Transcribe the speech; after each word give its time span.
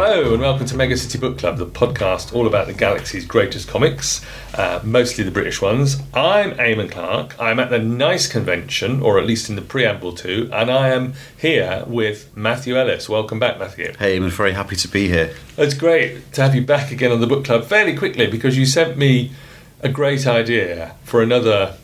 Hello 0.00 0.32
and 0.32 0.40
welcome 0.40 0.64
to 0.64 0.76
Mega 0.76 0.96
City 0.96 1.18
Book 1.18 1.38
Club, 1.38 1.58
the 1.58 1.66
podcast 1.66 2.32
all 2.32 2.46
about 2.46 2.68
the 2.68 2.72
galaxy's 2.72 3.24
greatest 3.24 3.66
comics, 3.66 4.24
uh, 4.54 4.80
mostly 4.84 5.24
the 5.24 5.32
British 5.32 5.60
ones. 5.60 5.96
I'm 6.14 6.52
Eamon 6.52 6.88
Clark. 6.88 7.34
I'm 7.40 7.58
at 7.58 7.68
the 7.68 7.80
NICE 7.80 8.28
convention, 8.28 9.02
or 9.02 9.18
at 9.18 9.26
least 9.26 9.50
in 9.50 9.56
the 9.56 9.60
preamble 9.60 10.12
to, 10.12 10.48
and 10.52 10.70
I 10.70 10.90
am 10.90 11.14
here 11.36 11.82
with 11.88 12.34
Matthew 12.36 12.78
Ellis. 12.78 13.08
Welcome 13.08 13.40
back, 13.40 13.58
Matthew. 13.58 13.92
Hey, 13.98 14.16
I'm 14.16 14.30
very 14.30 14.52
happy 14.52 14.76
to 14.76 14.86
be 14.86 15.08
here. 15.08 15.34
It's 15.56 15.74
great 15.74 16.32
to 16.34 16.42
have 16.42 16.54
you 16.54 16.64
back 16.64 16.92
again 16.92 17.10
on 17.10 17.20
the 17.20 17.26
book 17.26 17.44
club 17.44 17.64
fairly 17.64 17.96
quickly 17.96 18.28
because 18.28 18.56
you 18.56 18.66
sent 18.66 18.96
me 18.96 19.32
a 19.80 19.88
great 19.88 20.28
idea 20.28 20.94
for 21.02 21.22
another 21.22 21.74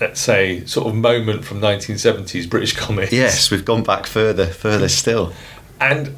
let's 0.00 0.20
say, 0.20 0.66
sort 0.66 0.88
of 0.88 0.94
moment 0.94 1.46
from 1.46 1.62
1970s 1.62 2.50
British 2.50 2.76
comics. 2.76 3.12
Yes, 3.12 3.50
we've 3.50 3.64
gone 3.64 3.84
back 3.84 4.04
further, 4.04 4.48
further 4.48 4.88
still. 4.88 5.32
And 5.80 6.14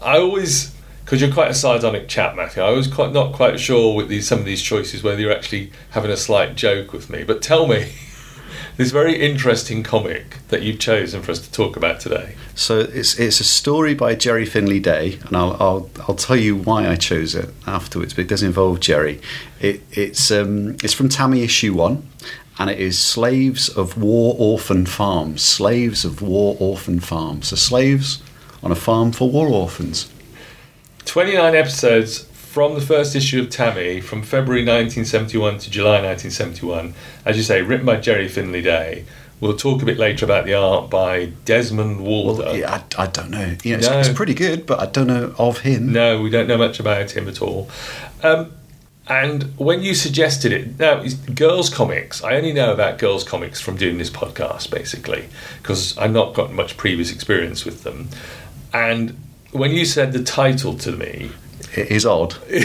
I 0.00 0.18
always, 0.18 0.74
because 1.04 1.20
you're 1.20 1.32
quite 1.32 1.50
a 1.50 1.54
sardonic 1.54 2.08
chap, 2.08 2.36
Matthew. 2.36 2.62
I 2.62 2.70
was 2.70 2.86
quite 2.86 3.12
not 3.12 3.32
quite 3.32 3.60
sure 3.60 3.94
with 3.94 4.08
these 4.08 4.26
some 4.26 4.38
of 4.38 4.44
these 4.44 4.62
choices 4.62 5.02
whether 5.02 5.20
you're 5.20 5.32
actually 5.32 5.72
having 5.90 6.10
a 6.10 6.16
slight 6.16 6.56
joke 6.56 6.92
with 6.92 7.10
me. 7.10 7.24
But 7.24 7.42
tell 7.42 7.66
me. 7.66 7.92
This 8.76 8.92
very 8.92 9.20
interesting 9.20 9.82
comic 9.82 10.38
that 10.48 10.62
you've 10.62 10.78
chosen 10.78 11.20
for 11.20 11.32
us 11.32 11.40
to 11.40 11.52
talk 11.52 11.76
about 11.76 12.00
today. 12.00 12.34
So 12.54 12.78
it's 12.78 13.18
it's 13.18 13.38
a 13.38 13.44
story 13.44 13.94
by 13.94 14.14
Gerry 14.14 14.46
Finley 14.46 14.80
Day, 14.80 15.18
and 15.26 15.36
I'll 15.36 15.54
I'll, 15.60 15.90
I'll 16.08 16.14
tell 16.14 16.36
you 16.36 16.56
why 16.56 16.88
I 16.88 16.96
chose 16.96 17.34
it 17.34 17.50
afterwards. 17.66 18.14
But 18.14 18.22
it 18.22 18.28
does 18.28 18.42
involve 18.42 18.80
Gerry. 18.80 19.20
It, 19.60 19.82
it's 19.92 20.30
um, 20.30 20.76
it's 20.82 20.94
from 20.94 21.10
Tammy 21.10 21.42
issue 21.42 21.74
one, 21.74 22.08
and 22.58 22.70
it 22.70 22.78
is 22.78 22.98
Slaves 22.98 23.68
of 23.68 24.00
War 24.00 24.34
Orphan 24.38 24.86
Farms. 24.86 25.42
Slaves 25.42 26.06
of 26.06 26.22
War 26.22 26.56
Orphan 26.58 27.00
Farms. 27.00 27.48
So 27.48 27.56
slaves 27.56 28.22
on 28.62 28.72
a 28.72 28.76
farm 28.76 29.12
for 29.12 29.30
war 29.30 29.48
orphans. 29.48 30.10
29 31.04 31.54
episodes 31.54 32.24
from 32.24 32.74
the 32.74 32.80
first 32.80 33.14
issue 33.14 33.40
of 33.40 33.48
Tammy 33.50 34.00
from 34.00 34.22
February 34.22 34.62
1971 34.62 35.58
to 35.58 35.70
July 35.70 36.02
1971. 36.02 36.94
As 37.24 37.36
you 37.36 37.42
say, 37.42 37.62
written 37.62 37.86
by 37.86 37.96
Gerry 37.96 38.28
Finley 38.28 38.62
Day. 38.62 39.04
We'll 39.40 39.56
talk 39.56 39.80
a 39.80 39.86
bit 39.86 39.96
later 39.96 40.26
about 40.26 40.44
the 40.44 40.52
art 40.52 40.90
by 40.90 41.32
Desmond 41.46 42.00
Walduck. 42.00 42.44
Well, 42.44 42.56
yeah, 42.56 42.82
I, 42.98 43.04
I, 43.04 43.06
don't 43.06 43.30
know. 43.30 43.56
You 43.64 43.72
know, 43.72 43.78
it's, 43.78 43.88
no. 43.88 43.98
it's, 44.00 44.08
pretty 44.10 44.34
good, 44.34 44.66
but 44.66 44.80
I 44.80 44.86
don't 44.86 45.06
know 45.06 45.34
of 45.38 45.60
him. 45.60 45.92
No, 45.92 46.20
we 46.20 46.28
don't 46.28 46.46
know 46.46 46.58
much 46.58 46.78
about 46.78 47.12
him 47.12 47.26
at 47.26 47.40
all. 47.40 47.70
Um, 48.22 48.52
and 49.10 49.58
when 49.58 49.82
you 49.82 49.94
suggested 49.94 50.52
it, 50.52 50.78
now 50.78 51.04
girls' 51.34 51.68
comics. 51.68 52.22
I 52.22 52.36
only 52.36 52.52
know 52.52 52.72
about 52.72 52.98
girls' 52.98 53.24
comics 53.24 53.60
from 53.60 53.76
doing 53.76 53.98
this 53.98 54.10
podcast, 54.10 54.70
basically, 54.70 55.28
because 55.62 55.96
I've 55.96 56.12
not 56.12 56.34
got 56.34 56.52
much 56.52 56.76
previous 56.76 57.10
experience 57.10 57.64
with 57.64 57.82
them. 57.82 58.08
And 58.72 59.18
when 59.52 59.72
you 59.72 59.84
said 59.84 60.12
the 60.12 60.22
title 60.22 60.76
to 60.78 60.92
me, 60.92 61.30
it 61.74 61.90
is 61.90 62.06
odd. 62.06 62.34
and 62.50 62.62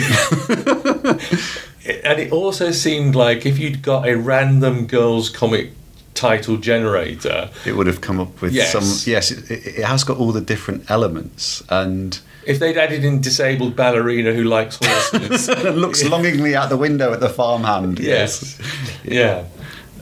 it 2.20 2.32
also 2.32 2.70
seemed 2.70 3.14
like 3.14 3.46
if 3.46 3.58
you'd 3.58 3.82
got 3.82 4.08
a 4.08 4.16
random 4.16 4.86
girls' 4.86 5.30
comic 5.30 5.72
title 6.14 6.56
generator, 6.56 7.50
it 7.64 7.76
would 7.76 7.86
have 7.86 8.00
come 8.00 8.18
up 8.20 8.40
with 8.40 8.52
yes. 8.52 8.72
some. 8.72 9.10
Yes, 9.10 9.30
it, 9.30 9.50
it 9.50 9.84
has 9.84 10.02
got 10.04 10.18
all 10.18 10.32
the 10.32 10.40
different 10.40 10.90
elements 10.90 11.62
and 11.68 12.18
if 12.46 12.60
they'd 12.60 12.78
added 12.78 13.04
in 13.04 13.20
disabled 13.20 13.74
ballerina 13.76 14.32
who 14.32 14.44
likes 14.44 14.78
horses 14.80 15.48
and 15.48 15.76
looks 15.80 16.04
longingly 16.04 16.54
out 16.54 16.68
the 16.70 16.76
window 16.76 17.12
at 17.12 17.20
the 17.20 17.28
farmhand. 17.28 17.98
Yes. 17.98 18.58
yes. 19.04 19.04
Yeah. 19.04 19.44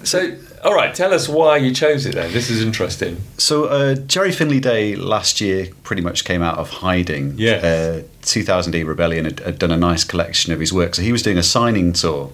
So 0.04 0.36
all 0.64 0.74
right, 0.74 0.94
tell 0.94 1.12
us 1.12 1.28
why 1.28 1.58
you 1.58 1.74
chose 1.74 2.06
it 2.06 2.14
then. 2.14 2.32
This 2.32 2.48
is 2.48 2.62
interesting. 2.62 3.18
So, 3.36 3.66
uh, 3.66 3.96
Gerry 3.96 4.32
Finley 4.32 4.60
Day 4.60 4.96
last 4.96 5.38
year 5.38 5.68
pretty 5.82 6.00
much 6.00 6.24
came 6.24 6.40
out 6.40 6.56
of 6.56 6.70
hiding. 6.70 7.34
Yeah. 7.36 7.56
Uh, 7.56 8.02
2000 8.22 8.74
AD 8.74 8.86
Rebellion 8.86 9.26
had, 9.26 9.40
had, 9.40 9.58
done 9.58 9.70
a 9.70 9.76
nice 9.76 10.04
collection 10.04 10.54
of 10.54 10.60
his 10.60 10.72
work. 10.72 10.94
So, 10.94 11.02
he 11.02 11.12
was 11.12 11.22
doing 11.22 11.36
a 11.36 11.42
signing 11.42 11.92
tour. 11.92 12.32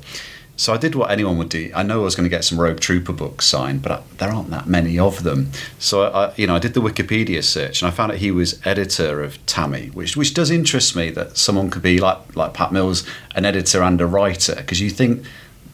So, 0.55 0.73
I 0.73 0.77
did 0.77 0.95
what 0.95 1.11
anyone 1.11 1.39
would 1.39 1.49
do. 1.49 1.73
I 1.75 1.83
know 1.83 2.03
I 2.03 2.05
was 2.05 2.15
going 2.15 2.25
to 2.25 2.31
get 2.31 2.45
some 2.45 2.61
Rogue 2.61 2.79
Trooper 2.79 3.13
books 3.13 3.47
signed, 3.47 3.83
but 3.83 3.91
I, 3.91 4.03
there 4.19 4.31
aren't 4.31 4.51
that 4.51 4.69
many 4.69 4.97
of 4.97 5.25
them. 5.25 5.51
So, 5.81 6.05
I, 6.05 6.33
you 6.37 6.47
know, 6.47 6.55
I 6.55 6.61
did 6.61 6.75
the 6.75 6.81
Wikipedia 6.81 7.43
search 7.43 7.83
and 7.83 7.89
I 7.89 7.91
found 7.91 8.13
out 8.13 8.19
he 8.19 8.31
was 8.31 8.65
editor 8.65 9.25
of 9.25 9.45
Tammy, 9.47 9.89
which, 9.89 10.17
which 10.17 10.35
does 10.35 10.53
interest 10.53 10.95
me 10.95 11.11
that 11.11 11.37
someone 11.37 11.69
could 11.69 11.83
be 11.83 11.99
like, 11.99 12.37
like 12.37 12.55
Pat 12.55 12.71
Mills, 12.71 13.05
an 13.35 13.45
editor 13.45 13.83
and 13.83 14.01
a 14.01 14.07
writer, 14.07 14.55
because 14.55 14.81
you 14.81 14.91
think 14.91 15.25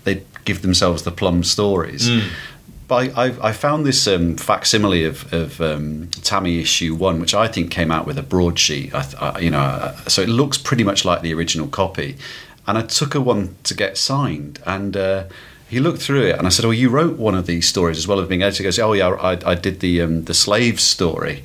they'd 0.05 0.25
give 0.47 0.63
themselves 0.63 1.03
the 1.03 1.11
plum 1.11 1.45
stories. 1.45 2.09
Mm. 2.09 2.31
But 2.89 3.19
I, 3.19 3.49
I, 3.49 3.53
found 3.53 3.85
this 3.85 4.07
um, 4.07 4.37
facsimile 4.37 5.05
of, 5.05 5.33
of 5.33 5.61
um, 5.61 6.09
Tammy 6.23 6.61
issue 6.61 6.95
one, 6.95 7.21
which 7.21 7.35
I 7.35 7.49
think 7.49 7.73
came 7.73 7.91
out 7.91 8.07
with 8.07 8.17
a 8.17 8.23
broadsheet. 8.23 8.95
I, 8.95 9.05
I, 9.19 9.39
you 9.41 9.51
know, 9.51 9.59
uh, 9.59 9.97
so 10.07 10.23
it 10.23 10.29
looks 10.29 10.57
pretty 10.57 10.85
much 10.85 11.05
like 11.05 11.21
the 11.21 11.35
original 11.35 11.67
copy. 11.67 12.17
And 12.65 12.79
I 12.79 12.83
took 12.83 13.17
a 13.17 13.21
one 13.21 13.57
to 13.65 13.75
get 13.75 13.99
signed, 13.99 14.61
and 14.65 14.97
uh, 14.97 15.25
he 15.69 15.81
looked 15.81 16.01
through 16.01 16.27
it, 16.27 16.39
and 16.39 16.47
I 16.47 16.51
said, 16.51 16.65
"Oh, 16.65 16.71
you 16.71 16.89
wrote 16.89 17.17
one 17.17 17.35
of 17.35 17.47
these 17.47 17.69
stories 17.69 17.99
as 17.99 18.07
well 18.07 18.21
as 18.21 18.29
being 18.29 18.43
editor." 18.43 18.63
He 18.63 18.65
goes, 18.65 18.79
"Oh 18.79 18.93
yeah, 18.93 19.09
I, 19.09 19.39
I 19.45 19.55
did 19.55 19.81
the 19.81 20.03
um, 20.03 20.25
the 20.25 20.35
slave 20.35 20.81
story," 20.81 21.43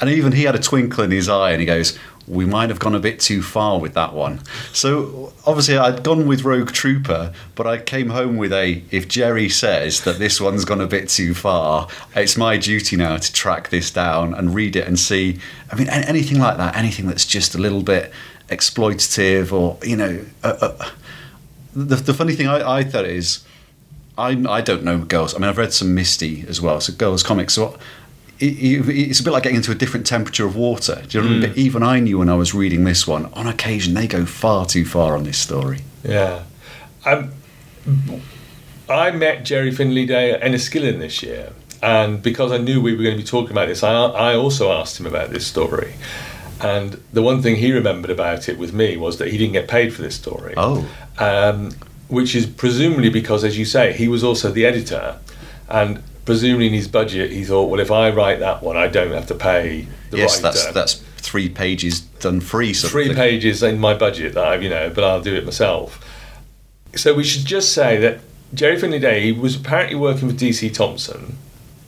and 0.00 0.10
even 0.10 0.32
he 0.32 0.44
had 0.44 0.54
a 0.54 0.60
twinkle 0.60 1.04
in 1.04 1.10
his 1.10 1.28
eye, 1.28 1.50
and 1.50 1.60
he 1.60 1.66
goes, 1.66 1.98
we 2.30 2.46
might 2.46 2.70
have 2.70 2.78
gone 2.78 2.94
a 2.94 3.00
bit 3.00 3.18
too 3.18 3.42
far 3.42 3.80
with 3.80 3.94
that 3.94 4.14
one. 4.14 4.40
So 4.72 5.32
obviously, 5.44 5.76
I'd 5.76 6.04
gone 6.04 6.28
with 6.28 6.44
Rogue 6.44 6.70
Trooper, 6.70 7.32
but 7.56 7.66
I 7.66 7.78
came 7.78 8.10
home 8.10 8.36
with 8.36 8.52
a 8.52 8.82
if 8.90 9.08
Gerry 9.08 9.48
says 9.48 10.02
that 10.04 10.18
this 10.18 10.40
one's 10.40 10.64
gone 10.64 10.80
a 10.80 10.86
bit 10.86 11.08
too 11.08 11.34
far, 11.34 11.88
it's 12.14 12.36
my 12.36 12.56
duty 12.56 12.96
now 12.96 13.16
to 13.16 13.32
track 13.32 13.70
this 13.70 13.90
down 13.90 14.32
and 14.32 14.54
read 14.54 14.76
it 14.76 14.86
and 14.86 14.98
see. 14.98 15.40
I 15.72 15.74
mean, 15.74 15.88
anything 15.88 16.38
like 16.38 16.56
that, 16.56 16.76
anything 16.76 17.06
that's 17.08 17.26
just 17.26 17.54
a 17.56 17.58
little 17.58 17.82
bit 17.82 18.12
exploitative 18.48 19.52
or, 19.52 19.76
you 19.84 19.96
know. 19.96 20.24
Uh, 20.44 20.56
uh, 20.60 20.90
the, 21.74 21.96
the 21.96 22.14
funny 22.14 22.34
thing 22.34 22.46
I, 22.46 22.78
I 22.78 22.84
thought 22.84 23.06
is. 23.06 23.44
I, 24.18 24.32
I 24.50 24.60
don't 24.60 24.84
know 24.84 24.98
girls. 24.98 25.34
I 25.34 25.38
mean, 25.38 25.48
I've 25.48 25.56
read 25.56 25.72
some 25.72 25.94
Misty 25.94 26.44
as 26.46 26.60
well, 26.60 26.78
so 26.82 26.92
girls 26.92 27.22
comics. 27.22 27.54
So 27.54 27.78
it's 28.40 29.20
a 29.20 29.22
bit 29.22 29.32
like 29.32 29.42
getting 29.42 29.56
into 29.56 29.70
a 29.70 29.74
different 29.74 30.06
temperature 30.06 30.46
of 30.46 30.56
water. 30.56 31.02
Do 31.08 31.20
you 31.20 31.28
know 31.28 31.46
mm. 31.46 31.56
Even 31.56 31.82
I 31.82 32.00
knew 32.00 32.18
when 32.18 32.28
I 32.28 32.34
was 32.34 32.54
reading 32.54 32.84
this 32.84 33.06
one, 33.06 33.26
on 33.34 33.46
occasion 33.46 33.94
they 33.94 34.06
go 34.06 34.24
far 34.24 34.66
too 34.66 34.84
far 34.84 35.16
on 35.16 35.24
this 35.24 35.38
story. 35.38 35.80
Yeah. 36.02 36.44
Um, 37.04 37.32
I 38.88 39.10
met 39.10 39.44
Gerry 39.44 39.70
Finley 39.70 40.06
Day 40.06 40.32
at 40.32 40.40
Enniskillen 40.40 40.98
this 40.98 41.22
year, 41.22 41.52
and 41.82 42.22
because 42.22 42.52
I 42.52 42.58
knew 42.58 42.80
we 42.80 42.94
were 42.94 43.02
going 43.02 43.16
to 43.16 43.22
be 43.22 43.26
talking 43.26 43.52
about 43.52 43.68
this, 43.68 43.82
I, 43.82 43.92
I 43.92 44.34
also 44.34 44.72
asked 44.72 44.98
him 44.98 45.06
about 45.06 45.30
this 45.30 45.46
story. 45.46 45.94
And 46.60 47.02
the 47.12 47.22
one 47.22 47.40
thing 47.40 47.56
he 47.56 47.72
remembered 47.72 48.10
about 48.10 48.48
it 48.48 48.58
with 48.58 48.72
me 48.72 48.96
was 48.96 49.18
that 49.18 49.28
he 49.28 49.38
didn't 49.38 49.54
get 49.54 49.66
paid 49.68 49.94
for 49.94 50.02
this 50.02 50.14
story. 50.14 50.54
Oh. 50.56 50.86
Um, 51.18 51.72
which 52.08 52.34
is 52.34 52.44
presumably 52.44 53.08
because, 53.08 53.44
as 53.44 53.56
you 53.56 53.64
say, 53.64 53.92
he 53.92 54.08
was 54.08 54.24
also 54.24 54.50
the 54.50 54.66
editor. 54.66 55.18
And 55.68 56.02
presumably 56.24 56.66
in 56.66 56.72
his 56.72 56.88
budget, 56.88 57.30
he 57.30 57.44
thought, 57.44 57.70
well, 57.70 57.80
if 57.80 57.90
I 57.90 58.10
write 58.10 58.40
that 58.40 58.62
one, 58.62 58.76
I 58.76 58.88
don't 58.88 59.12
have 59.12 59.26
to 59.28 59.34
pay 59.34 59.86
the 60.10 60.18
yes, 60.18 60.42
writer. 60.42 60.58
that's 60.58 60.72
that's 60.72 60.94
three 61.16 61.48
pages 61.48 62.00
done 62.00 62.40
free. 62.40 62.72
Three 62.72 63.14
pages 63.14 63.62
in 63.62 63.78
my 63.78 63.94
budget 63.94 64.34
that 64.34 64.44
I, 64.44 64.54
you 64.56 64.68
know, 64.68 64.90
but 64.90 65.04
I'll 65.04 65.22
do 65.22 65.34
it 65.34 65.44
myself. 65.44 66.04
So 66.94 67.14
we 67.14 67.24
should 67.24 67.44
just 67.44 67.72
say 67.72 67.98
that 67.98 68.20
Gerry 68.52 68.78
Finley 68.78 68.98
Day 68.98 69.32
was 69.32 69.56
apparently 69.56 69.96
working 69.96 70.26
with 70.26 70.40
DC 70.40 70.72
Thomson. 70.74 71.38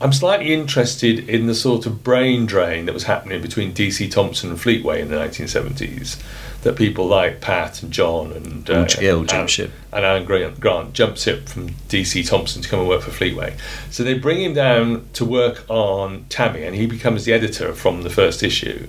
I'm 0.03 0.13
slightly 0.13 0.53
interested 0.53 1.29
in 1.29 1.47
the 1.47 1.55
sort 1.55 1.87
of 1.87 2.03
brain 2.03 2.45
drain 2.45 2.87
that 2.87 2.93
was 2.93 3.05
happening 3.05 3.41
between 3.41 3.73
DC 3.73 4.11
Thomson 4.11 4.51
and 4.51 4.59
Fleetway 4.59 4.99
in 4.99 5.09
the 5.09 5.17
1970s 5.17 6.21
that 6.63 6.75
people 6.75 7.07
like 7.07 7.41
Pat 7.41 7.85
and 7.85 7.93
John 7.93 8.33
and 8.33 8.69
uh, 8.69 8.89
Alan, 9.01 9.29
jump 9.29 9.49
ship. 9.49 9.71
and 9.93 10.05
Alan 10.05 10.25
Grant, 10.25 10.59
Grant 10.59 10.93
jump 10.93 11.19
ship 11.19 11.49
from 11.49 11.69
DC 11.89 12.29
Thomson 12.29 12.63
to 12.63 12.69
come 12.69 12.81
and 12.81 12.89
work 12.89 13.03
for 13.03 13.13
Fleetway. 13.13 13.57
So 13.93 14.03
they 14.03 14.15
bring 14.15 14.43
him 14.43 14.55
down 14.55 15.09
to 15.13 15.25
work 15.25 15.65
on 15.69 16.25
Tammy, 16.29 16.65
and 16.65 16.75
he 16.75 16.87
becomes 16.87 17.25
the 17.25 17.33
editor 17.33 17.73
from 17.73 18.03
the 18.03 18.11
first 18.11 18.43
issue, 18.43 18.89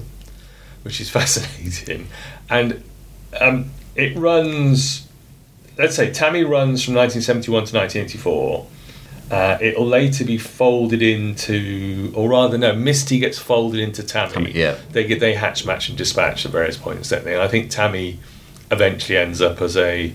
which 0.81 0.99
is 0.99 1.09
fascinating. 1.11 2.07
And 2.49 2.83
um, 3.39 3.69
it 3.95 4.17
runs, 4.17 5.07
let's 5.77 5.95
say, 5.95 6.11
Tammy 6.11 6.43
runs 6.43 6.83
from 6.83 6.95
1971 6.95 7.65
to 7.65 7.77
1984 7.77 8.67
uh, 9.33 9.57
it'll 9.59 9.87
later 9.87 10.23
be 10.23 10.37
folded 10.37 11.01
into, 11.01 12.11
or 12.15 12.29
rather, 12.29 12.57
no, 12.57 12.73
Misty 12.73 13.17
gets 13.19 13.39
folded 13.39 13.79
into 13.79 14.03
Tammy. 14.03 14.51
Yeah. 14.51 14.77
They 14.91 15.05
get 15.05 15.19
they 15.19 15.33
hatch, 15.33 15.65
match, 15.65 15.89
and 15.89 15.97
dispatch 15.97 16.45
at 16.45 16.51
various 16.51 16.77
points, 16.77 17.09
don't 17.09 17.23
they? 17.23 17.33
And 17.33 17.41
I 17.41 17.47
think 17.47 17.71
Tammy 17.71 18.19
eventually 18.69 19.17
ends 19.17 19.41
up 19.41 19.61
as 19.61 19.75
a 19.75 20.13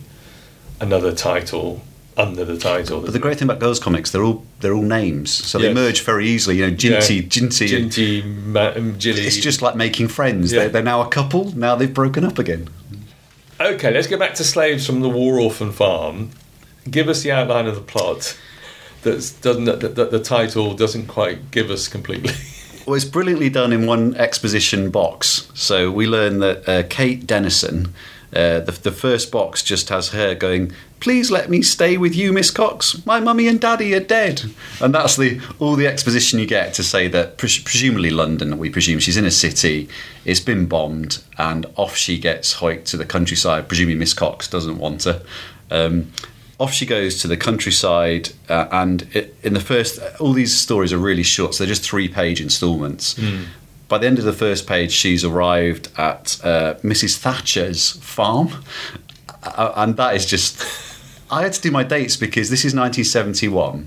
another 0.80 1.12
title 1.12 1.82
under 2.16 2.44
the 2.44 2.56
title. 2.56 3.00
But 3.00 3.12
the 3.12 3.18
great 3.18 3.38
thing 3.38 3.48
about 3.48 3.58
girls' 3.58 3.80
comics, 3.80 4.10
they're 4.10 4.22
all 4.22 4.44
they're 4.60 4.74
all 4.74 4.82
names, 4.82 5.32
so 5.32 5.58
yes. 5.58 5.68
they 5.68 5.74
merge 5.74 6.02
very 6.02 6.28
easily. 6.28 6.58
You 6.58 6.70
know, 6.70 6.76
Jinty, 6.76 7.22
yeah. 7.22 7.28
Jinty, 7.28 7.68
Jinty, 7.68 8.24
Ma- 8.24 8.98
Jilly. 8.98 9.22
It's 9.22 9.38
just 9.38 9.62
like 9.62 9.74
making 9.74 10.08
friends. 10.08 10.52
Yeah. 10.52 10.60
They're, 10.60 10.68
they're 10.68 10.82
now 10.82 11.00
a 11.00 11.08
couple. 11.08 11.56
Now 11.56 11.74
they've 11.74 11.92
broken 11.92 12.24
up 12.24 12.38
again. 12.38 12.68
Okay, 13.60 13.92
let's 13.92 14.06
go 14.06 14.16
back 14.16 14.34
to 14.34 14.44
Slaves 14.44 14.86
from 14.86 15.00
the 15.00 15.08
War 15.08 15.40
Orphan 15.40 15.72
Farm. 15.72 16.30
Give 16.88 17.08
us 17.08 17.22
the 17.22 17.32
outline 17.32 17.66
of 17.66 17.74
the 17.74 17.80
plot 17.80 18.38
that 19.02 19.34
doesn't 19.40 19.64
that, 19.64 19.94
that 19.94 20.10
the 20.10 20.20
title 20.20 20.74
doesn't 20.74 21.06
quite 21.06 21.50
give 21.50 21.70
us 21.70 21.88
completely. 21.88 22.32
Well, 22.88 22.94
it's 22.94 23.04
brilliantly 23.04 23.50
done 23.50 23.70
in 23.74 23.84
one 23.84 24.14
exposition 24.14 24.90
box. 24.90 25.50
So 25.52 25.90
we 25.90 26.06
learn 26.06 26.38
that 26.38 26.66
uh, 26.66 26.84
Kate 26.88 27.26
Dennison, 27.26 27.92
uh, 28.34 28.60
the, 28.60 28.72
the 28.72 28.90
first 28.90 29.30
box 29.30 29.62
just 29.62 29.90
has 29.90 30.08
her 30.12 30.34
going, 30.34 30.72
"Please 30.98 31.30
let 31.30 31.50
me 31.50 31.60
stay 31.60 31.98
with 31.98 32.16
you, 32.16 32.32
Miss 32.32 32.50
Cox. 32.50 33.04
My 33.04 33.20
mummy 33.20 33.46
and 33.46 33.60
daddy 33.60 33.94
are 33.94 34.00
dead." 34.00 34.44
And 34.80 34.94
that's 34.94 35.16
the 35.16 35.38
all 35.58 35.76
the 35.76 35.86
exposition 35.86 36.38
you 36.38 36.46
get 36.46 36.72
to 36.74 36.82
say 36.82 37.08
that 37.08 37.36
pres- 37.36 37.58
presumably 37.58 38.08
London. 38.08 38.56
We 38.56 38.70
presume 38.70 39.00
she's 39.00 39.18
in 39.18 39.26
a 39.26 39.30
city. 39.30 39.90
It's 40.24 40.40
been 40.40 40.64
bombed, 40.64 41.22
and 41.36 41.66
off 41.76 41.94
she 41.94 42.18
gets 42.18 42.54
hiked 42.54 42.86
to 42.86 42.96
the 42.96 43.04
countryside. 43.04 43.68
Presumably 43.68 43.96
Miss 43.96 44.14
Cox 44.14 44.48
doesn't 44.48 44.78
want 44.78 45.04
her. 45.04 45.20
Um, 45.70 46.10
off 46.58 46.72
she 46.72 46.86
goes 46.86 47.20
to 47.22 47.28
the 47.28 47.36
countryside, 47.36 48.30
uh, 48.48 48.66
and 48.72 49.06
it, 49.14 49.36
in 49.42 49.54
the 49.54 49.60
first, 49.60 50.00
all 50.20 50.32
these 50.32 50.56
stories 50.56 50.92
are 50.92 50.98
really 50.98 51.22
short, 51.22 51.54
so 51.54 51.64
they're 51.64 51.68
just 51.72 51.84
three 51.88 52.08
page 52.08 52.40
installments. 52.40 53.18
By 53.86 53.98
the 53.98 54.06
end 54.06 54.18
of 54.18 54.24
the 54.24 54.32
first 54.32 54.66
page, 54.66 54.92
she's 54.92 55.24
arrived 55.24 55.88
at 55.96 56.38
uh, 56.44 56.74
Mrs. 56.82 57.16
Thatcher's 57.16 57.92
farm, 57.92 58.50
uh, 59.42 59.72
and 59.76 59.96
that 59.96 60.14
is 60.14 60.26
just. 60.26 60.66
I 61.30 61.42
had 61.42 61.52
to 61.52 61.60
do 61.60 61.70
my 61.70 61.84
dates 61.84 62.16
because 62.16 62.48
this 62.48 62.60
is 62.60 62.74
1971. 62.74 63.86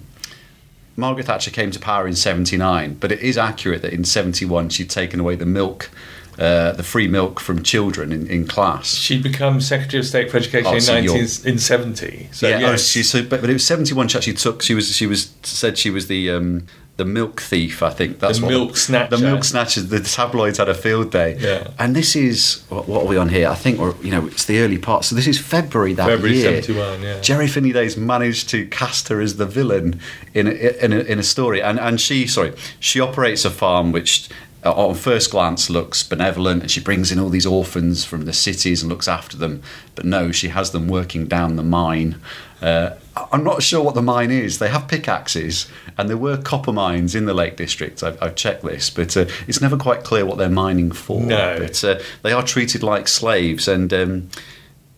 Margaret 0.95 1.25
Thatcher 1.25 1.49
came 1.49 1.71
to 1.71 1.79
power 1.79 2.07
in 2.07 2.15
79, 2.15 2.95
but 2.99 3.11
it 3.11 3.19
is 3.19 3.37
accurate 3.37 3.81
that 3.81 3.93
in 3.93 4.03
71 4.03 4.69
she'd 4.69 4.89
taken 4.89 5.19
away 5.19 5.35
the 5.35 5.45
milk, 5.45 5.89
uh, 6.39 6.71
the 6.73 6.83
free 6.83 7.07
milk 7.07 7.39
from 7.39 7.63
children 7.63 8.11
in, 8.11 8.27
in 8.27 8.47
class. 8.47 8.95
She'd 8.95 9.23
become 9.23 9.61
Secretary 9.61 9.99
of 9.99 10.05
State 10.05 10.31
for 10.31 10.37
Education 10.37 10.67
Oh, 10.67 10.75
in 10.75 10.81
so 10.81 10.93
19, 10.93 11.19
in 11.45 11.59
70. 11.59 12.29
So 12.31 12.47
yeah, 12.47 12.71
oh, 12.71 12.77
she, 12.77 13.03
so, 13.03 13.21
but, 13.21 13.41
but 13.41 13.49
it 13.49 13.53
was 13.53 13.65
71 13.65 14.07
she 14.07 14.17
actually 14.17 14.33
took, 14.33 14.61
she 14.61 14.73
was, 14.73 14.95
she 14.95 15.05
was, 15.05 15.33
said 15.43 15.77
she 15.77 15.89
was 15.89 16.07
the, 16.07 16.31
um, 16.31 16.65
the 16.97 17.05
milk 17.05 17.41
thief, 17.41 17.81
I 17.81 17.89
think. 17.89 18.19
That's 18.19 18.39
The 18.39 18.45
what 18.45 18.51
milk 18.51 18.77
snatcher. 18.77 19.17
The 19.17 19.23
milk 19.23 19.43
snatcher. 19.43 19.81
The 19.81 20.01
tabloids 20.01 20.57
had 20.57 20.69
a 20.69 20.73
field 20.75 21.11
day. 21.11 21.35
Yeah. 21.39 21.71
And 21.79 21.95
this 21.95 22.15
is, 22.15 22.63
what, 22.69 22.87
what 22.87 23.05
are 23.05 23.07
we 23.07 23.17
on 23.17 23.29
here? 23.29 23.47
I 23.47 23.55
think 23.55 23.79
we're, 23.79 23.95
you 24.01 24.11
know, 24.11 24.27
it's 24.27 24.45
the 24.45 24.59
early 24.59 24.77
part. 24.77 25.05
So 25.05 25.15
this 25.15 25.27
is 25.27 25.39
February 25.39 25.93
that 25.93 26.07
February 26.07 26.37
year. 26.37 26.61
71, 26.61 27.01
yeah. 27.01 27.21
Gerry 27.21 27.47
Finley 27.47 27.71
Days 27.71 27.97
managed 27.97 28.49
to 28.49 28.67
cast 28.67 29.07
her 29.07 29.19
as 29.19 29.37
the 29.37 29.45
villain 29.45 29.99
in 30.33 30.47
a, 30.47 30.51
in 30.51 30.93
a, 30.93 30.99
in 30.99 31.17
a 31.17 31.23
story. 31.23 31.61
And, 31.61 31.79
and 31.79 31.99
she, 31.99 32.27
sorry, 32.27 32.53
she 32.79 32.99
operates 32.99 33.45
a 33.45 33.49
farm 33.49 33.91
which 33.91 34.29
on 34.63 34.95
first 34.95 35.31
glance 35.31 35.69
looks 35.69 36.03
benevolent 36.03 36.61
and 36.61 36.71
she 36.71 36.79
brings 36.79 37.11
in 37.11 37.19
all 37.19 37.29
these 37.29 37.45
orphans 37.45 38.05
from 38.05 38.25
the 38.25 38.33
cities 38.33 38.83
and 38.83 38.89
looks 38.89 39.07
after 39.07 39.35
them. 39.35 39.63
But 39.95 40.05
no, 40.05 40.31
she 40.31 40.49
has 40.49 40.71
them 40.71 40.87
working 40.87 41.27
down 41.27 41.55
the 41.55 41.63
mine. 41.63 42.21
Uh, 42.61 42.91
I'm 43.31 43.43
not 43.43 43.63
sure 43.63 43.83
what 43.83 43.95
the 43.95 44.03
mine 44.03 44.29
is. 44.29 44.59
They 44.59 44.69
have 44.69 44.87
pickaxes, 44.87 45.67
and 45.97 46.07
there 46.07 46.17
were 46.17 46.37
copper 46.37 46.71
mines 46.71 47.15
in 47.15 47.25
the 47.25 47.33
Lake 47.33 47.57
District. 47.57 48.03
I've, 48.03 48.21
I've 48.21 48.35
checked 48.35 48.63
this, 48.63 48.89
but 48.89 49.17
uh, 49.17 49.25
it's 49.47 49.61
never 49.61 49.77
quite 49.77 50.03
clear 50.03 50.25
what 50.25 50.37
they're 50.37 50.49
mining 50.49 50.91
for. 50.91 51.19
No. 51.21 51.57
But 51.59 51.83
uh, 51.83 51.99
they 52.21 52.31
are 52.31 52.43
treated 52.43 52.83
like 52.83 53.07
slaves, 53.07 53.67
and 53.67 53.91
um, 53.91 54.29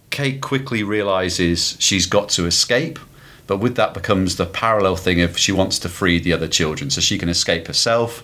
Kate 0.10 0.42
quickly 0.42 0.84
realizes 0.84 1.78
she's 1.80 2.06
got 2.06 2.30
to 2.30 2.46
escape. 2.46 3.00
But 3.48 3.58
with 3.58 3.76
that 3.76 3.94
becomes 3.94 4.36
the 4.36 4.46
parallel 4.46 4.96
thing 4.96 5.22
of 5.22 5.38
she 5.38 5.52
wants 5.52 5.80
to 5.80 5.90
free 5.90 6.20
the 6.20 6.34
other 6.34 6.48
children 6.48 6.90
so 6.90 7.02
she 7.02 7.18
can 7.18 7.30
escape 7.30 7.68
herself. 7.68 8.24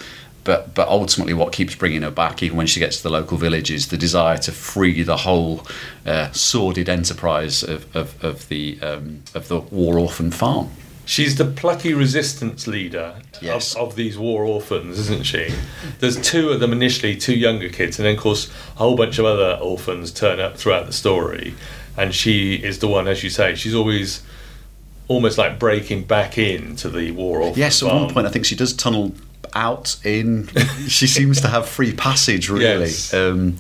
But, 0.50 0.74
but 0.74 0.88
ultimately, 0.88 1.36
what 1.36 1.54
keeps 1.54 1.76
bringing 1.76 2.02
her 2.02 2.10
back, 2.10 2.42
even 2.42 2.58
when 2.58 2.66
she 2.66 2.80
gets 2.80 2.98
to 2.98 3.04
the 3.04 3.12
local 3.12 3.38
village, 3.38 3.70
is 3.70 3.90
the 3.90 3.98
desire 3.98 4.40
to 4.40 4.52
free 4.52 5.04
the 5.04 5.18
whole 5.18 5.68
uh, 6.08 6.32
sordid 6.32 6.90
enterprise 6.90 7.62
of, 7.62 7.96
of, 7.96 8.24
of 8.24 8.50
the 8.50 8.80
um, 8.82 9.22
of 9.36 9.48
the 9.48 9.60
war 9.60 10.00
orphan 10.00 10.32
farm. 10.32 10.72
She's 11.06 11.36
the 11.36 11.46
plucky 11.46 11.94
resistance 11.94 12.66
leader 12.66 13.14
Yes. 13.44 13.76
of, 13.76 13.90
of 13.90 13.96
these 13.96 14.18
war 14.18 14.44
orphans, 14.44 14.98
isn't 14.98 15.24
she? 15.28 15.54
There's 16.00 16.20
two 16.20 16.50
of 16.50 16.60
them 16.60 16.74
initially, 16.74 17.16
two 17.16 17.36
younger 17.36 17.70
kids, 17.70 18.00
and 18.00 18.08
then, 18.08 18.16
of 18.16 18.22
course, 18.22 18.50
a 18.76 18.80
whole 18.80 18.96
bunch 18.98 19.20
of 19.20 19.26
other 19.26 19.60
orphans 19.62 20.12
turn 20.12 20.40
up 20.40 20.58
throughout 20.58 20.88
the 20.88 20.94
story. 20.94 21.54
And 21.96 22.16
she 22.16 22.56
is 22.56 22.80
the 22.80 22.88
one, 22.88 23.08
as 23.08 23.24
you 23.24 23.30
say, 23.30 23.54
she's 23.54 23.76
always 23.76 24.24
almost 25.08 25.38
like 25.38 25.60
breaking 25.60 26.06
back 26.06 26.40
into 26.40 26.90
the 26.90 27.12
war 27.12 27.40
orphan 27.42 27.60
Yes, 27.60 27.84
at 27.84 27.90
farm. 27.90 28.06
one 28.06 28.14
point 28.16 28.26
I 28.26 28.32
think 28.32 28.46
she 28.46 28.56
does 28.56 28.74
tunnel 28.74 29.14
out 29.54 29.96
in. 30.06 30.48
she 30.88 31.08
seems 31.08 31.42
to 31.42 31.48
have 31.48 31.68
free 31.68 31.94
passage, 31.94 32.50
really. 32.50 32.64
Yes. 32.86 33.14
Um, 33.14 33.58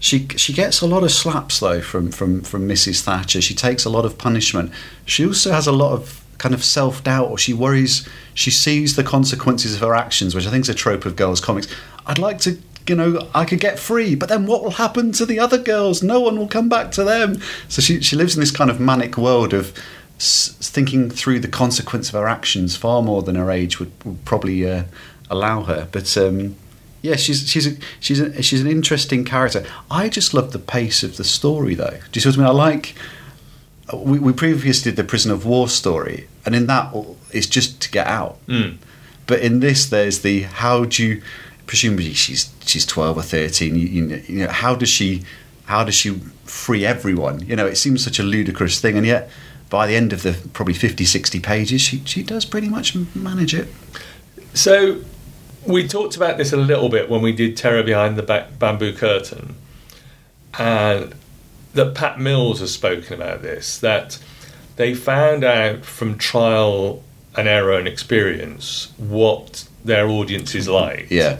she 0.00 0.28
she 0.36 0.52
gets 0.52 0.80
a 0.80 0.86
lot 0.86 1.02
of 1.02 1.10
slaps 1.10 1.58
though 1.58 1.80
from 1.80 2.12
from 2.12 2.42
from 2.42 2.68
Mrs. 2.68 3.00
Thatcher. 3.02 3.40
She 3.40 3.54
takes 3.54 3.84
a 3.84 3.90
lot 3.90 4.04
of 4.04 4.16
punishment. 4.16 4.70
She 5.04 5.26
also 5.26 5.50
has 5.50 5.66
a 5.66 5.72
lot 5.72 5.92
of 5.92 6.24
kind 6.38 6.54
of 6.54 6.62
self 6.62 7.02
doubt, 7.02 7.30
or 7.30 7.36
she 7.38 7.52
worries. 7.52 8.08
She 8.32 8.50
sees 8.52 8.94
the 8.94 9.02
consequences 9.02 9.74
of 9.74 9.80
her 9.80 9.94
actions, 9.96 10.34
which 10.36 10.46
I 10.46 10.50
think 10.50 10.62
is 10.62 10.68
a 10.68 10.74
trope 10.74 11.04
of 11.04 11.16
girls' 11.16 11.40
comics. 11.40 11.66
I'd 12.06 12.18
like 12.18 12.38
to. 12.40 12.58
You 12.86 12.94
know, 12.94 13.28
I 13.34 13.44
could 13.44 13.60
get 13.60 13.78
free, 13.78 14.14
but 14.14 14.30
then 14.30 14.46
what 14.46 14.62
will 14.64 14.70
happen 14.70 15.12
to 15.12 15.26
the 15.26 15.38
other 15.38 15.58
girls? 15.58 16.02
No 16.02 16.20
one 16.20 16.38
will 16.38 16.48
come 16.48 16.70
back 16.70 16.90
to 16.92 17.04
them. 17.04 17.38
So 17.68 17.82
she, 17.82 18.00
she 18.00 18.16
lives 18.16 18.34
in 18.34 18.40
this 18.40 18.50
kind 18.50 18.70
of 18.70 18.80
manic 18.80 19.18
world 19.18 19.52
of 19.52 19.74
s- 20.16 20.56
thinking 20.62 21.10
through 21.10 21.40
the 21.40 21.48
consequence 21.48 22.08
of 22.08 22.14
her 22.14 22.26
actions 22.26 22.76
far 22.76 23.02
more 23.02 23.22
than 23.22 23.34
her 23.34 23.50
age 23.50 23.78
would, 23.78 23.92
would 24.06 24.24
probably 24.24 24.66
uh, 24.66 24.84
allow 25.30 25.62
her. 25.64 25.88
But 25.90 26.16
um, 26.16 26.56
yeah, 27.02 27.16
she's 27.16 27.48
she's 27.48 27.66
a, 27.66 27.76
she's 28.00 28.20
a, 28.20 28.42
she's 28.42 28.60
an 28.60 28.66
interesting 28.66 29.24
character. 29.24 29.64
I 29.90 30.08
just 30.08 30.34
love 30.34 30.52
the 30.52 30.58
pace 30.58 31.02
of 31.02 31.16
the 31.16 31.24
story, 31.24 31.74
though. 31.74 31.98
Do 32.10 32.10
you 32.14 32.20
see 32.20 32.28
what 32.28 32.36
I 32.36 32.38
mean? 32.38 32.46
I 32.46 32.50
like. 32.50 32.94
We, 33.94 34.18
we 34.18 34.34
previously 34.34 34.90
did 34.90 34.96
the 34.96 35.04
prison 35.04 35.30
of 35.30 35.46
war 35.46 35.68
story, 35.68 36.28
and 36.44 36.54
in 36.54 36.66
that 36.66 36.94
it's 37.30 37.46
just 37.46 37.80
to 37.82 37.90
get 37.90 38.06
out. 38.06 38.38
Mm. 38.46 38.78
But 39.26 39.40
in 39.40 39.60
this, 39.60 39.86
there's 39.86 40.20
the 40.20 40.42
how 40.42 40.84
do 40.84 41.06
you 41.06 41.22
presumably 41.66 42.12
she's 42.14 42.52
she's 42.66 42.84
twelve 42.84 43.16
or 43.16 43.22
thirteen. 43.22 43.76
You, 43.76 43.86
you, 43.86 44.02
know, 44.02 44.20
you 44.26 44.38
know 44.44 44.48
how 44.48 44.74
does 44.74 44.90
she 44.90 45.22
how 45.64 45.84
does 45.84 45.94
she 45.94 46.20
free 46.44 46.84
everyone? 46.84 47.40
You 47.46 47.56
know, 47.56 47.66
it 47.66 47.76
seems 47.76 48.02
such 48.02 48.18
a 48.18 48.22
ludicrous 48.22 48.80
thing, 48.80 48.96
and 48.96 49.06
yet 49.06 49.30
by 49.70 49.86
the 49.86 49.94
end 49.94 50.12
of 50.12 50.22
the 50.22 50.36
probably 50.52 50.74
50, 50.74 51.04
60 51.04 51.40
pages, 51.40 51.80
she 51.80 52.02
she 52.04 52.22
does 52.22 52.44
pretty 52.44 52.68
much 52.68 52.94
manage 53.14 53.54
it. 53.54 53.68
So 54.54 55.02
we 55.68 55.86
talked 55.86 56.16
about 56.16 56.38
this 56.38 56.52
a 56.52 56.56
little 56.56 56.88
bit 56.88 57.10
when 57.10 57.20
we 57.20 57.32
did 57.32 57.56
Terror 57.56 57.82
Behind 57.82 58.16
the 58.16 58.22
ba- 58.22 58.48
Bamboo 58.58 58.94
Curtain, 58.94 59.54
and 60.58 61.14
that 61.74 61.94
Pat 61.94 62.18
Mills 62.18 62.60
has 62.60 62.72
spoken 62.72 63.14
about 63.14 63.42
this. 63.42 63.78
That 63.78 64.18
they 64.76 64.94
found 64.94 65.44
out 65.44 65.84
from 65.84 66.16
trial 66.16 67.04
and 67.36 67.46
error 67.46 67.78
and 67.78 67.86
experience 67.86 68.92
what 68.96 69.68
their 69.84 70.08
audience 70.08 70.54
is 70.54 70.68
like, 70.68 71.08
Yeah, 71.10 71.38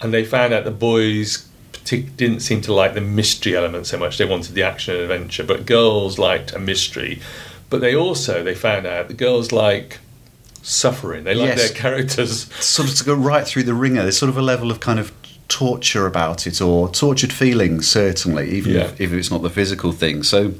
and 0.00 0.14
they 0.14 0.24
found 0.24 0.54
out 0.54 0.64
the 0.64 0.70
boys 0.70 1.46
didn't 1.84 2.40
seem 2.40 2.60
to 2.60 2.72
like 2.72 2.94
the 2.94 3.00
mystery 3.00 3.56
element 3.56 3.84
so 3.84 3.98
much. 3.98 4.16
They 4.16 4.24
wanted 4.24 4.54
the 4.54 4.62
action 4.62 4.94
and 4.94 5.02
adventure, 5.02 5.42
but 5.42 5.66
girls 5.66 6.20
liked 6.20 6.52
a 6.52 6.58
mystery. 6.60 7.20
But 7.68 7.80
they 7.80 7.96
also 7.96 8.44
they 8.44 8.54
found 8.54 8.86
out 8.86 9.08
the 9.08 9.14
girls 9.14 9.50
like 9.50 9.98
suffering. 10.62 11.24
They 11.24 11.34
like 11.34 11.48
Yes. 11.56 11.58
their 11.70 11.76
characters 11.76 12.52
sort 12.64 12.88
of 12.88 12.94
to 12.96 13.04
go 13.04 13.14
right 13.14 13.46
through 13.46 13.64
the 13.64 13.74
ringer. 13.74 14.02
There's 14.02 14.18
sort 14.18 14.30
of 14.30 14.36
a 14.36 14.42
level 14.42 14.70
of 14.70 14.80
kind 14.80 14.98
of 14.98 15.12
torture 15.48 16.06
about 16.06 16.46
it, 16.46 16.60
or 16.60 16.88
tortured 16.88 17.32
feelings, 17.32 17.88
certainly, 17.88 18.50
even 18.50 18.72
Yeah. 18.74 18.82
if, 18.84 19.00
if 19.00 19.12
it's 19.12 19.30
not 19.30 19.42
the 19.42 19.50
physical 19.50 19.90
thing. 19.92 20.22
So, 20.22 20.52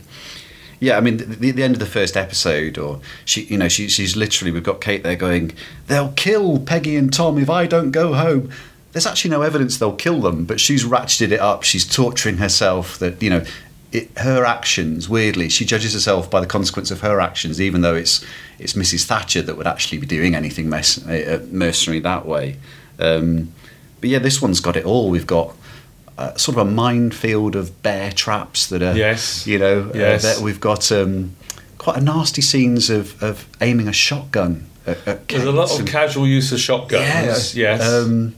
yeah, 0.81 0.97
I 0.97 1.01
mean, 1.01 1.19
the, 1.19 1.53
the 1.53 1.63
end 1.63 1.75
of 1.75 1.79
the 1.81 1.87
first 1.87 2.17
episode, 2.17 2.77
or 2.79 3.01
she, 3.25 3.43
you 3.43 3.57
know, 3.59 3.69
she, 3.69 3.89
she's 3.89 4.17
literally 4.17 4.51
we've 4.51 4.65
got 4.65 4.81
Kate 4.81 5.03
there 5.03 5.17
going, 5.17 5.53
"They'll 5.87 6.13
kill 6.13 6.59
Peggy 6.59 6.97
and 6.97 7.13
Tom 7.13 7.39
if 7.39 7.51
I 7.51 7.67
don't 7.67 7.91
go 7.91 8.15
home." 8.15 8.51
There's 8.93 9.07
actually 9.07 9.31
no 9.31 9.43
evidence 9.43 9.79
they'll 9.79 9.95
kill 9.95 10.21
them, 10.21 10.45
but 10.47 10.59
she's 10.59 10.83
ratcheted 10.85 11.31
it 11.31 11.39
up. 11.39 11.63
She's 11.63 11.87
torturing 11.87 12.39
herself. 12.39 12.99
That 12.99 13.23
you 13.23 13.31
know. 13.31 13.45
It, 13.93 14.11
her 14.19 14.45
actions, 14.45 15.09
weirdly, 15.09 15.49
she 15.49 15.65
judges 15.65 15.95
herself 15.95 16.31
by 16.31 16.39
the 16.41 16.47
consequence 16.47 16.93
of 16.93 17.01
her 17.01 17.21
actions, 17.21 17.61
even 17.61 17.81
though 17.81 17.97
it's 17.97 18.25
it's 18.59 18.75
Mrs. 18.75 19.05
Thatcher 19.05 19.43
that 19.43 19.57
would 19.57 19.67
actually 19.67 19.99
be 19.99 20.07
doing 20.07 20.35
anything 20.37 20.69
mess, 20.69 21.05
uh, 21.07 21.45
mercenary 21.51 21.99
that 22.01 22.25
way. 22.25 22.57
Um, 23.01 23.53
but 24.01 24.11
yeah, 24.11 24.19
this 24.21 24.41
one's 24.41 24.61
got 24.61 24.77
it 24.77 24.85
all. 24.85 25.11
We've 25.11 25.27
got 25.27 25.57
uh, 26.19 26.37
sort 26.37 26.57
of 26.59 26.69
a 26.69 26.71
minefield 26.71 27.57
of 27.57 27.83
bear 27.83 28.13
traps 28.13 28.69
that 28.69 28.83
are, 28.83 28.95
Yes. 28.97 29.47
you 29.47 29.59
know, 29.59 29.91
Yes. 29.95 30.25
uh, 30.25 30.35
that 30.35 30.43
we've 30.43 30.61
got 30.61 30.93
um, 30.93 31.35
quite 31.79 31.97
a 31.97 32.01
nasty 32.01 32.43
scenes 32.43 32.91
of, 32.91 33.21
of 33.23 33.47
aiming 33.61 33.89
a 33.89 33.93
shotgun. 33.93 34.67
At, 34.87 35.09
at 35.09 35.29
There's 35.29 35.45
a 35.45 35.51
lot 35.53 35.73
of 35.73 35.81
and- 35.81 35.89
casual 35.89 36.27
use 36.29 36.53
of 36.53 36.61
shotguns. 36.61 37.57
yes. 37.57 37.83
Um, 37.83 38.35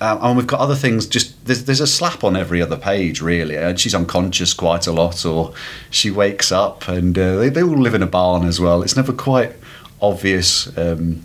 um, 0.00 0.18
and 0.22 0.36
we've 0.36 0.46
got 0.46 0.60
other 0.60 0.74
things. 0.74 1.06
Just 1.06 1.44
there's, 1.44 1.64
there's 1.64 1.80
a 1.80 1.86
slap 1.86 2.24
on 2.24 2.36
every 2.36 2.62
other 2.62 2.76
page, 2.76 3.20
really, 3.20 3.56
and 3.56 3.78
she's 3.78 3.94
unconscious 3.94 4.54
quite 4.54 4.86
a 4.86 4.92
lot, 4.92 5.24
or 5.24 5.52
she 5.90 6.10
wakes 6.10 6.50
up, 6.50 6.88
and 6.88 7.18
uh, 7.18 7.36
they, 7.36 7.48
they 7.48 7.62
all 7.62 7.78
live 7.78 7.94
in 7.94 8.02
a 8.02 8.06
barn 8.06 8.44
as 8.44 8.60
well. 8.60 8.82
It's 8.82 8.96
never 8.96 9.12
quite 9.12 9.52
obvious 10.00 10.76
um, 10.78 11.24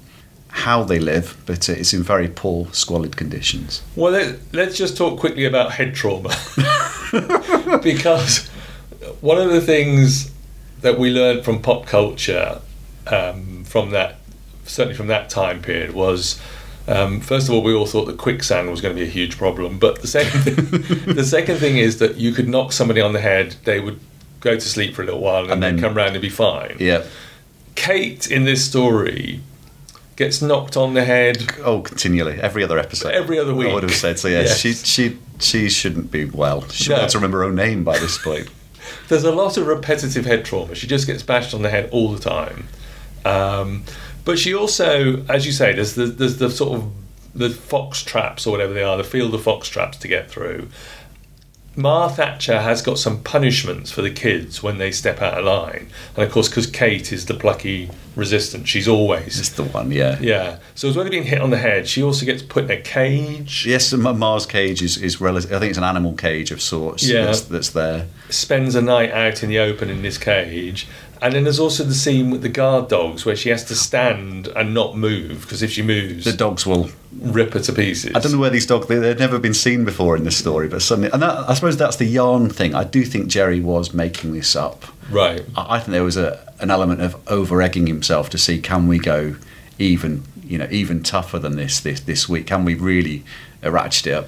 how 0.49 0.83
they 0.83 0.99
live, 0.99 1.41
but 1.45 1.69
uh, 1.69 1.73
it's 1.73 1.93
in 1.93 2.03
very 2.03 2.27
poor, 2.27 2.67
squalid 2.71 3.17
conditions. 3.17 3.81
well, 3.95 4.11
let, 4.11 4.37
let's 4.53 4.77
just 4.77 4.97
talk 4.97 5.19
quickly 5.19 5.45
about 5.45 5.71
head 5.73 5.93
trauma. 5.93 6.29
because 7.83 8.47
one 9.21 9.37
of 9.37 9.49
the 9.49 9.61
things 9.61 10.31
that 10.81 10.99
we 10.99 11.11
learned 11.11 11.43
from 11.43 11.61
pop 11.61 11.85
culture 11.85 12.61
um, 13.07 13.63
from 13.63 13.91
that, 13.91 14.17
certainly 14.65 14.95
from 14.95 15.07
that 15.07 15.29
time 15.29 15.61
period, 15.61 15.93
was 15.93 16.39
Um, 16.87 17.19
first 17.19 17.47
of 17.47 17.53
all, 17.55 17.63
we 17.63 17.73
all 17.73 17.85
thought 17.87 18.05
that 18.05 18.17
quicksand 18.17 18.69
was 18.69 18.79
going 18.81 18.95
to 18.95 19.01
be 19.01 19.07
a 19.07 19.11
huge 19.11 19.37
problem, 19.37 19.79
but 19.79 20.01
the 20.01 20.07
second 20.07 20.41
thing, 20.41 20.55
the 21.15 21.23
second 21.23 21.57
thing 21.57 21.77
is 21.77 21.97
that 21.99 22.17
you 22.17 22.31
could 22.31 22.47
knock 22.47 22.71
somebody 22.73 23.01
on 23.01 23.13
the 23.13 23.21
head, 23.21 23.55
they 23.63 23.79
would 23.79 23.99
go 24.39 24.53
to 24.53 24.61
sleep 24.61 24.93
for 24.93 25.01
a 25.01 25.05
little 25.05 25.19
while, 25.21 25.43
and, 25.43 25.53
And 25.53 25.63
then 25.63 25.79
come 25.79 25.95
round 25.95 26.11
and 26.11 26.21
be 26.21 26.29
fine. 26.29 26.77
Yeah. 26.79 27.03
Kate 27.73 28.29
in 28.29 28.45
this 28.45 28.63
story 28.65 29.41
gets 30.15 30.41
knocked 30.41 30.77
on 30.77 30.93
the 30.93 31.03
head 31.03 31.51
Oh, 31.63 31.81
continually. 31.81 32.39
Every 32.39 32.63
other 32.63 32.77
episode. 32.79 33.13
Every 33.13 33.37
other 33.39 33.53
week. 33.53 33.69
I 33.69 33.73
would 33.73 33.83
have 33.83 33.93
said 33.93 34.17
so. 34.19 34.27
Yeah. 34.29 34.41
Yes. 34.41 34.57
She 34.59 34.73
she 34.73 35.17
she 35.39 35.69
shouldn't 35.69 36.09
be 36.11 36.25
well. 36.25 36.65
She 36.69 36.89
No. 36.91 37.05
to 37.07 37.17
remember 37.17 37.39
her 37.39 37.43
own 37.45 37.55
name 37.55 37.83
by 37.83 37.97
this 37.99 38.17
point. 38.17 38.47
there's 39.09 39.23
a 39.25 39.31
lot 39.31 39.57
of 39.57 39.67
repetitive 39.67 40.25
head 40.25 40.45
trauma. 40.45 40.73
She 40.75 40.87
just 40.87 41.05
gets 41.07 41.21
bashed 41.23 41.53
on 41.53 41.63
the 41.63 41.69
head 41.69 41.89
all 41.91 42.13
the 42.13 42.19
time. 42.19 42.67
Um, 43.25 43.83
but 44.25 44.37
she 44.37 44.53
also, 44.53 45.23
as 45.27 45.45
you 45.45 45.51
say, 45.51 45.73
there's 45.73 45.95
the, 45.95 46.07
there's 46.07 46.37
the 46.37 46.49
sort 46.49 46.79
of 46.79 46.91
the 47.33 47.49
fox 47.49 48.01
traps 48.03 48.47
or 48.47 48.51
whatever 48.51 48.73
they 48.73 48.83
are, 48.83 48.97
the 48.97 49.03
field 49.03 49.33
of 49.33 49.43
fox 49.43 49.67
traps 49.67 49.97
to 49.99 50.07
get 50.07 50.29
through. 50.29 50.67
Ma 51.77 52.07
Thatcher 52.07 52.61
has 52.61 52.81
got 52.81 52.97
some 52.97 53.21
punishments 53.21 53.91
for 53.91 54.01
the 54.01 54.09
kids 54.09 54.63
when 54.63 54.77
they 54.77 54.91
step 54.91 55.21
out 55.21 55.37
of 55.37 55.43
line, 55.43 55.89
and 56.15 56.23
of 56.23 56.31
course, 56.31 56.47
because 56.47 56.67
Kate 56.67 57.11
is 57.11 57.25
the 57.25 57.33
plucky 57.33 57.89
resistant, 58.15 58.67
she's 58.67 58.87
always 58.87 59.37
It's 59.39 59.49
the 59.49 59.65
one. 59.65 59.91
Yeah. 59.91 60.17
yeah. 60.21 60.59
So 60.75 60.87
as 60.87 60.95
well 60.95 61.05
as 61.05 61.11
being 61.11 61.23
hit 61.23 61.41
on 61.41 61.49
the 61.49 61.57
head, 61.57 61.87
she 61.87 62.01
also 62.01 62.25
gets 62.25 62.41
put 62.41 62.65
in 62.65 62.71
a 62.71 62.81
cage. 62.81 63.65
Yes, 63.67 63.91
Ma- 63.91 64.13
Ma's 64.13 64.45
cage 64.45 64.81
is 64.81 64.97
is 64.97 65.19
relative. 65.19 65.51
I 65.51 65.59
think 65.59 65.71
it's 65.71 65.77
an 65.77 65.83
animal 65.83 66.13
cage 66.13 66.51
of 66.51 66.61
sorts. 66.61 67.03
Yeah. 67.05 67.25
That's, 67.25 67.41
that's 67.41 67.69
there. 67.71 68.07
spends 68.29 68.75
a 68.75 68.81
night 68.81 69.11
out 69.11 69.43
in 69.43 69.49
the 69.49 69.59
open 69.59 69.89
in 69.89 70.01
this 70.01 70.17
cage. 70.17 70.87
And 71.25 71.33
then 71.33 71.43
there's 71.43 71.59
also 71.59 71.83
the 71.83 71.95
scene 71.95 72.29
with 72.29 72.43
the 72.43 72.49
guard 72.49 72.87
dogs 72.87 73.25
where 73.25 73.35
she 73.35 73.49
has 73.49 73.63
to 73.65 73.75
stand 73.75 74.47
and 74.55 74.73
not 74.75 74.95
move 74.95 75.41
because 75.41 75.63
if 75.63 75.71
she 75.71 75.81
moves, 75.81 76.23
The 76.23 76.33
dogs 76.33 76.65
will. 76.67 76.89
rip 77.19 77.53
her 77.53 77.59
to 77.61 77.73
pieces. 77.73 78.11
I 78.15 78.19
don't 78.19 78.31
know 78.33 78.37
where 78.37 78.51
these 78.51 78.67
dogs. 78.67 78.85
They, 78.87 78.99
they've 78.99 79.17
never 79.17 79.39
been 79.39 79.53
seen 79.55 79.85
before 79.85 80.15
in 80.15 80.23
this 80.23 80.37
story, 80.37 80.67
but 80.67 80.81
suddenly, 80.83 81.09
and 81.11 81.21
that, 81.23 81.49
I 81.49 81.53
suppose 81.55 81.77
that's 81.77 81.95
the 81.97 82.05
yarn 82.05 82.49
thing. 82.49 82.75
I 82.75 82.83
do 82.83 83.03
think 83.05 83.27
Gerry 83.27 83.59
was 83.59 83.93
making 83.93 84.33
this 84.33 84.55
up. 84.55 84.85
Right. 85.09 85.43
I 85.55 85.75
I 85.75 85.79
think 85.79 85.91
there 85.93 86.03
was 86.03 86.17
a 86.17 86.39
an 86.59 86.69
element 86.69 87.01
of 87.01 87.15
over 87.27 87.61
egging 87.61 87.87
himself 87.87 88.29
to 88.29 88.37
see 88.37 88.59
can 88.59 88.87
we 88.87 88.97
go 88.99 89.35
even 89.79 90.23
you 90.43 90.57
know 90.59 90.67
even 90.71 91.01
tougher 91.03 91.39
than 91.39 91.55
this 91.55 91.79
this 91.79 92.01
this 92.01 92.29
week? 92.29 92.45
Can 92.47 92.65
we 92.65 92.75
really 92.75 93.23
uh, 93.63 93.71
ratchet 93.71 94.07
it 94.07 94.13
up? 94.13 94.27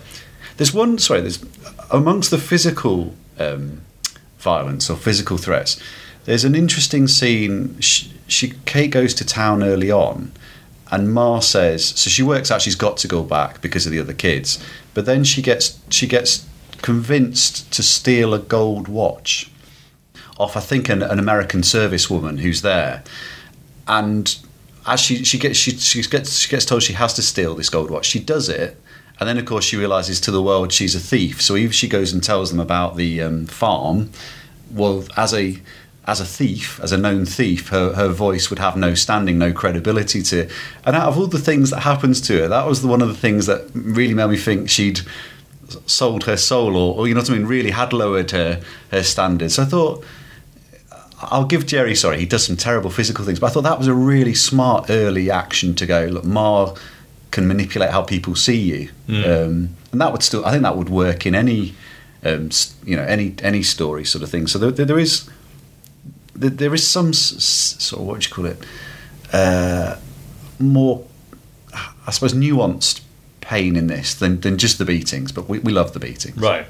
There's 0.57 0.73
one 0.73 0.97
sorry. 0.97 1.21
There's 1.21 1.43
amongst 1.91 2.31
the 2.31 2.37
physical 2.39 3.13
um, 3.37 3.81
violence 4.39 4.89
or 4.89 4.97
physical 4.97 5.37
threats. 5.37 5.79
There's 6.27 6.43
an 6.43 6.55
interesting 6.55 7.07
scene. 7.07 7.79
She, 7.79 8.11
she 8.27 8.53
Kate 8.65 8.91
goes 8.91 9.13
to 9.13 9.25
town 9.25 9.63
early 9.63 9.89
on, 9.89 10.33
and 10.91 11.13
Ma 11.13 11.39
says 11.39 11.85
so. 11.85 12.09
She 12.09 12.21
works 12.21 12.51
out 12.51 12.61
she's 12.61 12.75
got 12.75 12.97
to 12.97 13.07
go 13.07 13.23
back 13.23 13.61
because 13.61 13.85
of 13.85 13.93
the 13.93 13.99
other 13.99 14.13
kids, 14.13 14.61
but 14.93 15.05
then 15.05 15.23
she 15.23 15.41
gets 15.41 15.79
she 15.89 16.05
gets 16.05 16.45
convinced 16.81 17.71
to 17.71 17.81
steal 17.81 18.33
a 18.33 18.39
gold 18.39 18.89
watch 18.89 19.49
off 20.37 20.55
I 20.57 20.59
think 20.59 20.89
an, 20.89 21.01
an 21.01 21.17
American 21.17 21.61
servicewoman 21.61 22.39
who's 22.41 22.61
there, 22.61 23.05
and 23.87 24.37
as 24.85 24.99
she 24.99 25.23
she 25.23 25.39
gets 25.39 25.57
she, 25.57 25.71
she 25.77 26.01
gets 26.01 26.39
she 26.39 26.49
gets 26.49 26.65
told 26.65 26.83
she 26.83 26.91
has 26.91 27.13
to 27.13 27.21
steal 27.21 27.55
this 27.55 27.69
gold 27.69 27.89
watch, 27.89 28.05
she 28.05 28.19
does 28.19 28.49
it, 28.49 28.75
and 29.17 29.29
then 29.29 29.37
of 29.37 29.45
course 29.45 29.63
she 29.63 29.77
realizes 29.77 30.19
to 30.19 30.31
the 30.31 30.43
world 30.43 30.73
she's 30.73 30.93
a 30.93 30.99
thief. 30.99 31.41
So 31.41 31.55
if 31.55 31.73
she 31.73 31.87
goes 31.87 32.11
and 32.11 32.21
tells 32.21 32.51
them 32.51 32.59
about 32.59 32.97
the 32.97 33.21
um, 33.21 33.45
farm, 33.45 34.11
well, 34.69 35.05
as 35.15 35.33
a 35.33 35.61
as 36.07 36.21
a 36.21 36.25
thief, 36.25 36.79
as 36.81 36.91
a 36.91 36.97
known 36.97 37.25
thief, 37.25 37.67
her, 37.69 37.93
her 37.93 38.07
voice 38.07 38.49
would 38.49 38.59
have 38.59 38.77
no 38.77 38.95
standing, 38.95 39.37
no 39.37 39.51
credibility 39.51 40.23
to. 40.23 40.49
And 40.85 40.95
out 40.95 41.09
of 41.09 41.17
all 41.17 41.27
the 41.27 41.37
things 41.37 41.69
that 41.69 41.81
happens 41.81 42.21
to 42.21 42.39
her, 42.39 42.47
that 42.47 42.65
was 42.65 42.81
the, 42.81 42.87
one 42.87 43.01
of 43.01 43.09
the 43.09 43.13
things 43.13 43.45
that 43.45 43.69
really 43.73 44.13
made 44.13 44.29
me 44.29 44.37
think 44.37 44.69
she'd 44.69 45.01
sold 45.85 46.23
her 46.23 46.37
soul, 46.37 46.77
or, 46.77 46.95
or 46.97 47.07
you 47.07 47.13
know 47.13 47.19
what 47.19 47.29
I 47.29 47.33
mean, 47.33 47.45
really 47.45 47.71
had 47.71 47.91
lowered 47.91 48.31
her 48.31 48.61
her 48.91 49.03
standards. 49.03 49.55
So 49.55 49.63
I 49.63 49.65
thought. 49.65 50.05
I'll 51.19 51.45
give 51.45 51.65
Gerry, 51.65 51.95
sorry, 51.95 52.19
he 52.19 52.27
does 52.27 52.45
some 52.45 52.55
terrible 52.55 52.91
physical 52.91 53.25
things, 53.25 53.39
but 53.39 53.47
I 53.47 53.49
thought 53.49 53.63
that 53.63 53.79
was 53.79 53.87
a 53.87 53.93
really 53.93 54.35
smart 54.35 54.91
early 54.91 55.31
action 55.31 55.73
to 55.73 55.87
go, 55.87 56.05
look, 56.05 56.25
Ma 56.25 56.75
can 57.31 57.47
manipulate 57.47 57.89
how 57.89 58.03
people 58.03 58.35
see 58.35 58.55
you. 58.55 58.89
Um, 59.25 59.75
and 59.91 59.99
that 59.99 60.11
would 60.11 60.21
still, 60.21 60.45
I 60.45 60.51
think 60.51 60.61
that 60.61 60.77
would 60.77 60.89
work 60.89 61.25
in 61.25 61.33
any, 61.33 61.73
um, 62.23 62.51
you 62.85 62.95
know, 62.95 63.01
any 63.01 63.33
any 63.41 63.63
story 63.63 64.05
sort 64.05 64.23
of 64.23 64.29
thing. 64.29 64.45
So 64.45 64.59
there, 64.59 64.85
there 64.85 64.99
is, 64.99 65.27
there, 66.37 66.49
there 66.49 66.73
is 66.73 66.87
some 66.87 67.13
sort 67.13 68.01
of, 68.01 68.07
what 68.07 68.19
do 68.21 68.27
you 68.29 68.33
call 68.33 68.45
it, 68.45 68.65
uh, 69.33 69.97
more, 70.59 71.05
I 72.05 72.11
suppose, 72.11 72.33
nuanced 72.33 73.01
pain 73.41 73.75
in 73.75 73.87
this 73.87 74.13
than, 74.13 74.41
than 74.41 74.57
just 74.57 74.77
the 74.77 74.85
beatings, 74.85 75.31
but 75.31 75.47
we, 75.49 75.59
we 75.59 75.71
love 75.71 75.93
the 75.93 75.99
beatings. 75.99 76.37
Right. 76.37 76.65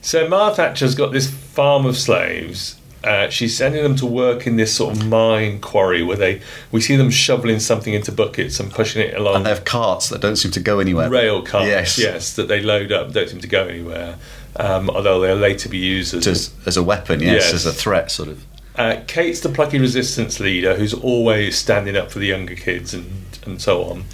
So 0.00 0.28
Ma 0.28 0.52
Thatcher's 0.52 0.94
got 0.94 1.12
this 1.12 1.28
farm 1.30 1.84
of 1.86 1.96
slaves. 1.96 2.76
Uh, 3.04 3.28
she's 3.28 3.56
sending 3.56 3.82
them 3.84 3.94
to 3.96 4.04
work 4.06 4.46
in 4.46 4.56
this 4.56 4.74
sort 4.74 4.96
of 4.96 5.06
mine 5.06 5.60
quarry 5.60 6.02
where 6.02 6.16
they 6.16 6.40
we 6.72 6.80
see 6.80 6.96
them 6.96 7.10
shoveling 7.10 7.60
something 7.60 7.94
into 7.94 8.10
buckets 8.10 8.58
and 8.58 8.72
pushing 8.72 9.00
it 9.00 9.14
along 9.14 9.36
And 9.36 9.46
they 9.46 9.50
have 9.50 9.64
carts 9.64 10.08
that 10.08 10.20
don't 10.20 10.34
seem 10.34 10.50
to 10.52 10.60
go 10.60 10.80
anywhere. 10.80 11.08
rail 11.08 11.40
carts 11.42 11.68
Yes. 11.68 11.96
yes, 11.98 12.34
that 12.34 12.48
they 12.48 12.60
load 12.60 12.90
up 12.90 13.12
don't 13.12 13.28
seem 13.28 13.40
to 13.40 13.46
go 13.46 13.68
anywhere. 13.68 14.16
Um, 14.56 14.90
although 14.90 15.20
they'll 15.20 15.36
later 15.36 15.68
be 15.68 15.78
used 15.78 16.12
as 16.12 16.26
As, 16.26 16.50
as 16.66 16.76
a 16.76 16.82
weapon, 16.82 17.20
yes, 17.20 17.44
Yes. 17.44 17.54
as 17.54 17.66
a 17.66 17.72
threat, 17.72 18.10
sort 18.10 18.28
of. 18.30 18.44
Uh, 18.78 19.02
Kate's 19.08 19.40
the 19.40 19.48
plucky 19.48 19.78
resistance 19.80 20.38
leader 20.38 20.76
who's 20.76 20.94
always 20.94 21.58
standing 21.58 21.96
up 21.96 22.10
for 22.12 22.20
the 22.20 22.26
younger 22.26 22.54
kids 22.54 22.94
and, 22.94 23.10
and 23.44 23.60
so 23.60 23.82
on. 23.84 24.04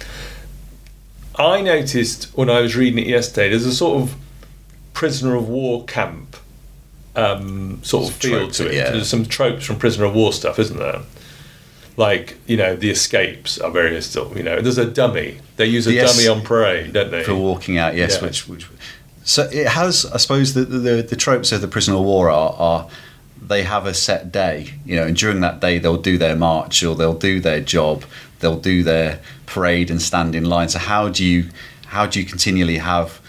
I 1.37 1.61
noticed 1.61 2.35
when 2.35 2.49
I 2.49 2.61
was 2.61 2.75
reading 2.75 2.97
it 2.99 3.07
yesterday, 3.07 3.49
there's 3.49 3.65
a 3.65 3.73
sort 3.73 4.01
of 4.01 4.15
prisoner 4.93 5.35
of 5.35 5.47
war 5.47 5.83
camp 5.85 6.35
um, 7.15 7.83
sort 7.83 8.09
of 8.09 8.15
feel 8.15 8.49
to 8.51 8.67
it. 8.67 8.73
yeah. 8.73 8.89
There's 8.91 9.07
some 9.09 9.25
tropes 9.25 9.65
from 9.65 9.77
prisoner 9.77 10.05
of 10.05 10.15
war 10.15 10.33
stuff, 10.33 10.57
isn't 10.59 10.77
there? 10.79 11.01
Like 11.97 12.37
you 12.47 12.57
know, 12.57 12.75
the 12.75 12.89
escapes 12.89 13.57
are 13.59 13.71
various. 13.71 14.13
You 14.15 14.43
know, 14.43 14.59
there's 14.61 14.77
a 14.77 14.85
dummy. 14.89 15.39
They 15.57 15.65
use 15.67 15.87
a 15.87 15.93
Yes. 15.93 16.15
dummy 16.17 16.27
on 16.27 16.43
parade, 16.45 16.91
don't 16.93 17.11
they? 17.11 17.23
for 17.23 17.35
walking 17.35 17.77
out. 17.77 17.95
Yes, 17.95 18.15
Yeah. 18.17 18.23
which, 18.27 18.47
which 18.49 18.67
so 19.23 19.43
it 19.51 19.67
has. 19.67 20.05
I 20.07 20.17
suppose 20.17 20.53
the, 20.55 20.65
the 20.65 21.01
the 21.03 21.15
tropes 21.15 21.51
of 21.53 21.61
the 21.61 21.67
prisoner 21.69 21.95
of 21.97 22.03
war 22.03 22.29
are, 22.29 22.53
are 22.57 22.87
they 23.47 23.63
have 23.63 23.85
a 23.85 23.93
set 23.93 24.31
day, 24.31 24.71
you 24.85 24.95
know, 24.95 25.05
and 25.05 25.15
during 25.15 25.41
that 25.41 25.59
day 25.59 25.77
they'll 25.79 25.97
do 26.11 26.17
their 26.17 26.35
march 26.35 26.83
or 26.83 26.95
they'll 26.95 27.13
do 27.31 27.39
their 27.39 27.61
job, 27.61 28.03
they'll 28.39 28.59
do 28.59 28.83
their 28.83 29.19
parade 29.45 29.91
and 29.91 30.01
stand 30.01 30.35
in 30.35 30.45
line. 30.45 30.69
So 30.69 30.79
how 30.79 31.09
do 31.09 31.23
you 31.23 31.49
how 31.87 32.05
do 32.05 32.19
you 32.19 32.25
continually 32.25 32.77
have 32.79 33.21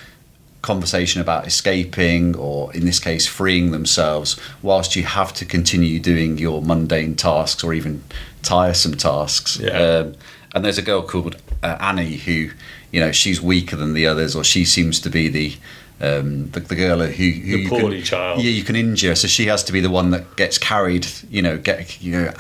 conversation 0.63 1.21
about 1.21 1.47
escaping 1.47 2.35
or 2.37 2.75
in 2.75 2.85
this 2.85 2.99
case 2.99 3.25
freeing 3.27 3.71
themselves 3.71 4.37
whilst 4.63 4.97
you 4.97 5.05
have 5.05 5.33
to 5.33 5.45
continue 5.45 6.01
doing 6.01 6.39
your 6.39 6.61
mundane 6.61 7.15
tasks 7.15 7.63
or 7.63 7.73
even 7.73 8.03
tiresome 8.43 8.97
tasks 8.97 9.61
Yeah. 9.61 9.71
um, 9.79 10.15
and 10.55 10.65
there's 10.65 10.79
a 10.79 10.83
girl 10.83 11.03
called 11.03 11.37
uh, 11.63 11.77
Annie 11.81 12.17
who, 12.17 12.51
you 12.91 13.01
know, 13.01 13.13
she's 13.13 13.41
weaker 13.43 13.77
than 13.77 13.93
the 13.93 14.07
others, 14.07 14.35
or 14.35 14.43
she 14.43 14.65
seems 14.65 14.99
to 15.01 15.11
be 15.11 15.29
the 15.29 15.55
um, 16.01 16.51
the, 16.51 16.61
the 16.61 16.75
girl 16.75 16.99
who, 16.99 17.07
who 17.07 17.57
The 17.57 17.69
poorly 17.69 17.97
can, 17.99 18.05
child. 18.05 18.43
Yeah, 18.43 18.51
you 18.51 18.65
can 18.65 18.77
injure, 18.77 19.15
so 19.15 19.29
she 19.29 19.47
has 19.47 19.65
to 19.65 19.73
be 19.73 19.81
the 19.81 19.91
one 19.91 20.11
that 20.11 20.37
gets 20.37 20.59
carried. 20.59 21.07
You 21.31 21.41
know, 21.41 21.57
get 21.57 22.03
you 22.03 22.13
know, 22.13 22.33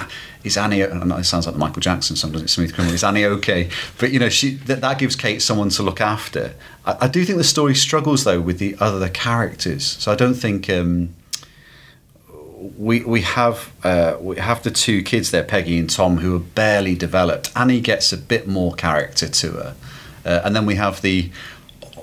is 0.44 0.58
Annie? 0.58 0.80
Know 0.80 1.16
it 1.16 1.24
sounds 1.24 1.46
like 1.46 1.54
the 1.54 1.58
Michael 1.58 1.80
Jackson 1.80 2.16
song, 2.16 2.32
doesn't 2.32 2.46
it? 2.46 2.48
Smooth 2.48 2.74
Criminal. 2.74 2.94
Is 2.94 3.02
Annie 3.02 3.24
okay? 3.24 3.70
But 3.98 4.12
you 4.12 4.18
know, 4.18 4.28
she 4.28 4.56
that, 4.66 4.82
that 4.82 4.98
gives 4.98 5.16
Kate 5.16 5.40
someone 5.40 5.70
to 5.70 5.82
look 5.82 6.00
after. 6.00 6.54
I, 6.84 6.96
I 7.02 7.08
do 7.08 7.24
think 7.24 7.38
the 7.38 7.44
story 7.44 7.74
struggles 7.74 8.24
though 8.24 8.40
with 8.40 8.58
the 8.58 8.76
other 8.78 9.08
characters, 9.08 9.84
so 9.84 10.12
I 10.12 10.14
don't 10.14 10.34
think. 10.34 10.68
Um, 10.68 11.14
we 12.78 13.04
we 13.04 13.20
have 13.20 13.72
uh, 13.84 14.16
we 14.20 14.36
have 14.36 14.62
the 14.62 14.70
two 14.70 15.02
kids 15.02 15.30
there, 15.30 15.44
Peggy 15.44 15.78
and 15.78 15.88
Tom, 15.88 16.18
who 16.18 16.36
are 16.36 16.40
barely 16.40 16.94
developed. 16.94 17.52
Annie 17.54 17.80
gets 17.80 18.12
a 18.12 18.16
bit 18.16 18.48
more 18.48 18.72
character 18.74 19.28
to 19.28 19.50
her, 19.52 19.76
uh, 20.24 20.40
and 20.44 20.56
then 20.56 20.66
we 20.66 20.74
have 20.74 21.02
the 21.02 21.30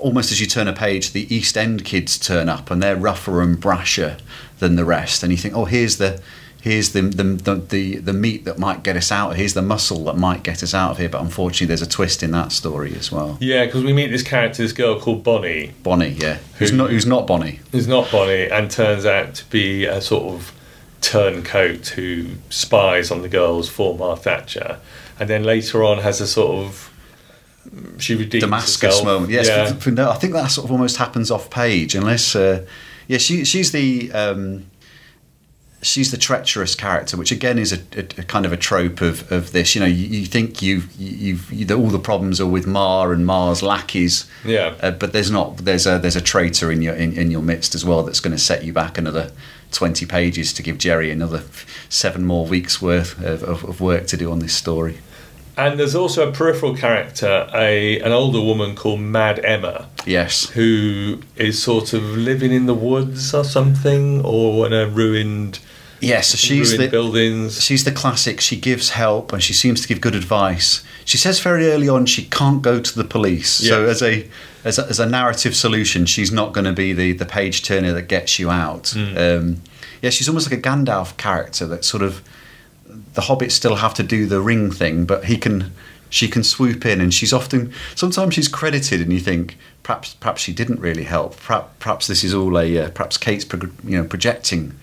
almost 0.04 0.30
as 0.30 0.38
you 0.40 0.46
turn 0.46 0.68
a 0.68 0.72
page, 0.72 1.12
the 1.12 1.34
East 1.34 1.56
End 1.56 1.84
kids 1.84 2.18
turn 2.18 2.48
up, 2.48 2.70
and 2.70 2.82
they're 2.82 2.94
rougher 2.94 3.40
and 3.40 3.56
brasher 3.56 4.20
than 4.58 4.76
the 4.76 4.84
rest. 4.84 5.22
And 5.22 5.32
you 5.32 5.38
think, 5.38 5.56
oh, 5.56 5.64
here's 5.64 5.96
the 5.96 6.20
here's 6.60 6.92
the 6.92 7.00
the, 7.00 7.24
the 7.24 7.54
the 7.54 7.96
the 7.96 8.12
meat 8.12 8.44
that 8.44 8.58
might 8.58 8.82
get 8.82 8.96
us 8.96 9.10
out. 9.10 9.36
Here's 9.36 9.54
the 9.54 9.62
muscle 9.62 10.04
that 10.04 10.16
might 10.16 10.42
get 10.42 10.62
us 10.62 10.74
out 10.74 10.92
of 10.92 10.98
here. 10.98 11.08
But 11.08 11.22
unfortunately, 11.22 11.66
there's 11.66 11.82
a 11.82 11.88
twist 11.88 12.22
in 12.22 12.30
that 12.32 12.52
story 12.52 12.94
as 12.94 13.10
well. 13.10 13.38
Yeah, 13.40 13.64
because 13.64 13.82
we 13.82 13.94
meet 13.94 14.10
this 14.10 14.22
character, 14.22 14.62
this 14.62 14.72
girl 14.72 15.00
called 15.00 15.24
Bonnie, 15.24 15.72
Bonnie, 15.82 16.10
yeah, 16.10 16.38
who's 16.58 16.70
not 16.70 16.90
who's 16.90 17.06
not 17.06 17.26
Bonnie. 17.26 17.60
who's 17.72 17.88
not 17.88 18.10
Bonnie 18.12 18.48
and 18.50 18.70
turns 18.70 19.06
out 19.06 19.34
to 19.36 19.44
be 19.46 19.86
a 19.86 20.00
sort 20.02 20.34
of 20.34 20.52
turncoat 21.00 21.88
who 21.88 22.26
spies 22.50 23.10
on 23.10 23.22
the 23.22 23.28
girls 23.28 23.68
for 23.70 24.16
Thatcher, 24.16 24.80
and 25.18 25.30
then 25.30 25.44
later 25.44 25.82
on 25.82 25.98
has 25.98 26.20
a 26.20 26.26
sort 26.26 26.66
of 26.66 26.93
she 27.98 28.14
redeems 28.14 28.44
Damascus 28.44 29.02
moment. 29.04 29.30
Yes, 29.30 29.48
yeah. 29.48 29.72
but 29.72 29.94
no, 29.94 30.10
I 30.10 30.14
think 30.14 30.32
that 30.32 30.48
sort 30.50 30.64
of 30.66 30.72
almost 30.72 30.96
happens 30.96 31.30
off 31.30 31.50
page, 31.50 31.94
unless 31.94 32.34
uh, 32.36 32.64
yeah, 33.08 33.18
she 33.18 33.44
she's 33.44 33.72
the 33.72 34.12
um, 34.12 34.66
she's 35.82 36.10
the 36.10 36.16
treacherous 36.16 36.74
character, 36.74 37.16
which 37.16 37.30
again 37.30 37.58
is 37.58 37.72
a, 37.72 37.78
a, 37.96 38.00
a 38.18 38.24
kind 38.24 38.46
of 38.46 38.52
a 38.52 38.56
trope 38.56 39.00
of, 39.00 39.30
of 39.30 39.52
this. 39.52 39.74
You 39.74 39.82
know, 39.82 39.86
you, 39.86 40.20
you 40.20 40.26
think 40.26 40.62
you've, 40.62 40.90
you've 40.96 41.52
you, 41.52 41.76
all 41.76 41.88
the 41.88 41.98
problems 41.98 42.40
are 42.40 42.46
with 42.46 42.66
Ma 42.66 43.04
and 43.04 43.26
Ma's 43.26 43.62
lackeys, 43.62 44.28
Yeah. 44.44 44.74
uh, 44.80 44.92
but 44.92 45.12
there's 45.12 45.30
not 45.30 45.58
there's 45.58 45.86
a 45.86 45.98
there's 45.98 46.16
a 46.16 46.22
traitor 46.22 46.72
in 46.72 46.82
your 46.82 46.94
in, 46.94 47.12
in 47.12 47.30
your 47.30 47.42
midst 47.42 47.74
as 47.74 47.84
well 47.84 48.02
that's 48.02 48.20
going 48.20 48.36
to 48.36 48.42
set 48.42 48.64
you 48.64 48.72
back 48.72 48.98
another 48.98 49.30
twenty 49.70 50.06
pages 50.06 50.52
to 50.54 50.62
give 50.62 50.78
Gerry 50.78 51.10
another 51.10 51.42
seven 51.88 52.24
more 52.24 52.46
weeks 52.46 52.80
worth 52.80 53.18
of, 53.22 53.42
of, 53.42 53.64
of 53.64 53.80
work 53.80 54.06
to 54.08 54.16
do 54.16 54.30
on 54.30 54.38
this 54.38 54.54
story. 54.54 54.98
And 55.56 55.78
there's 55.78 55.94
also 55.94 56.28
a 56.28 56.32
peripheral 56.32 56.76
character, 56.76 57.48
a 57.54 58.00
an 58.00 58.12
older 58.12 58.40
woman 58.40 58.74
called 58.74 59.00
Mad 59.00 59.38
Emma, 59.44 59.88
Yes, 60.04 60.48
who 60.50 61.20
is 61.36 61.62
sort 61.62 61.92
of 61.92 62.02
living 62.02 62.52
in 62.52 62.66
the 62.66 62.74
woods 62.74 63.32
or 63.32 63.44
something, 63.44 64.20
or 64.24 64.66
in 64.66 64.72
a 64.72 64.86
ruined, 64.88 65.60
yes. 66.00 66.28
So 66.28 66.36
she's 66.36 66.76
the 66.76 66.88
buildings. 66.88 67.62
she's 67.62 67.84
the 67.84 67.92
classic. 67.92 68.40
She 68.40 68.56
gives 68.56 68.90
help 68.90 69.32
and 69.32 69.42
she 69.42 69.52
seems 69.52 69.80
to 69.82 69.88
give 69.88 70.00
good 70.00 70.14
advice. 70.16 70.82
She 71.04 71.18
says 71.18 71.38
very 71.40 71.68
early 71.70 71.88
on 71.88 72.06
she 72.06 72.24
can't 72.24 72.60
go 72.60 72.80
to 72.80 72.94
the 72.96 73.04
police. 73.04 73.50
So 73.50 73.84
as 73.86 74.02
a 74.02 74.28
as 74.64 74.78
a, 74.78 74.86
as 74.88 74.98
a 74.98 75.06
narrative 75.06 75.54
solution, 75.54 76.04
she's 76.06 76.32
not 76.32 76.52
going 76.52 76.64
to 76.64 76.72
be 76.72 76.92
the 76.92 77.12
the 77.12 77.26
page 77.26 77.62
turner 77.62 77.92
that 77.92 78.08
gets 78.08 78.38
you 78.40 78.50
out. 78.50 78.94
Um, 78.96 79.62
yeah, 80.02 80.10
she's 80.10 80.28
almost 80.28 80.50
like 80.50 80.58
a 80.58 80.62
Gandalf 80.62 81.16
character 81.16 81.64
that 81.66 81.84
sort 81.84 82.02
of 82.02 82.22
the 83.14 83.22
hobbits 83.22 83.52
still 83.52 83.76
have 83.76 83.94
to 83.94 84.02
do 84.02 84.26
the 84.26 84.40
ring 84.40 84.70
thing, 84.70 85.04
but 85.04 85.24
he 85.26 85.36
can. 85.36 85.72
She 86.10 86.28
can 86.28 86.44
swoop 86.44 86.86
in, 86.86 87.00
and 87.00 87.12
she's 87.12 87.32
often. 87.32 87.72
Sometimes 87.96 88.34
she's 88.34 88.46
credited, 88.46 89.00
and 89.00 89.12
you 89.12 89.18
think 89.18 89.56
perhaps 89.82 90.14
perhaps 90.14 90.42
she 90.42 90.52
didn't 90.52 90.78
really 90.78 91.02
help. 91.02 91.36
Perhaps, 91.40 91.74
perhaps 91.80 92.06
this 92.06 92.22
is 92.22 92.32
all 92.32 92.56
a 92.56 92.78
uh, 92.78 92.90
perhaps 92.90 93.16
Kate's 93.16 93.44
pro- 93.44 93.68
you 93.82 93.98
know 93.98 94.04
projecting. 94.04 94.74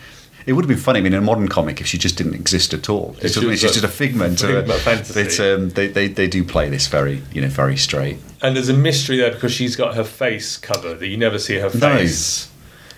It 0.46 0.54
would 0.54 0.66
have 0.66 0.70
been 0.70 0.78
funny, 0.78 1.00
I 1.00 1.04
mean, 1.04 1.14
in 1.14 1.20
a 1.20 1.22
modern 1.22 1.48
comic, 1.48 1.80
if 1.80 1.88
she 1.88 1.98
just 1.98 2.18
didn't 2.18 2.34
exist 2.34 2.74
at 2.74 2.90
all. 2.90 3.16
It's, 3.22 3.38
If 3.38 3.44
she 3.44 3.50
just, 3.52 3.64
it's 3.64 3.78
a- 3.78 3.82
just 3.82 3.86
a 3.86 3.88
figment 3.88 4.42
of 4.44 4.50
figment 4.50 4.70
of 4.72 4.82
fantasy. 4.82 5.24
But 5.24 5.40
um, 5.40 5.70
they, 5.70 5.88
they, 5.88 6.08
they 6.10 6.28
do 6.28 6.44
play 6.44 6.68
this 6.68 6.88
very, 6.88 7.22
you 7.32 7.42
know, 7.42 7.48
very 7.48 7.78
straight. 7.78 8.18
And 8.42 8.56
there's 8.58 8.68
a 8.68 8.74
mystery 8.74 9.18
there 9.18 9.32
because 9.32 9.54
she's 9.54 9.76
got 9.78 9.96
her 9.96 10.04
face 10.04 10.58
covered. 10.58 11.00
That 11.00 11.08
you 11.08 11.16
never 11.16 11.40
see 11.40 11.60
her 11.60 11.70
face 11.70 11.82
No. 11.82 11.96
face, 11.96 12.52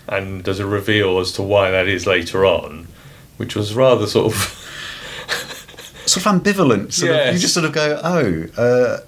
and 0.08 0.42
there's 0.42 0.58
a 0.58 0.66
reveal 0.66 1.20
as 1.20 1.30
to 1.32 1.42
why 1.42 1.70
that 1.70 1.86
is 1.86 2.04
later 2.04 2.44
on, 2.46 2.88
which 3.36 3.54
was 3.54 3.74
rather 3.76 4.08
sort 4.08 4.34
of. 4.34 4.60
Sort 6.06 6.26
of 6.26 6.42
ambivalent. 6.42 6.92
Sort 6.92 7.12
of, 7.28 7.34
you 7.34 7.38
just 7.40 7.54
sort 7.54 7.66
of 7.66 7.72
go, 7.72 8.00
oh, 8.02 8.46
uh, 8.56 9.00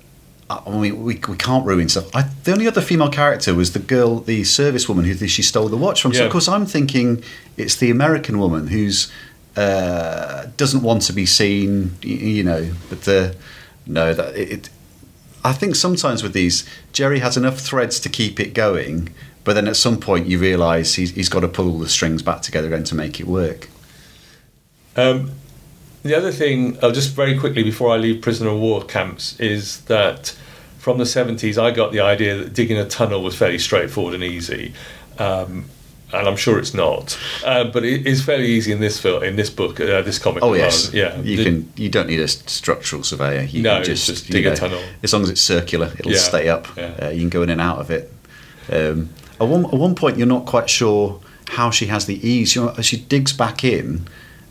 I 0.49 0.71
mean, 0.71 1.03
we, 1.03 1.17
we 1.29 1.37
can't 1.37 1.67
ruin 1.67 1.89
stuff. 1.89 2.15
I, 2.15 2.23
the 2.45 2.53
only 2.53 2.67
other 2.69 2.81
female 2.81 3.11
character 3.11 3.53
was 3.55 3.73
the 3.73 3.81
girl, 3.81 4.21
the 4.21 4.45
service 4.45 4.89
woman 4.89 5.05
who 5.05 5.27
she 5.27 5.43
stole 5.43 5.69
the 5.69 5.77
watch 5.77 6.01
from. 6.03 6.13
So, 6.13 6.21
Yeah. 6.21 6.27
of 6.27 6.33
course, 6.33 6.49
I'm 6.49 6.67
thinking 6.67 7.23
it's 7.57 7.77
the 7.77 7.91
American 7.91 8.39
woman 8.39 8.69
who's 8.69 9.11
uh, 9.57 10.47
doesn't 10.57 10.83
want 10.83 11.03
to 11.03 11.13
be 11.13 11.27
seen, 11.27 11.97
you 12.03 12.45
know. 12.45 12.71
But 12.89 13.03
the 13.03 13.35
no, 13.87 14.15
that 14.15 14.37
it, 14.37 14.51
it. 14.53 14.71
I 15.45 15.53
think 15.53 15.75
sometimes 15.77 16.23
with 16.23 16.33
these, 16.33 16.65
Gerry 16.93 17.21
has 17.21 17.37
enough 17.37 17.59
threads 17.61 17.99
to 18.01 18.09
keep 18.09 18.39
it 18.41 18.53
going, 18.53 19.09
but 19.45 19.55
then 19.55 19.67
at 19.69 19.77
some 19.77 19.99
point 19.99 20.27
you 20.27 20.39
realise 20.39 20.95
he's, 20.95 21.13
he's 21.13 21.29
got 21.29 21.41
to 21.41 21.49
pull 21.49 21.71
all 21.71 21.79
the 21.79 21.89
strings 21.89 22.21
back 22.21 22.43
together 22.43 22.67
again 22.67 22.83
to 22.85 22.95
make 22.97 23.21
it 23.21 23.27
work. 23.29 23.69
Um, 24.97 25.33
the 26.07 26.17
other 26.17 26.33
thing, 26.33 26.79
uh, 26.83 26.93
just 26.93 27.15
very 27.15 27.39
quickly 27.39 27.63
before 27.63 27.93
I 27.93 27.97
leave 27.97 28.21
prisoner 28.23 28.51
of 28.51 28.59
war 28.61 28.83
camps, 28.85 29.39
is 29.41 29.81
that 29.83 30.37
from 30.79 30.99
the 30.99 31.05
70s 31.05 31.59
I 31.61 31.71
got 31.71 31.93
the 31.93 32.01
idea 32.01 32.37
that 32.39 32.53
digging 32.55 32.79
a 32.79 32.87
tunnel 32.89 33.23
was 33.23 33.35
fairly 33.37 33.59
straightforward 33.59 34.15
and 34.15 34.23
easy. 34.25 34.73
Um, 35.19 35.67
and 36.13 36.29
I'm 36.29 36.37
sure 36.37 36.59
it's 36.61 36.73
not, 36.73 37.19
uh, 37.45 37.65
but 37.65 37.85
it 37.85 38.07
is 38.07 38.23
fairly 38.25 38.47
easy 38.47 38.71
in 38.71 38.79
this 38.79 38.99
film, 39.01 39.25
in 39.25 39.35
this 39.35 39.51
book, 39.51 39.81
uh, 39.81 40.03
this 40.03 40.21
comic. 40.21 40.41
Oh 40.45 40.51
well. 40.51 40.59
yes, 40.61 40.93
yeah. 40.95 41.21
You 41.21 41.37
The- 41.37 41.45
can. 41.45 41.73
You 41.77 41.89
don't 41.89 42.07
need 42.07 42.21
a 42.21 42.29
structural 42.29 43.03
surveyor. 43.03 43.43
You 43.43 43.63
No, 43.63 43.77
can 43.77 43.85
just, 43.87 44.07
just 44.07 44.31
dig 44.31 44.47
a 44.47 44.55
tunnel. 44.55 44.81
As 45.03 45.13
long 45.13 45.23
as 45.25 45.31
it's 45.31 45.41
circular, 45.41 45.93
it'll 45.99 46.13
Yeah, 46.13 46.19
stay 46.19 46.49
up. 46.49 46.69
yeah. 46.77 46.93
Uh, 47.03 47.09
you 47.09 47.21
can 47.21 47.29
go 47.29 47.43
in 47.43 47.51
and 47.51 47.61
out 47.61 47.79
of 47.81 47.91
it. 47.91 48.13
Um, 48.71 49.11
at 49.41 49.49
one 49.49 49.65
at 49.65 49.75
one 49.75 49.97
point, 49.97 50.17
you're 50.17 50.29
not 50.29 50.47
quite 50.47 50.71
sure 50.71 51.21
how 51.49 51.71
she 51.73 51.87
has 51.87 52.07
the 52.07 52.25
ease. 52.27 52.55
You 52.55 52.67
know, 52.67 52.75
she 52.83 52.99
digs 52.99 53.33
back 53.33 53.65
in 53.65 54.07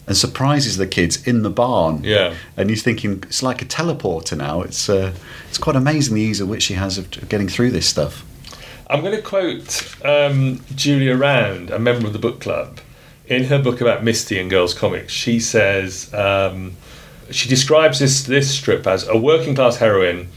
and 0.08 0.16
surprises 0.16 0.78
the 0.78 0.88
kids 0.88 1.26
in 1.28 1.42
the 1.44 1.50
barn. 1.50 2.04
Yeah. 2.04 2.36
and 2.58 2.70
you're 2.70 2.78
thinking 2.78 3.24
it's 3.24 3.42
like 3.42 3.62
a 3.62 3.66
teleporter 3.66 4.38
now. 4.38 4.62
It's 4.62 4.90
uh, 4.90 5.14
it's 5.50 5.58
quite 5.58 5.76
amazing 5.76 6.16
the 6.16 6.22
ease 6.22 6.42
at 6.42 6.48
which 6.48 6.64
she 6.64 6.74
has 6.76 6.98
of 6.98 7.06
of 7.18 7.30
getting 7.30 7.48
through 7.48 7.72
this 7.72 7.88
stuff. 7.88 8.24
I'm 8.88 9.02
going 9.02 9.16
to 9.16 9.22
quote 9.22 9.96
um, 10.06 10.62
Julia 10.76 11.16
Round, 11.16 11.72
a 11.72 11.80
member 11.80 12.06
of 12.06 12.14
the 12.14 12.20
book 12.20 12.40
club, 12.40 12.80
in 13.26 13.46
her 13.46 13.58
book 13.60 13.82
about 13.82 14.04
Misty 14.04 14.38
and 14.40 14.50
girls 14.50 14.76
comics. 14.76 15.12
She 15.12 15.40
says 15.40 16.14
um, 16.14 16.74
she 17.32 17.50
describes 17.50 18.00
this 18.00 18.24
this 18.24 18.54
strip 18.54 18.86
as 18.86 19.08
a 19.08 19.18
working 19.18 19.56
class 19.56 19.78
heroine, 19.78 20.28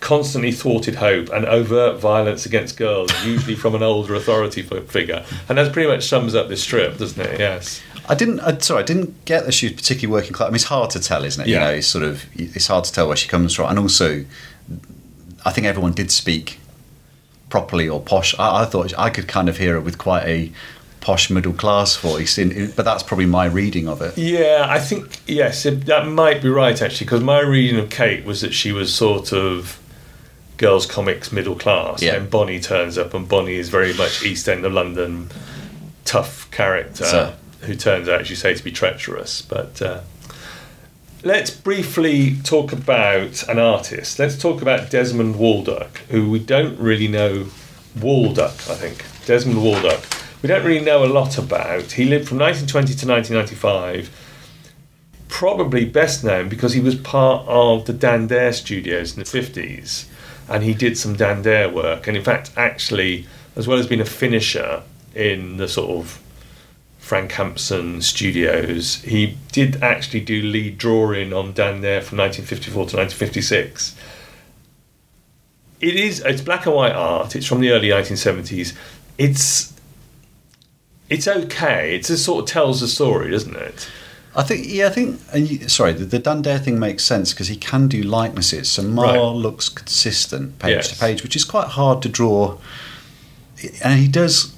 constantly 0.00 0.52
thwarted 0.52 0.96
hope 0.96 1.30
and 1.30 1.46
overt 1.46 1.98
violence 1.98 2.44
against 2.44 2.76
girls, 2.76 3.10
usually 3.24 3.54
from 3.54 3.74
an 3.74 3.82
older 3.82 4.14
authority 4.14 4.62
figure, 4.88 5.24
and 5.48 5.56
that 5.56 5.72
pretty 5.72 5.88
much 5.88 6.04
sums 6.06 6.34
up 6.34 6.48
this 6.48 6.62
strip, 6.62 6.98
doesn't 6.98 7.20
it? 7.24 7.40
Yes. 7.40 7.80
I 8.08 8.14
didn't. 8.14 8.40
I, 8.40 8.58
sorry, 8.58 8.82
I 8.82 8.86
didn't 8.86 9.24
get 9.24 9.44
that 9.46 9.52
she 9.52 9.66
was 9.66 9.74
particularly 9.76 10.12
working 10.12 10.32
class. 10.34 10.48
I 10.48 10.50
mean, 10.50 10.56
it's 10.56 10.64
hard 10.64 10.90
to 10.90 11.00
tell, 11.00 11.24
isn't 11.24 11.42
it? 11.42 11.48
Yeah. 11.48 11.54
You 11.54 11.64
know, 11.64 11.70
it's 11.78 11.86
sort 11.86 12.04
of 12.04 12.24
it's 12.34 12.66
hard 12.66 12.84
to 12.84 12.92
tell 12.92 13.08
where 13.08 13.16
she 13.16 13.28
comes 13.28 13.54
from, 13.54 13.70
and 13.70 13.78
also, 13.78 14.24
I 15.44 15.50
think 15.52 15.66
everyone 15.66 15.92
did 15.92 16.10
speak 16.10 16.58
properly 17.48 17.88
or 17.88 18.00
posh. 18.00 18.38
I, 18.38 18.62
I 18.62 18.64
thought 18.66 18.92
I 18.98 19.10
could 19.10 19.28
kind 19.28 19.48
of 19.48 19.58
hear 19.58 19.74
her 19.74 19.80
with 19.80 19.96
quite 19.98 20.24
a 20.26 20.52
posh 21.00 21.30
middle 21.30 21.52
class 21.52 21.96
voice, 21.96 22.38
in, 22.38 22.72
but 22.76 22.84
that's 22.84 23.02
probably 23.02 23.26
my 23.26 23.44
reading 23.46 23.88
of 23.88 24.00
it. 24.02 24.16
Yeah, 24.18 24.66
I 24.68 24.78
think 24.80 25.20
yes, 25.26 25.64
it, 25.66 25.86
that 25.86 26.06
might 26.06 26.42
be 26.42 26.48
right 26.48 26.80
actually, 26.80 27.06
because 27.06 27.22
my 27.22 27.40
reading 27.40 27.78
of 27.78 27.90
Kate 27.90 28.24
was 28.24 28.40
that 28.40 28.52
she 28.54 28.72
was 28.72 28.92
sort 28.92 29.32
of 29.32 29.80
girls' 30.56 30.86
comics 30.86 31.32
middle 31.32 31.56
class. 31.56 32.02
Yeah. 32.02 32.14
And 32.14 32.30
Bonnie 32.30 32.60
turns 32.60 32.96
up, 32.98 33.12
and 33.14 33.28
Bonnie 33.28 33.56
is 33.56 33.68
very 33.68 33.92
much 33.94 34.22
East 34.24 34.48
End 34.48 34.64
of 34.64 34.72
London, 34.72 35.30
tough 36.04 36.50
character 36.50 37.04
So- 37.04 37.34
who 37.64 37.74
turns 37.74 38.08
out, 38.08 38.22
as 38.22 38.30
you 38.30 38.36
say, 38.36 38.54
to 38.54 38.64
be 38.64 38.72
treacherous. 38.72 39.42
But 39.42 39.80
uh, 39.82 40.00
let's 41.22 41.50
briefly 41.50 42.36
talk 42.44 42.72
about 42.72 43.46
an 43.48 43.58
artist. 43.58 44.18
Let's 44.18 44.38
talk 44.38 44.62
about 44.62 44.90
Desmond 44.90 45.36
Walduck, 45.36 45.98
who 46.08 46.30
we 46.30 46.38
don't 46.38 46.78
really 46.78 47.08
know. 47.08 47.46
Walduck, 47.96 48.68
I 48.68 48.74
think 48.74 49.04
Desmond 49.24 49.58
Walduck. 49.58 50.42
We 50.42 50.48
don't 50.48 50.64
really 50.64 50.84
know 50.84 51.04
a 51.04 51.06
lot 51.06 51.38
about. 51.38 51.92
He 51.92 52.04
lived 52.04 52.28
from 52.28 52.38
1920 52.38 52.94
to 52.94 53.08
1995 53.08 54.10
probably 55.34 55.84
best 55.84 56.22
known 56.22 56.48
because 56.48 56.74
he 56.74 56.80
was 56.80 56.94
part 56.94 57.44
of 57.48 57.86
the 57.86 57.92
Dan 57.92 58.28
studios 58.52 59.16
in 59.16 59.18
the 59.18 59.28
50s 59.28 60.06
and 60.48 60.62
he 60.62 60.72
did 60.72 60.96
some 60.96 61.16
Dan 61.16 61.42
work. 61.74 62.06
And 62.06 62.16
in 62.16 62.22
fact, 62.22 62.52
actually, 62.56 63.26
as 63.56 63.66
well 63.66 63.78
as 63.78 63.88
being 63.88 64.00
a 64.00 64.04
finisher 64.04 64.82
in 65.12 65.56
the 65.56 65.66
sort 65.66 65.90
of 65.90 66.22
Frank 67.04 67.32
Hampson 67.32 68.00
studios, 68.00 69.02
he 69.02 69.36
did 69.52 69.82
actually 69.82 70.20
do 70.20 70.40
lead 70.40 70.78
drawing 70.78 71.34
on 71.34 71.52
Dan 71.52 71.82
Dare 71.82 72.00
from 72.00 72.16
1954 72.16 72.72
to 72.72 72.96
1956. 72.96 73.94
It 75.82 75.96
is 75.96 76.20
it's 76.20 76.40
black 76.40 76.64
and 76.64 76.74
white 76.74 76.92
art. 76.94 77.36
It's 77.36 77.46
from 77.46 77.60
the 77.60 77.70
early 77.72 77.88
1970s. 77.88 78.74
It's 79.18 79.74
it's 81.10 81.28
okay. 81.28 81.96
It 81.96 82.04
just 82.06 82.24
sort 82.24 82.44
of 82.44 82.48
tells 82.50 82.80
the 82.80 82.88
story, 82.88 83.30
doesn't 83.30 83.54
it? 83.54 83.90
I 84.34 84.42
think, 84.42 84.64
yeah, 84.66 84.86
I 84.86 84.90
think. 84.90 85.20
And 85.32 85.48
you, 85.48 85.68
sorry, 85.68 85.92
the, 85.92 86.06
the 86.06 86.18
Dan 86.18 86.40
Dare 86.40 86.58
thing 86.58 86.78
makes 86.78 87.04
sense 87.04 87.34
because 87.34 87.48
he 87.48 87.56
can 87.56 87.86
do 87.86 88.02
likenesses. 88.02 88.70
So 88.70 88.82
Ma 88.82 89.02
Right. 89.02 89.20
looks 89.36 89.68
consistent 89.68 90.58
page 90.58 90.70
Yes. 90.76 90.88
to 90.92 90.98
page, 90.98 91.22
which 91.22 91.36
is 91.36 91.44
quite 91.44 91.68
hard 91.68 92.00
to 92.02 92.08
draw. 92.08 92.56
And 93.82 94.00
he 94.00 94.08
does. 94.08 94.53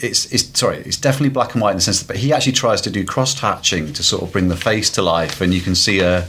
It's, 0.00 0.32
it's 0.32 0.58
sorry, 0.58 0.78
it's 0.78 0.96
definitely 0.96 1.30
black 1.30 1.54
and 1.54 1.62
white 1.62 1.72
in 1.72 1.76
the 1.78 1.82
sense 1.82 2.00
that, 2.00 2.08
but 2.08 2.16
he 2.16 2.32
actually 2.32 2.52
tries 2.52 2.80
to 2.82 2.90
do 2.90 3.04
cross 3.04 3.38
hatching 3.38 3.92
to 3.94 4.02
sort 4.02 4.22
of 4.22 4.32
bring 4.32 4.48
the 4.48 4.56
face 4.56 4.90
to 4.90 5.02
life, 5.02 5.40
and 5.40 5.52
you 5.52 5.60
can 5.60 5.74
see 5.74 6.00
a, 6.00 6.26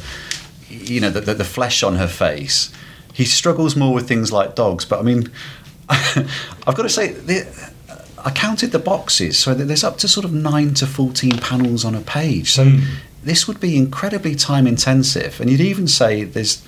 you 0.69 0.99
know, 0.99 1.09
the, 1.09 1.21
the, 1.21 1.35
the 1.35 1.43
flesh 1.43 1.83
on 1.83 1.95
her 1.95 2.07
face. 2.07 2.71
He 3.13 3.25
struggles 3.25 3.75
more 3.75 3.93
with 3.93 4.07
things 4.07 4.31
like 4.31 4.55
dogs, 4.55 4.85
but 4.85 4.99
I 4.99 5.03
mean, 5.03 5.31
I've 5.89 6.75
got 6.75 6.83
to 6.83 6.89
say, 6.89 7.13
the, 7.13 7.71
I 8.23 8.31
counted 8.31 8.71
the 8.71 8.79
boxes, 8.79 9.37
so 9.37 9.53
there's 9.53 9.83
up 9.83 9.97
to 9.99 10.07
sort 10.07 10.25
of 10.25 10.33
nine 10.33 10.73
to 10.75 10.87
fourteen 10.87 11.37
panels 11.37 11.85
on 11.85 11.95
a 11.95 12.01
page. 12.01 12.51
So 12.51 12.65
hmm. 12.65 12.79
this 13.23 13.47
would 13.47 13.59
be 13.59 13.77
incredibly 13.77 14.35
time 14.35 14.67
intensive, 14.67 15.39
and 15.39 15.49
you'd 15.49 15.61
even 15.61 15.87
say 15.87 16.23
there's 16.23 16.65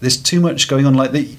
there's 0.00 0.16
too 0.16 0.40
much 0.40 0.68
going 0.68 0.86
on. 0.86 0.94
Like 0.94 1.12
the, 1.12 1.36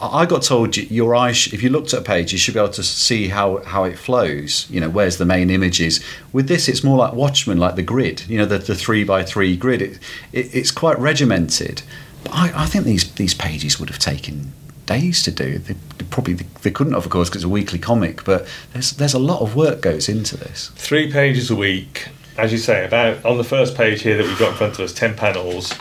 I 0.00 0.26
got 0.26 0.42
told 0.42 0.76
your 0.76 1.14
eyes, 1.14 1.46
if 1.52 1.62
you 1.62 1.70
looked 1.70 1.94
at 1.94 2.00
a 2.00 2.04
page, 2.04 2.32
you 2.32 2.38
should 2.38 2.54
be 2.54 2.60
able 2.60 2.72
to 2.72 2.82
see 2.82 3.28
how 3.28 3.62
how 3.64 3.84
it 3.84 3.98
flows. 3.98 4.66
You 4.70 4.80
know, 4.80 4.90
where's 4.90 5.16
the 5.16 5.24
main 5.24 5.48
images. 5.48 6.04
With 6.32 6.48
this, 6.48 6.68
it's 6.68 6.84
more 6.84 6.98
like 6.98 7.14
Watchmen, 7.14 7.58
like 7.58 7.76
the 7.76 7.82
grid. 7.82 8.28
You 8.28 8.38
know, 8.38 8.46
the, 8.46 8.58
the 8.58 8.74
three 8.74 9.04
by 9.04 9.24
three 9.24 9.56
grid. 9.56 9.80
It, 9.80 9.98
it, 10.32 10.54
it's 10.54 10.70
quite 10.70 10.98
regimented. 10.98 11.82
But 12.24 12.34
I, 12.34 12.64
I 12.64 12.66
think 12.66 12.84
these 12.84 13.10
these 13.14 13.32
pages 13.34 13.80
would 13.80 13.88
have 13.88 13.98
taken 13.98 14.52
days 14.84 15.22
to 15.24 15.30
do. 15.30 15.58
They, 15.58 15.74
they 15.74 16.04
probably 16.10 16.34
they 16.34 16.70
couldn't 16.70 16.92
have, 16.92 17.04
of 17.06 17.10
course, 17.10 17.28
because 17.30 17.42
it's 17.42 17.46
a 17.46 17.48
weekly 17.48 17.78
comic. 17.78 18.24
But 18.24 18.46
there's 18.74 18.92
there's 18.92 19.14
a 19.14 19.18
lot 19.18 19.40
of 19.40 19.56
work 19.56 19.80
goes 19.80 20.08
into 20.08 20.36
this. 20.36 20.70
Three 20.74 21.10
pages 21.10 21.50
a 21.50 21.56
week, 21.56 22.08
as 22.36 22.52
you 22.52 22.58
say, 22.58 22.84
about 22.84 23.24
on 23.24 23.38
the 23.38 23.44
first 23.44 23.74
page 23.74 24.02
here 24.02 24.18
that 24.18 24.26
we've 24.26 24.38
got 24.38 24.50
in 24.50 24.56
front 24.56 24.74
of 24.74 24.80
us, 24.80 24.92
ten 24.92 25.14
panels. 25.14 25.74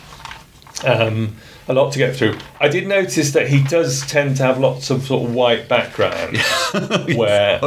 Um, 0.85 1.35
a 1.67 1.73
lot 1.73 1.91
to 1.93 1.97
get 1.97 2.15
through. 2.15 2.37
I 2.59 2.67
did 2.67 2.87
notice 2.87 3.31
that 3.31 3.47
he 3.47 3.63
does 3.63 4.05
tend 4.07 4.37
to 4.37 4.43
have 4.43 4.59
lots 4.59 4.89
of 4.89 5.03
sort 5.03 5.27
of 5.27 5.33
white 5.33 5.67
background, 5.67 6.37
where 7.17 7.59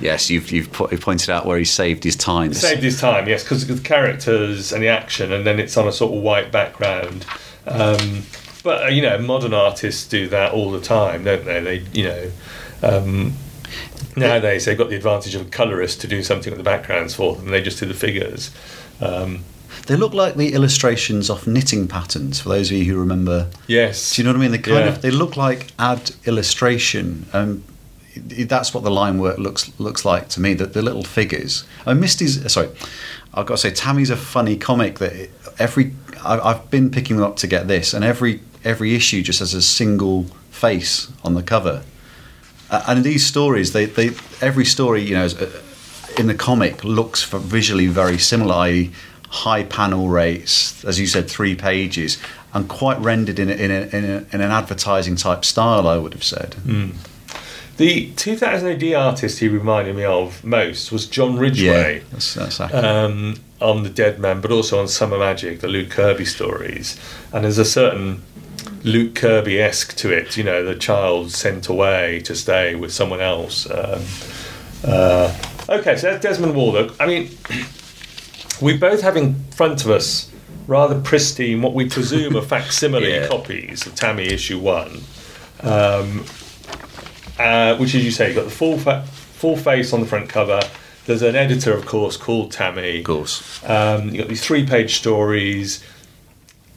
yes, 0.00 0.30
you've 0.30 0.50
you've 0.52 0.70
pointed 0.72 1.30
out 1.30 1.46
where 1.46 1.58
he 1.58 1.64
saved 1.64 2.04
his 2.04 2.16
time. 2.16 2.52
saved 2.54 2.82
his 2.82 3.00
time. 3.00 3.28
Yes, 3.28 3.42
because 3.42 3.66
the 3.66 3.80
characters 3.80 4.72
and 4.72 4.82
the 4.82 4.88
action, 4.88 5.32
and 5.32 5.46
then 5.46 5.58
it's 5.58 5.76
on 5.76 5.88
a 5.88 5.92
sort 5.92 6.14
of 6.14 6.22
white 6.22 6.52
background. 6.52 7.26
Um, 7.66 8.22
but 8.62 8.84
uh, 8.84 8.88
you 8.88 9.02
know, 9.02 9.18
modern 9.18 9.54
artists 9.54 10.06
do 10.06 10.28
that 10.28 10.52
all 10.52 10.70
the 10.70 10.80
time, 10.80 11.24
don't 11.24 11.44
they? 11.44 11.60
They, 11.60 11.78
you 11.92 12.04
know, 12.04 12.30
um, 12.82 13.32
nowadays 14.16 14.64
they've 14.64 14.78
got 14.78 14.90
the 14.90 14.96
advantage 14.96 15.34
of 15.34 15.46
a 15.46 15.50
colorist 15.50 16.00
to 16.02 16.06
do 16.06 16.22
something 16.22 16.50
with 16.50 16.58
the 16.58 16.64
backgrounds 16.64 17.14
for 17.14 17.36
them. 17.36 17.46
They 17.46 17.62
just 17.62 17.80
do 17.80 17.86
the 17.86 17.94
figures. 17.94 18.54
Um, 19.00 19.44
They 19.90 19.96
look 19.96 20.14
like 20.14 20.36
the 20.36 20.52
illustrations 20.52 21.28
off 21.30 21.48
knitting 21.48 21.88
patterns. 21.88 22.38
For 22.38 22.48
those 22.50 22.70
of 22.70 22.76
you 22.76 22.84
who 22.84 22.96
remember, 23.00 23.48
yes. 23.66 24.14
do 24.14 24.22
you 24.22 24.24
know 24.24 24.30
what 24.30 24.38
I 24.38 24.42
mean? 24.42 24.52
They 24.52 24.58
kind 24.58 24.84
Yeah. 24.84 24.92
of 24.92 25.02
they 25.02 25.10
look 25.10 25.36
like 25.36 25.66
ad 25.80 26.12
illustration. 26.26 27.26
Um, 27.32 27.64
that's 28.14 28.72
what 28.72 28.84
the 28.84 28.90
line 28.92 29.18
work 29.18 29.38
looks 29.38 29.72
looks 29.80 30.04
like 30.04 30.28
to 30.28 30.40
me. 30.40 30.54
That 30.54 30.74
the 30.74 30.82
little 30.82 31.02
figures. 31.02 31.64
I 31.86 31.94
missed 31.94 32.20
his. 32.20 32.40
Sorry, 32.52 32.68
I've 33.34 33.46
got 33.46 33.54
to 33.54 33.58
say, 33.58 33.72
Tammy's 33.72 34.10
a 34.10 34.16
funny 34.16 34.56
comic. 34.56 35.00
That 35.00 35.28
every 35.58 35.92
I, 36.24 36.38
I've 36.38 36.70
been 36.70 36.90
picking 36.92 37.16
them 37.16 37.26
up 37.26 37.34
to 37.38 37.48
get 37.48 37.66
this, 37.66 37.92
and 37.92 38.04
every 38.04 38.42
every 38.62 38.94
issue 38.94 39.22
just 39.22 39.40
has 39.40 39.54
a 39.54 39.62
single 39.62 40.26
face 40.52 41.10
on 41.24 41.34
the 41.34 41.42
cover. 41.42 41.82
Uh, 42.70 42.84
and 42.86 43.02
these 43.02 43.26
stories, 43.26 43.72
they, 43.72 43.86
they 43.86 44.10
every 44.40 44.66
story, 44.66 45.02
you 45.02 45.14
know, 45.16 45.24
is, 45.24 45.34
uh, 45.34 45.50
in 46.16 46.28
the 46.28 46.34
comic 46.34 46.84
looks 46.84 47.24
for 47.24 47.40
visually 47.40 47.88
very 47.88 48.18
similar. 48.18 48.54
High 49.30 49.62
panel 49.64 50.08
rates, 50.08 50.84
as 50.84 50.98
you 51.00 51.06
said, 51.06 51.30
three 51.30 51.54
pages, 51.54 52.18
and 52.52 52.68
quite 52.68 52.98
rendered 53.00 53.38
in 53.38 53.48
a, 53.48 53.52
in, 53.52 53.70
a, 53.70 53.80
in, 53.96 54.04
a, 54.04 54.16
in 54.32 54.40
an 54.40 54.50
advertising 54.50 55.16
type 55.16 55.44
style. 55.44 55.86
I 55.86 55.96
would 55.96 56.12
have 56.12 56.24
said. 56.24 56.56
The 57.76 58.10
2000 58.10 58.68
AD 58.68 58.92
artist 58.92 59.38
he 59.38 59.48
reminded 59.48 59.96
me 59.96 60.04
of 60.04 60.44
most 60.44 60.92
was 60.92 61.06
John 61.06 61.38
Ridgway. 61.38 62.02
that's, 62.12 62.34
that's 62.34 62.60
accurate. 62.60 62.84
um, 62.84 63.36
on 63.58 63.84
the 63.84 63.88
Dead 63.88 64.18
Man, 64.18 64.42
but 64.42 64.52
also 64.52 64.78
on 64.78 64.86
Summer 64.86 65.18
Magic, 65.18 65.60
the 65.60 65.68
Luke 65.68 65.88
Kirby 65.88 66.26
stories. 66.26 67.00
And 67.32 67.44
there's 67.44 67.56
a 67.56 67.64
certain 67.64 68.22
Luke 68.82 69.14
Kirby 69.14 69.60
esque 69.60 69.96
to 69.96 70.12
it. 70.12 70.36
You 70.36 70.44
know, 70.44 70.62
the 70.62 70.74
child 70.74 71.32
sent 71.32 71.68
away 71.68 72.20
to 72.24 72.34
stay 72.34 72.74
with 72.74 72.92
someone 72.92 73.20
else. 73.22 73.66
Um, 73.70 74.02
uh, 74.84 75.34
okay, 75.68 75.96
so 75.96 76.10
that's 76.10 76.22
Desmond 76.22 76.54
Walduck. 76.54 76.94
I 77.00 77.06
mean, 77.06 77.30
we 78.60 78.76
both 78.76 79.02
have 79.02 79.16
in 79.16 79.34
front 79.50 79.84
of 79.84 79.90
us 79.90 80.30
rather 80.66 81.00
pristine, 81.00 81.62
what 81.62 81.74
we 81.74 81.88
presume 81.88 82.36
are 82.36 82.42
facsimile 82.56 83.10
Yeah. 83.12 83.26
copies 83.28 83.86
of 83.86 83.94
Tammy 83.94 84.26
issue 84.26 84.58
one. 84.58 85.00
Um, 85.62 86.24
uh, 87.38 87.76
which, 87.76 87.94
as 87.94 88.04
you 88.04 88.10
say, 88.10 88.28
you've 88.28 88.36
got 88.36 88.44
the 88.44 88.50
full 88.50 88.78
fa- 88.78 89.04
full 89.06 89.56
face 89.56 89.92
on 89.92 90.00
the 90.00 90.06
front 90.06 90.28
cover. 90.28 90.60
There's 91.06 91.22
an 91.22 91.34
editor, 91.34 91.72
of 91.72 91.86
course, 91.86 92.16
called 92.16 92.52
Tammy. 92.52 92.98
of 92.98 93.04
course. 93.04 93.62
Um, 93.64 94.08
you've 94.08 94.18
got 94.18 94.28
these 94.28 94.44
three 94.44 94.66
page 94.66 94.96
stories. 94.96 95.82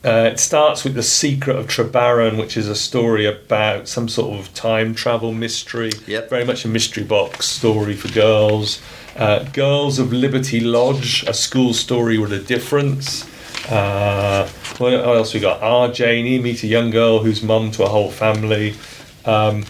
Uh, 0.05 0.29
it 0.33 0.37
starts 0.37 0.83
with 0.83 0.95
The 0.95 1.03
Secret 1.03 1.55
of 1.55 1.67
Trebaran, 1.67 2.37
which 2.37 2.57
is 2.57 2.67
a 2.67 2.75
story 2.75 3.25
about 3.25 3.87
some 3.87 4.09
sort 4.09 4.37
of 4.37 4.53
time 4.53 4.93
travel 4.93 5.31
mystery. 5.31 5.91
Yep. 6.07 6.29
Very 6.29 6.43
much 6.43 6.65
a 6.65 6.67
mystery 6.67 7.03
box 7.03 7.45
story 7.45 7.95
for 7.95 8.11
girls. 8.13 8.81
Uh, 9.15 9.43
Girls 9.53 9.99
of 9.99 10.11
Liberty 10.11 10.59
Lodge, 10.59 11.23
a 11.23 11.33
school 11.33 11.73
story 11.73 12.17
with 12.17 12.33
a 12.33 12.39
difference. 12.39 13.23
Uh, 13.71 14.49
what 14.77 14.93
else 14.93 15.33
we 15.33 15.39
got? 15.39 15.61
Our 15.61 15.89
Janie, 15.89 16.37
meet 16.37 16.63
a 16.63 16.67
young 16.67 16.89
girl 16.89 17.19
who's 17.19 17.41
mum 17.41 17.71
to 17.71 17.83
a 17.83 17.87
whole 17.87 18.11
family. 18.11 18.75
Um, 19.23 19.63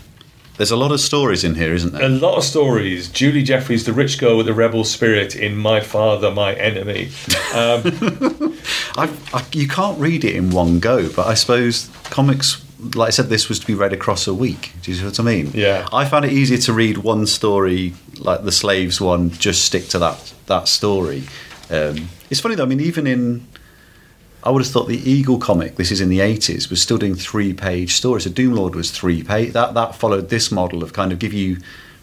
There's 0.57 0.71
a 0.71 0.75
lot 0.75 0.91
of 0.91 0.99
stories 0.99 1.43
in 1.43 1.55
here, 1.55 1.73
isn't 1.73 1.93
there? 1.93 2.03
a 2.03 2.09
lot 2.09 2.37
of 2.37 2.43
stories. 2.43 3.09
Julie 3.09 3.41
Jeffries, 3.41 3.85
the 3.85 3.93
rich 3.93 4.19
girl 4.19 4.37
with 4.37 4.45
the 4.45 4.53
rebel 4.53 4.83
spirit 4.83 5.35
in 5.35 5.57
My 5.57 5.79
Father, 5.79 6.29
My 6.29 6.53
Enemy. 6.53 7.09
Um, 7.55 7.81
I've, 8.97 9.33
I, 9.33 9.43
you 9.51 9.67
can't 9.67 9.99
read 9.99 10.23
it 10.23 10.35
in 10.35 10.51
one 10.51 10.79
go, 10.79 11.09
but 11.11 11.25
I 11.25 11.33
suppose 11.33 11.89
comics, 12.05 12.63
like 12.93 13.07
I 13.07 13.09
said, 13.09 13.29
this 13.29 13.49
was 13.49 13.59
to 13.59 13.65
be 13.65 13.73
read 13.73 13.93
across 13.93 14.27
a 14.27 14.33
week. 14.33 14.73
Do 14.83 14.91
you 14.91 14.97
see 14.97 15.03
what 15.05 15.19
I 15.19 15.23
mean? 15.23 15.49
Yeah. 15.55 15.87
I 15.91 16.05
found 16.05 16.25
it 16.25 16.31
easier 16.31 16.59
to 16.59 16.73
read 16.73 16.99
one 16.99 17.25
story, 17.25 17.95
like 18.19 18.43
the 18.43 18.51
slaves 18.51 19.01
one, 19.01 19.31
just 19.31 19.65
stick 19.65 19.87
to 19.89 19.99
that 19.99 20.33
that 20.45 20.67
story. 20.67 21.23
Um, 21.71 22.09
it's 22.29 22.41
funny 22.41 22.53
though. 22.55 22.63
I 22.63 22.67
mean, 22.67 22.81
even 22.81 23.07
in, 23.07 23.47
I 24.45 24.49
would 24.51 24.61
have 24.61 24.71
thought 24.71 24.87
the 24.87 25.09
Eagle 25.09 25.37
comic. 25.37 25.75
This 25.77 25.91
is 25.91 26.01
in 26.01 26.09
the 26.09 26.19
eighties. 26.19 26.69
Was 26.69 26.81
still 26.81 26.97
doing 26.97 27.15
three 27.15 27.53
page 27.53 27.93
stories. 27.95 28.25
So 28.25 28.29
Doomlord 28.29 28.75
was 28.75 28.91
three 28.91 29.23
page. 29.23 29.53
That 29.53 29.73
that 29.73 29.95
followed 29.95 30.29
this 30.29 30.51
model 30.51 30.83
of 30.83 30.91
kind 30.93 31.11
of 31.11 31.19
give 31.19 31.33
you 31.33 31.57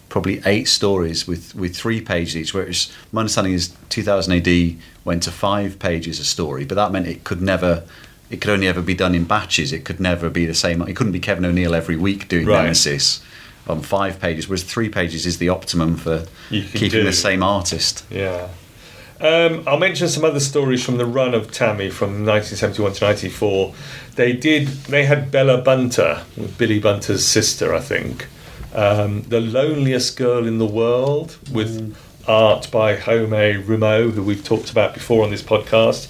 probably 0.09 0.41
eight 0.45 0.67
stories 0.67 1.25
with, 1.25 1.55
with 1.55 1.73
three 1.75 2.01
pages 2.01 2.35
each. 2.35 2.53
Whereas 2.53 2.91
my 3.13 3.21
understanding 3.21 3.53
is 3.53 3.73
2000 3.89 4.45
AD 4.45 4.75
went 5.05 5.23
to 5.23 5.31
five 5.31 5.79
pages 5.79 6.19
a 6.19 6.25
story, 6.25 6.65
but 6.65 6.75
that 6.75 6.91
meant 6.91 7.07
it 7.07 7.23
could 7.23 7.41
never, 7.41 7.83
it 8.29 8.41
could 8.41 8.49
only 8.51 8.67
ever 8.67 8.81
be 8.81 8.93
done 8.93 9.15
in 9.15 9.23
batches. 9.23 9.71
It 9.71 9.85
could 9.85 10.01
never 10.01 10.29
be 10.29 10.45
the 10.45 10.53
same. 10.53 10.81
It 10.81 10.97
couldn't 10.97 11.13
be 11.13 11.21
Kevin 11.21 11.45
O'Neill 11.45 11.73
every 11.73 11.95
week 11.95 12.27
doing 12.27 12.45
Right. 12.45 12.63
Nemesis 12.63 13.23
on 13.67 13.81
five 13.81 14.19
pages, 14.19 14.49
whereas 14.49 14.63
three 14.63 14.89
pages 14.89 15.25
is 15.25 15.37
the 15.37 15.47
optimum 15.47 15.95
for 15.95 16.25
keeping 16.49 16.89
do- 16.89 17.03
the 17.03 17.13
same 17.13 17.41
artist. 17.41 18.03
yeah. 18.09 18.49
Um, 19.21 19.63
I'll 19.67 19.77
mention 19.77 20.07
some 20.07 20.25
other 20.25 20.39
stories 20.39 20.83
from 20.83 20.97
the 20.97 21.05
run 21.05 21.33
of 21.33 21.51
Tammy 21.51 21.89
from 21.89 22.25
1971 22.25 22.93
to 22.93 23.05
94. 23.05 23.73
They 24.15 24.33
did. 24.33 24.67
They 24.67 25.05
had 25.05 25.31
Bella 25.31 25.61
Bunter, 25.61 26.23
Billy 26.57 26.79
Bunter's 26.79 27.25
sister, 27.25 27.73
I 27.73 27.79
think. 27.79 28.27
Um, 28.73 29.21
the 29.23 29.39
loneliest 29.39 30.17
girl 30.17 30.47
in 30.47 30.57
the 30.57 30.65
world, 30.65 31.37
with 31.51 31.95
art 32.27 32.69
by 32.71 32.95
Home 32.95 33.29
Rumeau, 33.31 34.11
who 34.11 34.23
we've 34.23 34.43
talked 34.43 34.71
about 34.71 34.93
before 34.93 35.23
on 35.23 35.29
this 35.29 35.41
podcast. 35.43 36.09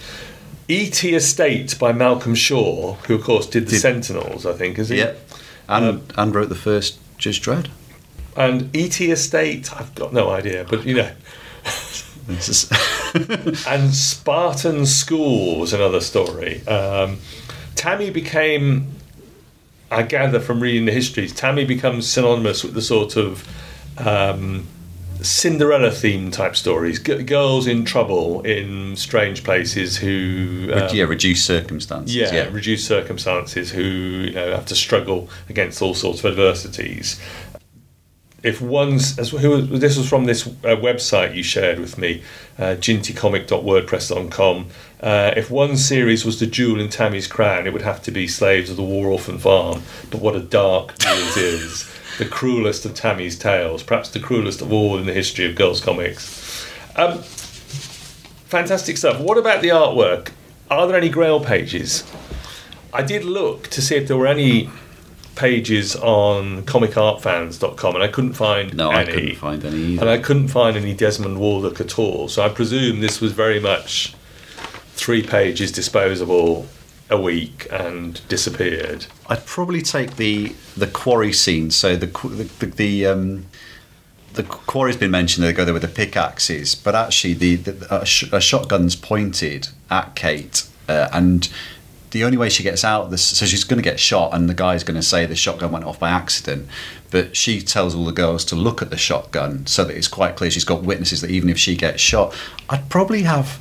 E.T. 0.68 1.14
Estate 1.14 1.78
by 1.80 1.92
Malcolm 1.92 2.34
Shaw, 2.36 2.94
who 3.08 3.16
of 3.16 3.24
course 3.24 3.46
did 3.46 3.66
the 3.66 3.72
Did- 3.72 3.82
Sentinels, 3.82 4.46
I 4.46 4.54
think, 4.54 4.80
is 4.80 4.88
he? 4.90 4.98
Yep. 4.98 5.20
And, 5.68 5.86
Um, 5.86 6.02
and 6.18 6.34
wrote 6.36 6.50
the 6.50 6.56
first 6.56 6.98
Judge 7.18 7.42
Dredd. 7.42 7.68
And 8.38 8.74
E.T. 8.76 9.12
Estate, 9.12 9.74
I've 9.74 9.94
got 9.96 10.14
no 10.14 10.30
idea, 10.30 10.66
but 10.70 10.86
you 10.86 10.96
know. 10.96 11.12
And 13.68 13.94
Spartan 13.94 14.86
School 14.86 15.60
was 15.60 15.74
another 15.74 16.00
story. 16.02 16.66
Um, 16.68 17.18
Tammy 17.76 18.10
became, 18.10 18.88
I 19.90 20.04
gather 20.04 20.40
from 20.40 20.62
reading 20.62 20.86
the 20.86 20.92
histories, 20.92 21.34
Tammy 21.34 21.66
becomes 21.66 22.08
synonymous 22.08 22.64
with 22.64 22.74
the 22.74 22.82
sort 22.82 23.18
of 23.18 23.48
um, 23.98 24.68
Cinderella 25.22 25.92
theme 25.92 26.32
type 26.32 26.56
stories. 26.56 27.00
G- 27.00 27.24
girls 27.24 27.68
in 27.68 27.86
trouble 27.86 28.42
in 28.42 28.96
strange 28.96 29.44
places 29.44 29.98
who. 29.98 30.72
um, 30.74 30.96
yeah, 30.96 31.04
reduced 31.04 31.46
circumstances. 31.46 32.16
yeah, 32.16 32.44
reduced 32.52 32.88
circumstances 32.88 33.72
who 33.72 33.84
you 33.84 34.32
know 34.32 34.52
have 34.52 34.66
to 34.68 34.76
struggle 34.76 35.30
against 35.50 35.82
all 35.82 35.94
sorts 35.94 36.24
of 36.24 36.32
adversities. 36.32 37.20
If 38.44 38.60
one's 38.60 39.20
as 39.20 39.30
who 39.30 39.62
this 39.62 39.98
was 39.98 40.10
from 40.10 40.26
this 40.26 40.48
uh, 40.48 40.76
website 40.76 41.36
you 41.36 41.44
shared 41.44 41.80
with 41.80 41.98
me, 41.98 42.24
uh, 42.58 42.76
jintycomic.wordpress.com. 42.76 44.68
Uh, 45.00 45.34
if 45.38 45.52
one 45.52 45.78
series 45.78 46.26
was 46.26 46.40
the 46.40 46.48
jewel 46.48 46.80
in 46.80 46.90
Tammy's 46.90 47.28
crown, 47.28 47.68
it 47.68 47.74
would 47.74 47.84
have 47.84 48.02
to 48.04 48.12
be 48.12 48.28
Slaves 48.28 48.72
of 48.72 48.78
the 48.78 48.84
War 48.84 49.10
Orphan 49.10 49.38
Farm. 49.38 49.84
But 50.10 50.22
what 50.22 50.36
a 50.36 50.40
dark 50.40 50.98
jewel 50.98 51.18
it 51.18 51.38
is! 51.38 51.88
The 52.18 52.26
cruelest 52.26 52.86
of 52.86 52.94
Tammy's 52.94 53.38
tales, 53.38 53.84
perhaps 53.84 54.10
the 54.10 54.20
cruelest 54.20 54.62
of 54.62 54.74
all 54.74 54.98
in 54.98 55.06
the 55.06 55.14
history 55.14 55.46
of 55.46 55.56
girls' 55.56 55.82
comics. 55.82 56.68
Um, 56.96 57.20
fantastic 57.20 58.98
stuff. 58.98 59.20
What 59.20 59.38
about 59.38 59.62
the 59.62 59.70
artwork? 59.70 60.32
Are 60.70 60.88
there 60.88 60.98
any 60.98 61.10
Grail 61.10 61.40
pages? 61.44 62.04
I 62.94 63.04
did 63.04 63.24
look 63.24 63.68
to 63.70 63.82
see 63.82 63.96
if 63.96 64.08
there 64.08 64.18
were 64.18 64.28
any 64.28 64.70
pages 65.36 65.96
on 65.96 66.64
comicartfans.com 66.64 67.96
and 67.96 68.04
I 68.04 68.08
couldn't 68.08 68.34
find 68.34 68.76
No, 68.76 68.92
any. 68.92 69.02
I 69.02 69.14
couldn't 69.14 69.36
find 69.36 69.66
any 69.66 69.78
either. 69.78 70.02
And 70.02 70.10
I 70.10 70.18
couldn't 70.18 70.48
find 70.50 70.78
any 70.78 70.94
Desmond 70.94 71.38
Walduck 71.38 71.80
at 71.80 71.98
all. 71.98 72.28
So 72.28 72.44
I 72.44 72.50
presume 72.50 73.00
this 73.02 73.22
was 73.22 73.32
very 73.32 73.60
much 73.60 74.14
three 74.94 75.24
pages 75.24 75.72
disposable 75.72 76.68
a 77.10 77.20
week 77.20 77.68
and 77.72 78.22
disappeared. 78.28 79.06
I'd 79.28 79.46
probably 79.46 79.82
take 79.82 80.16
the 80.16 80.56
the 80.78 80.88
quarry 80.88 81.34
scene. 81.34 81.72
So 81.72 81.96
the 81.96 82.06
the 82.08 82.50
the, 82.60 82.66
the 82.68 83.06
um, 83.08 83.46
the 84.34 84.44
quarry's 84.44 84.96
been 84.96 85.12
mentioned. 85.12 85.46
They 85.46 85.52
go 85.54 85.66
there 85.66 85.74
with 85.74 85.82
the 85.84 85.90
pickaxes, 85.90 86.74
but 86.76 86.96
actually 86.96 87.34
the, 87.34 87.56
the 87.58 88.02
a, 88.02 88.06
sh- 88.06 88.32
a 88.32 88.40
shotgun's 88.40 88.96
pointed 88.96 89.68
at 89.90 90.16
Kate, 90.16 90.66
uh, 90.88 91.10
and 91.12 91.50
the 92.12 92.24
only 92.24 92.38
way 92.38 92.50
she 92.50 92.64
gets 92.64 92.84
out 92.84 93.04
of 93.06 93.12
this, 93.12 93.24
so 93.24 93.46
she's 93.46 93.64
going 93.64 93.82
to 93.82 93.90
get 93.90 94.00
shot, 94.00 94.34
and 94.34 94.50
the 94.50 94.54
guy's 94.54 94.84
going 94.84 94.96
to 95.00 95.02
say 95.04 95.26
the 95.26 95.36
shotgun 95.36 95.72
went 95.72 95.86
off 95.86 96.00
by 96.00 96.10
accident. 96.10 96.68
But 97.10 97.36
she 97.36 97.62
tells 97.62 97.94
all 97.96 98.06
the 98.06 98.12
girls 98.12 98.46
to 98.46 98.56
look 98.56 98.82
at 98.82 98.90
the 98.90 98.98
shotgun 98.98 99.66
so 99.68 99.84
that 99.86 99.96
it's 99.98 100.08
quite 100.08 100.36
clear 100.36 100.50
she's 100.52 100.64
got 100.64 100.84
witnesses 100.84 101.22
that 101.22 101.30
even 101.30 101.50
if 101.50 101.58
she 101.58 101.76
gets 101.76 102.02
shot, 102.02 102.34
I'd 102.70 102.90
probably 102.90 103.24
have 103.24 103.60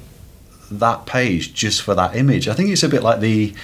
that 0.70 1.06
page 1.06 1.52
just 1.54 1.82
for 1.82 1.94
that 1.96 2.14
image. 2.14 2.46
I 2.46 2.54
think 2.54 2.70
it's 2.70 2.82
a 2.82 2.88
bit 2.88 3.02
like 3.02 3.20
the. 3.20 3.54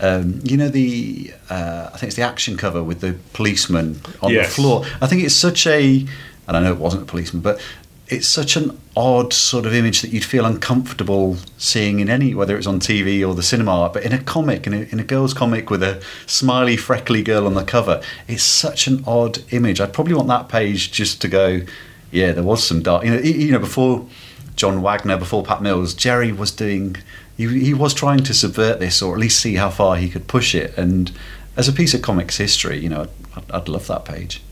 Um, 0.00 0.40
you 0.42 0.56
know 0.56 0.68
the 0.68 1.32
uh, 1.48 1.88
I 1.94 1.96
think 1.98 2.08
it's 2.08 2.16
the 2.16 2.22
action 2.22 2.56
cover 2.56 2.82
with 2.82 3.00
the 3.00 3.14
policeman 3.32 4.00
on 4.20 4.32
Yes. 4.32 4.48
the 4.48 4.54
floor. 4.62 4.84
I 5.00 5.06
think 5.06 5.22
it's 5.22 5.36
such 5.36 5.68
a 5.68 6.04
and 6.48 6.56
I 6.56 6.60
know 6.60 6.72
it 6.72 6.78
wasn't 6.78 7.04
a 7.04 7.06
policeman, 7.06 7.42
but 7.42 7.60
it's 8.08 8.26
such 8.26 8.56
an 8.56 8.78
odd 8.96 9.32
sort 9.32 9.64
of 9.66 9.74
image 9.74 10.02
that 10.02 10.10
you'd 10.10 10.24
feel 10.24 10.44
uncomfortable 10.44 11.36
seeing 11.56 12.00
in 12.00 12.10
any 12.10 12.34
whether 12.34 12.56
it's 12.56 12.66
on 12.66 12.78
TV 12.78 13.26
or 13.26 13.34
the 13.34 13.42
cinema. 13.42 13.88
But 13.92 14.04
in 14.04 14.12
a 14.12 14.22
comic, 14.22 14.66
in 14.66 14.74
a, 14.74 14.80
in 14.90 15.00
a 15.00 15.04
girl's 15.04 15.32
comic 15.32 15.70
with 15.70 15.82
a 15.82 16.02
smiley, 16.26 16.76
freckly 16.76 17.22
girl 17.22 17.46
on 17.46 17.54
the 17.54 17.64
cover, 17.64 18.02
it's 18.28 18.42
such 18.42 18.86
an 18.86 19.02
odd 19.06 19.38
image. 19.52 19.80
I'd 19.80 19.92
probably 19.92 20.14
want 20.14 20.28
that 20.28 20.48
page 20.48 20.92
just 20.92 21.20
to 21.22 21.28
go. 21.28 21.62
Yeah, 22.10 22.32
there 22.32 22.44
was 22.44 22.66
some 22.66 22.82
dark. 22.82 23.04
You 23.04 23.10
know, 23.10 23.20
you 23.20 23.52
know 23.52 23.58
before 23.58 24.06
John 24.54 24.82
Wagner, 24.82 25.16
before 25.16 25.42
Pat 25.42 25.62
Mills, 25.62 25.94
Gerry 25.94 26.30
was 26.30 26.50
doing. 26.50 26.96
He, 27.36 27.48
he 27.64 27.74
was 27.74 27.94
trying 27.94 28.22
to 28.24 28.34
subvert 28.34 28.80
this, 28.80 29.02
or 29.02 29.14
at 29.14 29.20
least 29.20 29.40
see 29.40 29.54
how 29.54 29.70
far 29.70 29.96
he 29.96 30.08
could 30.08 30.28
push 30.28 30.54
it. 30.54 30.76
And 30.76 31.10
as 31.56 31.68
a 31.68 31.72
piece 31.72 31.94
of 31.94 32.02
comics 32.02 32.36
history, 32.36 32.78
you 32.78 32.88
know, 32.88 33.08
I'd, 33.34 33.50
I'd 33.50 33.68
love 33.68 33.86
that 33.88 34.04
page. 34.04 34.42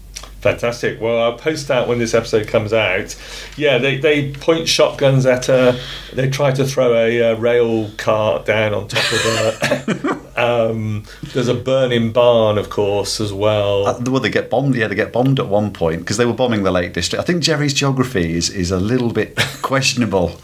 Fantastic. 0.43 1.01
Well, 1.01 1.23
I'll 1.23 1.39
post 1.39 1.69
that 1.69 1.87
when 1.87 2.01
this 2.01 2.15
episode 2.15 2.49
comes 2.49 2.73
out. 2.73 3.17
Yeah, 3.57 3.79
they, 3.79 3.97
they 3.99 4.33
point 4.33 4.69
shotguns 4.69 5.25
at 5.25 5.47
her. 5.47 5.79
They 6.13 6.29
try 6.29 6.51
to 6.51 6.65
throw 6.67 6.95
a 6.97 7.31
uh, 7.33 7.37
rail 7.37 7.91
cart 7.97 8.45
down 8.45 8.75
on 8.75 8.89
top 8.89 9.05
of 9.13 9.21
her. 9.23 10.21
um, 10.69 11.05
there's 11.33 11.47
a 11.47 11.55
burning 11.55 12.11
barn, 12.11 12.59
of 12.59 12.71
course, 12.71 13.21
as 13.21 13.33
well. 13.33 13.87
Uh, 13.87 14.01
well, 14.07 14.21
they 14.21 14.31
get 14.31 14.51
bombed. 14.51 14.75
Yeah, 14.75 14.89
they 14.89 14.97
get 14.97 15.13
bombed 15.13 15.39
at 15.39 15.47
one 15.47 15.73
point 15.73 16.01
because 16.01 16.17
they 16.17 16.27
were 16.27 16.33
bombing 16.35 16.65
the 16.65 16.73
Lake 16.73 16.93
District. 16.93 17.23
I 17.23 17.25
think 17.25 17.45
Gerry's 17.45 17.73
geography 17.73 18.37
is, 18.37 18.51
is 18.51 18.73
a 18.73 18.81
little 18.81 19.13
bit 19.13 19.37
questionable. 19.63 20.41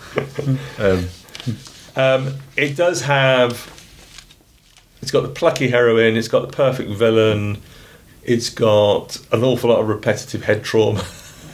um, 0.78 1.08
Um, 1.96 2.36
it 2.56 2.76
does 2.76 3.02
have. 3.02 3.74
It's 5.02 5.10
got 5.10 5.22
the 5.22 5.28
plucky 5.28 5.70
heroine. 5.70 6.16
It's 6.16 6.28
got 6.28 6.48
the 6.48 6.56
perfect 6.56 6.90
villain. 6.90 7.60
It's 8.28 8.50
got 8.50 9.18
an 9.32 9.42
awful 9.42 9.70
lot 9.70 9.80
of 9.80 9.88
repetitive 9.88 10.44
head 10.44 10.62
trauma. 10.62 11.00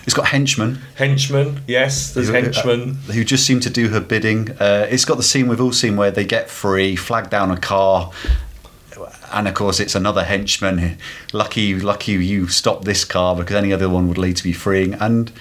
it's 0.04 0.12
got 0.12 0.26
henchmen 0.26 0.80
henchmen, 0.96 1.62
yes, 1.68 2.12
there's 2.12 2.26
who, 2.26 2.34
henchmen. 2.34 2.98
uh, 3.08 3.12
who 3.12 3.24
just 3.24 3.46
seem 3.46 3.60
to 3.60 3.70
do 3.70 3.88
her 3.90 4.00
bidding. 4.00 4.50
Uh, 4.58 4.87
it's 4.90 5.04
got 5.04 5.16
the 5.16 5.22
scene 5.22 5.48
we've 5.48 5.60
all 5.60 5.72
seen 5.72 5.96
where 5.96 6.10
they 6.10 6.24
get 6.24 6.50
free, 6.50 6.96
flag 6.96 7.30
down 7.30 7.50
a 7.50 7.56
car. 7.56 8.10
And 9.32 9.48
of 9.48 9.54
course, 9.54 9.80
it's 9.80 9.94
another 9.94 10.24
henchman. 10.24 10.98
Lucky, 11.32 11.74
lucky 11.78 12.12
you 12.12 12.48
stopped 12.48 12.84
this 12.84 13.04
car 13.04 13.34
because 13.34 13.56
any 13.56 13.72
other 13.72 13.88
one 13.88 14.06
would 14.08 14.18
lead 14.18 14.37
to 14.37 14.44
be 14.44 14.52
freeing. 14.52 14.94
And 14.94 15.32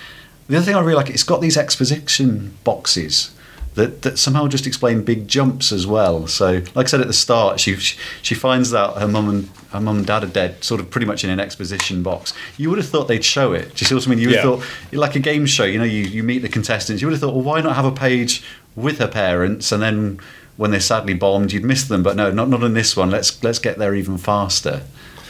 the 0.47 0.57
other 0.57 0.65
thing 0.65 0.75
I 0.75 0.79
really 0.79 0.95
like, 0.95 1.09
it's 1.09 1.23
got 1.23 1.41
these 1.41 1.57
exposition 1.57 2.57
boxes 2.63 3.31
that, 3.75 4.01
that 4.03 4.19
somehow 4.19 4.47
just 4.47 4.67
explain 4.67 5.03
big 5.03 5.27
jumps 5.27 5.71
as 5.71 5.85
well. 5.87 6.27
So, 6.27 6.61
like 6.75 6.85
I 6.85 6.89
said 6.89 7.01
at 7.01 7.07
the 7.07 7.13
start, 7.13 7.59
she 7.59 7.75
she, 7.77 7.97
she 8.21 8.35
finds 8.35 8.73
out 8.73 8.97
her 8.99 9.07
mum 9.07 9.29
and 9.29 9.49
her 9.71 9.79
mum 9.79 9.97
and 9.97 10.05
dad 10.05 10.23
are 10.23 10.27
dead, 10.27 10.63
sort 10.63 10.79
of 10.81 10.89
pretty 10.91 11.07
much 11.07 11.23
in 11.23 11.29
an 11.29 11.39
exposition 11.39 12.03
box. 12.03 12.33
You 12.57 12.69
would 12.69 12.77
have 12.77 12.87
thought 12.89 13.07
they'd 13.07 13.25
show 13.25 13.53
it. 13.53 13.73
Do 13.75 13.81
you 13.83 13.87
see 13.87 13.95
what 13.95 14.05
I 14.07 14.09
mean? 14.11 14.19
You 14.19 14.27
would 14.29 14.35
have 14.37 14.59
thought 14.59 14.93
like 14.93 15.15
a 15.15 15.19
game 15.19 15.45
show. 15.45 15.63
You 15.65 15.79
know, 15.79 15.83
you, 15.85 16.03
you 16.03 16.23
meet 16.23 16.39
the 16.39 16.49
contestants. 16.49 17.01
You 17.01 17.07
would 17.07 17.13
have 17.13 17.21
thought, 17.21 17.33
well, 17.33 17.43
why 17.43 17.61
not 17.61 17.75
have 17.75 17.85
a 17.85 17.91
page 17.91 18.43
with 18.75 18.99
her 18.99 19.07
parents, 19.07 19.71
and 19.71 19.81
then 19.81 20.19
when 20.57 20.69
they're 20.71 20.79
sadly 20.79 21.13
bombed, 21.15 21.51
you'd 21.51 21.63
miss 21.63 21.83
them. 21.85 22.03
But 22.03 22.15
no, 22.15 22.31
not 22.31 22.49
not 22.49 22.63
in 22.63 22.73
this 22.75 22.95
one. 22.95 23.09
Let's 23.09 23.43
let's 23.43 23.59
get 23.59 23.77
there 23.79 23.95
even 23.95 24.17
faster. 24.17 24.83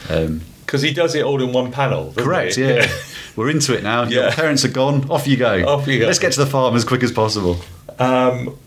Um, 0.09 0.41
Because 0.65 0.81
he 0.81 0.91
does 0.93 1.13
it 1.15 1.23
all 1.23 1.41
in 1.41 1.53
one 1.53 1.71
panel. 1.71 2.13
correct. 2.17 2.55
he? 2.55 2.63
Yeah. 2.63 2.87
We're 3.35 3.49
into 3.49 3.73
it 3.75 3.83
now. 3.83 4.03
Your 4.03 4.25
Yeah. 4.25 4.35
parents 4.35 4.63
are 4.65 4.69
gone. 4.71 5.09
Off 5.09 5.27
you 5.27 5.37
go. 5.37 5.65
Off 5.67 5.87
you 5.87 5.99
go. 5.99 6.05
Let's 6.07 6.19
get 6.19 6.33
to 6.33 6.39
the 6.39 6.45
farm 6.49 6.75
as 6.75 6.83
quick 6.83 7.03
as 7.03 7.11
possible. 7.11 7.57
Um, 7.99 8.57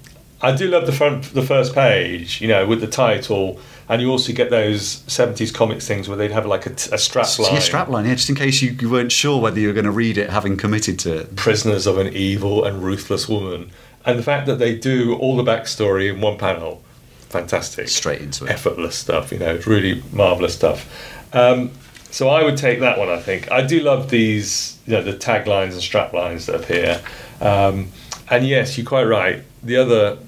I 0.43 0.55
do 0.55 0.69
love 0.69 0.87
the 0.87 0.93
front, 0.93 1.25
the 1.35 1.43
first 1.43 1.75
page, 1.75 2.41
you 2.41 2.49
know, 2.49 2.67
with 2.67 2.81
the 2.81 2.87
title, 2.87 3.59
and 3.89 4.03
you 4.03 4.11
also 4.11 4.33
get 4.33 4.51
those 4.51 5.03
seventies 5.07 5.51
comics 5.51 5.87
things 5.89 6.09
where 6.09 6.17
they'd 6.17 6.31
have 6.31 6.45
like 6.47 6.67
a 6.67 6.99
strap 6.99 7.27
So 7.27 7.43
line. 7.45 7.53
your 7.53 7.61
strapline, 7.63 8.07
yeah, 8.07 8.15
just 8.15 8.29
in 8.29 8.35
case 8.35 8.61
you, 8.61 8.73
you 8.81 8.91
weren't 8.91 9.13
sure 9.13 9.41
whether 9.41 9.59
you 9.59 9.69
were 9.69 9.73
going 9.73 9.87
to 9.87 9.91
read 9.91 10.19
it, 10.19 10.31
having 10.31 10.57
committed 10.57 10.99
to 11.01 11.21
it. 11.21 11.37
prisoners 11.37 11.87
of 11.87 11.97
an 11.99 12.13
evil 12.15 12.65
and 12.65 12.83
ruthless 12.83 13.29
woman, 13.29 13.71
and 14.05 14.19
the 14.19 14.23
fact 14.23 14.47
that 14.47 14.59
they 14.59 14.77
do 14.77 15.15
all 15.17 15.37
the 15.37 15.43
backstory 15.43 16.13
in 16.13 16.21
one 16.21 16.37
panel, 16.37 16.83
fantastic, 17.31 17.89
Straight 17.89 18.21
into 18.21 18.45
it. 18.45 18.51
effortless 18.51 18.97
stuff. 18.97 19.33
You 19.33 19.39
know, 19.39 19.55
it's 19.55 19.67
really 19.67 20.03
marvelous 20.13 20.55
stuff. 20.55 20.87
Um, 21.35 21.71
so 22.11 22.29
I 22.29 22.45
would 22.45 22.57
take 22.57 22.81
that 22.81 22.99
one. 22.99 23.09
I 23.09 23.21
think 23.21 23.51
I 23.51 23.63
do 23.67 23.81
love 23.81 24.11
these, 24.11 24.79
you 24.87 24.93
know, 24.93 25.03
the 25.03 25.13
taglines 25.15 25.73
and 25.73 25.83
strap 25.83 26.13
lines 26.13 26.47
that 26.47 26.57
appear. 26.57 27.01
Um, 27.41 27.89
and 28.31 28.47
yes, 28.47 28.77
you're 28.77 28.87
quite 28.87 29.05
right. 29.05 29.43
The 29.63 29.77
other 29.77 30.19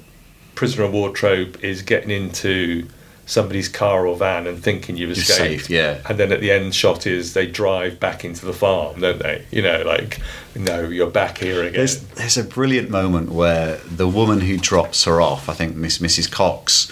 prisoner 0.55 0.85
of 0.85 0.93
war 0.93 1.11
trope 1.11 1.63
is 1.63 1.83
getting 1.83 2.11
into 2.11 2.89
somebody's 3.27 3.69
car 3.69 4.07
or 4.07 4.17
van 4.17 4.47
and 4.47 4.63
thinking 4.63 4.97
you've 4.97 5.11
You're 5.11 5.19
escaped. 5.19 5.67
safe, 5.67 5.71
yeah. 5.71 6.01
And 6.09 6.19
then 6.19 6.33
at 6.33 6.41
the 6.41 6.51
end 6.51 6.75
shot 6.75 7.07
is 7.07 7.35
they 7.35 7.47
drive 7.47 8.01
back 8.01 8.25
into 8.25 8.47
the 8.47 8.55
farm, 8.55 9.01
don't 9.01 9.19
they? 9.19 9.45
You 9.51 9.63
know, 9.63 9.83
like 9.83 10.19
no, 10.57 10.89
you're 10.89 11.11
back 11.11 11.39
here 11.39 11.61
again. 11.63 11.75
There's 11.75 12.01
there's 12.01 12.37
a 12.39 12.45
brilliant 12.45 12.91
moment 12.91 13.31
where 13.31 13.77
the 13.79 14.09
woman 14.09 14.41
who 14.41 14.57
drops 14.57 15.05
her 15.05 15.21
off, 15.21 15.49
I 15.49 15.55
think 15.55 15.77
Miss 15.77 15.99
Mrs. 15.99 16.31
Cox, 16.31 16.91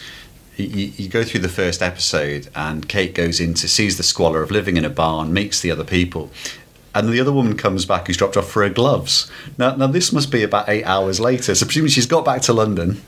you, 0.57 0.67
you 0.67 0.93
you 0.97 1.09
go 1.09 1.25
through 1.25 1.41
the 1.41 1.49
first 1.49 1.81
episode 1.81 2.49
and 2.55 2.87
Kate 2.87 3.15
goes 3.15 3.41
in 3.41 3.55
to 3.55 3.67
sees 3.67 3.97
the 3.97 4.03
squalor 4.03 4.43
of 4.43 4.51
living 4.51 4.77
in 4.77 4.85
a 4.85 4.91
barn, 4.91 5.33
meets 5.33 5.61
the 5.61 5.71
other 5.71 5.85
people. 5.85 6.31
And 6.97 7.11
the 7.11 7.21
other 7.21 7.33
woman 7.33 7.59
comes 7.59 7.85
back 7.85 8.07
who's 8.07 8.17
dropped 8.17 8.39
off 8.39 8.49
for 8.49 8.63
her 8.63 8.71
gloves. 8.71 9.31
Now, 9.59 9.77
now 9.77 9.87
this 9.87 10.13
must 10.13 10.33
be 10.33 10.43
about 10.43 10.69
eight 10.69 10.85
hours 10.85 11.21
later. 11.21 11.55
So 11.55 11.67
presumably 11.67 11.91
she's 11.91 12.07
got 12.07 12.25
back 12.25 12.41
to 12.43 12.55
London 12.55 13.03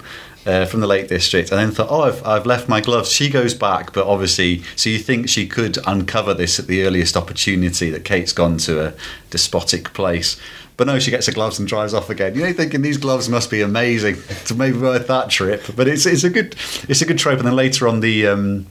uh, 0.45 0.67
from 0.67 0.81
the 0.81 0.87
Lake 0.87 1.09
District 1.09 1.51
and 1.51 1.59
then 1.59 1.71
thought, 1.71 1.89
oh, 1.91 2.03
I've, 2.03 2.27
I've 2.27 2.45
left 2.45 2.69
my 2.69 2.83
gloves. 2.83 3.11
She 3.11 3.31
goes 3.31 3.55
back, 3.55 3.95
but 3.95 4.07
obviously, 4.07 4.63
so 4.77 4.91
you 4.91 4.99
think 4.99 5.31
she 5.31 5.47
could 5.47 5.79
uncover 5.87 6.35
this 6.35 6.59
at 6.59 6.67
the 6.67 6.85
earliest 6.85 7.17
opportunity 7.17 7.89
that 7.89 8.05
Kate's 8.05 8.35
gone 8.35 8.59
to 8.59 8.89
a 8.89 8.95
despotic 9.31 9.95
place. 9.95 10.39
But 10.77 10.87
no, 10.87 10.99
she 10.99 11.11
gets 11.11 11.27
her 11.27 11.33
gloves 11.33 11.59
and 11.59 11.67
drives 11.67 11.95
off 11.95 12.11
again. 12.11 12.35
You 12.35 12.43
know, 12.43 12.53
thinking 12.53 12.83
these 12.83 12.99
gloves 12.99 13.29
must 13.31 13.51
be 13.51 13.63
amazing 13.63 14.17
to 14.45 14.55
maybe 14.55 14.79
worth 14.79 15.07
that 15.09 15.31
trip. 15.31 15.65
But 15.75 15.89
it's 15.89 16.07
it's 16.07 16.23
a 16.25 16.31
good 16.31 16.55
it's 16.89 17.03
a 17.03 17.07
good 17.07 17.19
trope. 17.19 17.39
And 17.39 17.49
then 17.49 17.57
later 17.57 17.89
on, 17.89 17.99
the 17.99 18.29
um, 18.29 18.67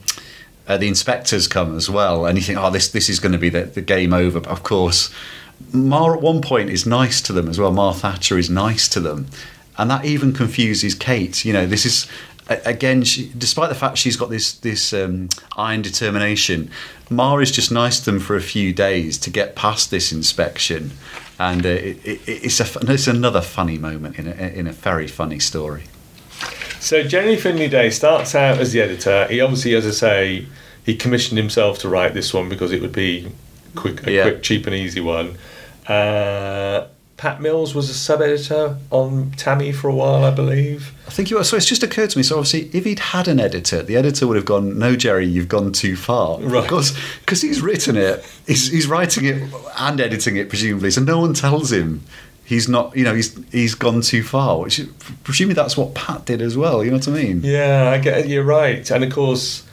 uh, 0.68 0.76
the 0.76 0.86
inspectors 0.86 1.48
come 1.48 1.76
as 1.76 1.88
well, 1.88 2.26
and 2.26 2.36
you 2.38 2.44
think, 2.44 2.58
oh, 2.58 2.70
this 2.70 2.88
this 2.88 3.08
is 3.08 3.18
going 3.18 3.32
to 3.32 3.38
be 3.38 3.48
the, 3.48 3.62
the 3.62 3.82
game 3.82 4.12
over. 4.12 4.40
But 4.40 4.50
of 4.50 4.62
course, 4.62 5.10
Ma 5.72 6.12
at 6.12 6.20
one 6.20 6.42
point 6.42 6.70
is 6.70 6.86
nice 6.86 7.20
to 7.22 7.32
them 7.32 7.48
as 7.48 7.58
well. 7.58 7.72
Ma 7.72 7.92
Thatcher 7.92 8.38
is 8.38 8.50
nice 8.50 8.88
to 8.88 9.00
them, 9.00 9.26
and 9.78 9.90
that 9.90 10.04
even 10.04 10.32
confuses 10.32 10.94
Kate. 10.94 11.44
You 11.44 11.52
know, 11.54 11.66
this 11.66 11.86
is 11.86 12.06
again, 12.48 13.02
she, 13.02 13.30
despite 13.36 13.68
the 13.68 13.74
fact 13.74 13.98
she's 13.98 14.16
got 14.16 14.30
this 14.30 14.52
this 14.52 14.92
um, 14.92 15.28
iron 15.56 15.82
determination, 15.82 16.70
Ma 17.10 17.36
is 17.38 17.50
just 17.50 17.72
nice 17.72 17.98
to 18.00 18.10
them 18.10 18.20
for 18.20 18.36
a 18.36 18.40
few 18.40 18.72
days 18.72 19.18
to 19.18 19.30
get 19.30 19.56
past 19.56 19.90
this 19.90 20.12
inspection, 20.12 20.92
and 21.38 21.64
uh, 21.64 21.70
it, 21.70 22.04
it, 22.04 22.20
it's 22.26 22.60
a 22.60 22.92
it's 22.92 23.06
another 23.06 23.40
funny 23.40 23.78
moment 23.78 24.18
in 24.18 24.28
a, 24.28 24.32
in 24.32 24.66
a 24.66 24.72
very 24.72 25.08
funny 25.08 25.38
story. 25.38 25.84
So 26.80 27.02
Jeremy 27.02 27.36
Finley 27.36 27.68
Day 27.68 27.90
starts 27.90 28.34
out 28.34 28.58
as 28.58 28.72
the 28.72 28.80
editor. 28.80 29.26
He 29.28 29.40
obviously, 29.40 29.74
as 29.74 29.86
I 29.86 29.90
say, 29.90 30.46
he 30.84 30.96
commissioned 30.96 31.38
himself 31.38 31.78
to 31.80 31.88
write 31.88 32.14
this 32.14 32.32
one 32.32 32.48
because 32.48 32.72
it 32.72 32.80
would 32.80 32.92
be 32.92 33.30
quick, 33.74 34.06
a 34.06 34.12
Yeah. 34.12 34.22
quick, 34.22 34.42
cheap, 34.42 34.66
and 34.66 34.74
easy 34.74 35.00
one. 35.00 35.36
Uh, 35.86 36.86
Pat 37.16 37.40
Mills 37.40 37.74
was 37.74 37.90
a 37.90 37.94
sub-editor 37.94 38.76
on 38.90 39.32
Tammy 39.36 39.72
for 39.72 39.88
a 39.88 39.94
while, 39.94 40.24
I 40.24 40.30
believe. 40.30 40.92
I 41.08 41.10
think 41.10 41.30
you. 41.30 41.38
Are. 41.38 41.42
So 41.44 41.56
it's 41.56 41.66
just 41.66 41.82
occurred 41.82 42.10
to 42.10 42.18
me. 42.18 42.22
So 42.22 42.36
obviously, 42.36 42.70
if 42.72 42.84
he'd 42.84 43.00
had 43.00 43.26
an 43.26 43.40
editor, 43.40 43.82
the 43.82 43.96
editor 43.96 44.26
would 44.28 44.36
have 44.36 44.44
gone, 44.44 44.78
"No, 44.78 44.94
Gerry, 44.94 45.26
you've 45.26 45.48
gone 45.48 45.72
too 45.72 45.96
far." 45.96 46.38
Right. 46.38 46.62
Because 46.62 46.96
because 47.20 47.42
he's 47.42 47.60
written 47.60 47.96
it, 47.96 48.24
he's, 48.46 48.70
he's 48.70 48.86
writing 48.86 49.24
it 49.24 49.42
and 49.78 50.00
editing 50.00 50.36
it 50.36 50.48
presumably. 50.48 50.92
So 50.92 51.00
no 51.00 51.18
one 51.18 51.34
tells 51.34 51.72
him 51.72 52.02
he's 52.48 52.68
not. 52.68 52.96
You 52.96 53.04
know, 53.04 53.14
he's 53.14 53.36
he's 53.52 53.74
gone 53.74 54.00
too 54.00 54.22
far. 54.22 54.58
Which 54.60 54.80
presumably 55.22 55.54
that's 55.54 55.76
what 55.76 55.94
Pat 55.94 56.24
did 56.24 56.40
as 56.42 56.56
well. 56.56 56.82
You 56.82 56.90
know 56.90 56.96
what 56.96 57.08
I 57.08 57.12
mean? 57.12 57.42
Yeah, 57.44 57.90
I 57.90 57.98
get 57.98 58.26
you're 58.28 58.42
right. 58.42 58.90
And 58.90 59.04
of 59.04 59.12
course, 59.12 59.64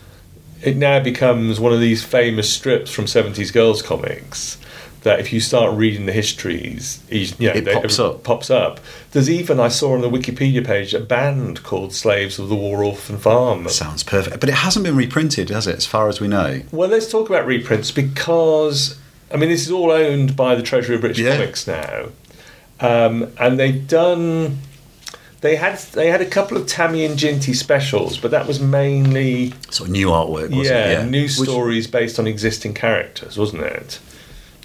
it 0.61 0.75
now 0.77 0.99
becomes 0.99 1.59
one 1.59 1.73
of 1.73 1.79
these 1.79 2.03
famous 2.03 2.51
strips 2.53 2.91
from 2.91 3.05
70s 3.05 3.51
girls 3.53 3.81
comics 3.81 4.57
that 5.03 5.19
if 5.19 5.31
you 5.31 5.39
start 5.39 5.71
reading 5.77 6.07
the 6.07 6.11
histories, 6.11 7.03
you 7.11 7.27
know, 7.39 7.53
It 7.53 7.65
pops 7.71 7.99
up. 7.99 8.23
Pops 8.23 8.49
up. 8.49 8.79
There's 9.11 9.29
even 9.29 9.59
I 9.59 9.67
saw 9.67 9.93
on 9.93 10.01
the 10.01 10.09
Wikipedia 10.09 10.65
page 10.65 10.95
a 10.95 10.99
band 10.99 11.61
called 11.61 11.93
Slaves 11.93 12.39
of 12.39 12.49
the 12.49 12.55
War 12.55 12.83
Orphan 12.83 13.19
Farm. 13.19 13.69
Sounds 13.69 14.01
perfect, 14.01 14.39
but 14.39 14.49
it 14.49 14.55
hasn't 14.55 14.83
been 14.83 14.95
reprinted, 14.95 15.49
has 15.51 15.67
it? 15.67 15.75
As 15.75 15.85
far 15.85 16.09
as 16.09 16.19
we 16.19 16.27
know. 16.27 16.61
Well, 16.71 16.89
let's 16.89 17.07
talk 17.11 17.29
about 17.29 17.45
reprints 17.45 17.91
because 17.91 18.97
I 19.31 19.37
mean 19.37 19.49
this 19.49 19.61
is 19.67 19.71
all 19.71 19.91
owned 19.91 20.35
by 20.35 20.55
the 20.55 20.63
Treasury 20.63 20.95
of 20.95 21.01
British 21.01 21.19
Yeah. 21.19 21.37
Comics 21.37 21.67
now, 21.67 22.07
um, 22.79 23.31
and 23.39 23.59
they've 23.59 23.87
done. 23.87 24.59
They 25.41 25.57
had 25.57 25.77
they 25.93 26.09
had 26.09 26.21
a 26.21 26.25
couple 26.25 26.57
of 26.57 26.65
Tammy 26.65 27.05
and 27.05 27.17
Jinty 27.19 27.55
specials, 27.55 28.17
but 28.17 28.31
that 28.31 28.47
was 28.47 28.59
mainly 28.59 29.53
Sort 29.69 29.89
of 29.89 29.91
new 29.91 30.07
artwork, 30.07 30.49
wasn't 30.49 30.65
yeah, 30.65 31.01
it? 31.03 31.09
new 31.09 31.23
Which- 31.23 31.31
stories 31.33 31.87
based 31.87 32.17
on 32.17 32.25
existing 32.25 32.73
characters, 32.73 33.37
wasn't 33.37 33.61
it? 33.63 33.99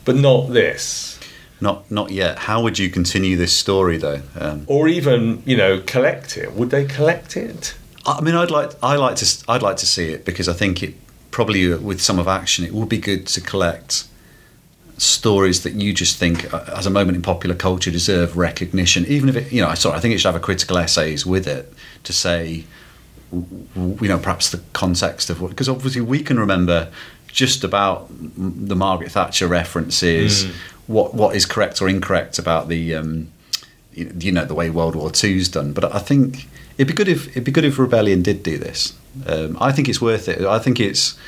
But 0.05 0.17
not 0.17 0.53
this. 0.53 1.19
Not 1.61 1.91
not 1.91 2.11
yet. 2.11 2.39
How 2.39 2.63
would 2.63 2.79
you 2.79 2.89
continue 2.89 3.37
this 3.37 3.53
story 3.53 3.99
though? 3.99 4.23
Um, 4.39 4.65
or 4.67 4.89
even 4.89 5.43
you 5.45 5.57
know 5.57 5.81
collect 5.85 6.39
it. 6.39 6.55
Would 6.55 6.71
they 6.71 6.87
collect 6.87 7.37
it? 7.37 7.75
I 8.07 8.23
mean, 8.23 8.35
I'd 8.35 8.51
like 8.51 8.71
I 8.83 8.97
like 8.97 9.17
to 9.17 9.45
I'd 9.47 9.63
like 9.63 9.77
to 9.79 9.87
see 9.87 10.11
it 10.13 10.25
because 10.25 10.49
I 10.49 10.55
think 10.55 10.83
it 10.83 10.95
probably 11.31 11.71
uh, 11.71 11.77
with 11.79 12.01
some 12.01 12.19
of 12.19 12.27
action 12.27 12.65
it 12.65 12.73
would 12.73 12.89
be 12.89 12.97
good 12.99 13.27
to 13.27 13.41
collect 13.43 14.05
stories 15.01 15.63
that 15.63 15.73
you 15.73 15.95
just 15.95 16.19
think 16.19 16.53
uh, 16.53 16.63
as 16.77 16.85
a 16.85 16.91
moment 16.91 17.17
in 17.17 17.23
popular 17.23 17.55
culture 17.55 17.91
deserve 17.91 18.37
recognition. 18.37 19.07
Even 19.07 19.29
if 19.29 19.37
it 19.37 19.53
you 19.53 19.63
know 19.63 19.73
sorry 19.75 19.97
I 19.97 20.01
think 20.01 20.15
it 20.15 20.19
should 20.19 20.29
have 20.29 20.37
a 20.37 20.41
critical 20.41 20.77
essays 20.77 21.25
with 21.25 21.47
it 21.47 21.73
to 22.05 22.13
say 22.13 22.65
you 23.33 23.97
know 24.01 24.19
perhaps 24.19 24.51
the 24.51 24.61
context 24.73 25.31
of 25.31 25.41
what 25.41 25.51
because 25.51 25.69
obviously 25.69 26.03
we 26.03 26.23
can 26.23 26.39
remember 26.39 26.91
just 27.29 27.65
about 27.65 28.09
the 28.11 28.77
Margaret 28.77 29.13
Thatcher 29.13 29.47
references 29.47 30.45
mm. 30.45 30.53
what 30.87 31.15
what 31.15 31.35
is 31.35 31.47
correct 31.47 31.81
or 31.81 31.89
incorrect 31.89 32.39
about 32.39 32.69
the 32.69 32.95
um, 32.95 33.33
you 33.93 34.33
know 34.33 34.45
the 34.45 34.55
way 34.55 34.69
World 34.69 34.97
War 34.97 35.11
II's 35.11 35.49
done. 35.49 35.73
But 35.73 35.95
I 35.95 35.99
think 35.99 36.47
it'd 36.77 36.89
be 36.89 36.95
good 36.95 37.09
if 37.09 37.29
it'd 37.29 37.45
be 37.45 37.53
good 37.53 37.65
if 37.65 37.79
Rebellion 37.79 38.23
did 38.23 38.43
do 38.43 38.59
this. 38.59 38.95
Um, 39.27 39.57
I 39.61 39.73
think 39.73 39.89
it's 39.89 40.01
worth 40.01 40.29
it. 40.29 40.43
I 40.43 40.59
think 40.59 40.79
it's 40.79 41.19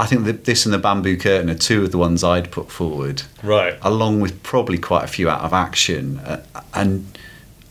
I 0.00 0.06
think 0.06 0.24
that 0.24 0.46
this 0.46 0.64
and 0.64 0.72
the 0.72 0.78
bamboo 0.78 1.18
curtain 1.18 1.50
are 1.50 1.54
two 1.54 1.84
of 1.84 1.92
the 1.92 1.98
ones 1.98 2.24
I'd 2.24 2.50
put 2.50 2.70
forward, 2.70 3.22
right? 3.42 3.78
Along 3.82 4.20
with 4.20 4.42
probably 4.42 4.78
quite 4.78 5.04
a 5.04 5.06
few 5.06 5.28
out 5.28 5.42
of 5.42 5.52
action, 5.52 6.18
uh, 6.20 6.42
and 6.72 7.06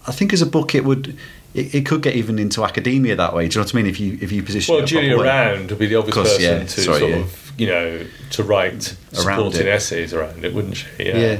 I 0.05 0.11
think 0.11 0.31
as 0.31 0.41
a 0.41 0.45
book 0.45 0.75
it 0.75 0.85
would. 0.85 1.17
It, 1.51 1.73
it, 1.73 1.85
could 1.87 2.03
get 2.03 2.15
even 2.15 2.37
into 2.37 2.63
academia 2.63 3.15
that 3.15 3.33
way. 3.33 3.47
Do 3.47 3.55
you 3.55 3.61
know 3.61 3.65
what 3.65 3.73
I 3.73 3.77
mean? 3.77 3.87
If 3.87 3.99
you 3.99 4.19
if 4.21 4.31
you 4.31 4.43
position 4.43 4.75
well, 4.75 4.85
Julia 4.85 5.17
Round 5.17 5.71
would 5.71 5.79
be 5.79 5.87
the 5.87 5.95
obvious 5.95 6.13
course, 6.13 6.37
person 6.37 6.61
yeah. 6.61 6.67
to 6.67 6.81
Sorry, 6.81 6.99
sort 6.99 7.11
yeah. 7.11 7.17
of 7.17 7.53
you 7.57 7.65
know 7.67 8.05
to 8.29 8.43
write 8.43 8.95
around 9.15 9.37
supporting 9.37 9.61
it. 9.61 9.67
essays 9.67 10.13
around 10.13 10.45
it, 10.45 10.53
wouldn't 10.53 10.77
she? 10.77 10.87
Yeah. 10.99 11.17
yeah. 11.17 11.39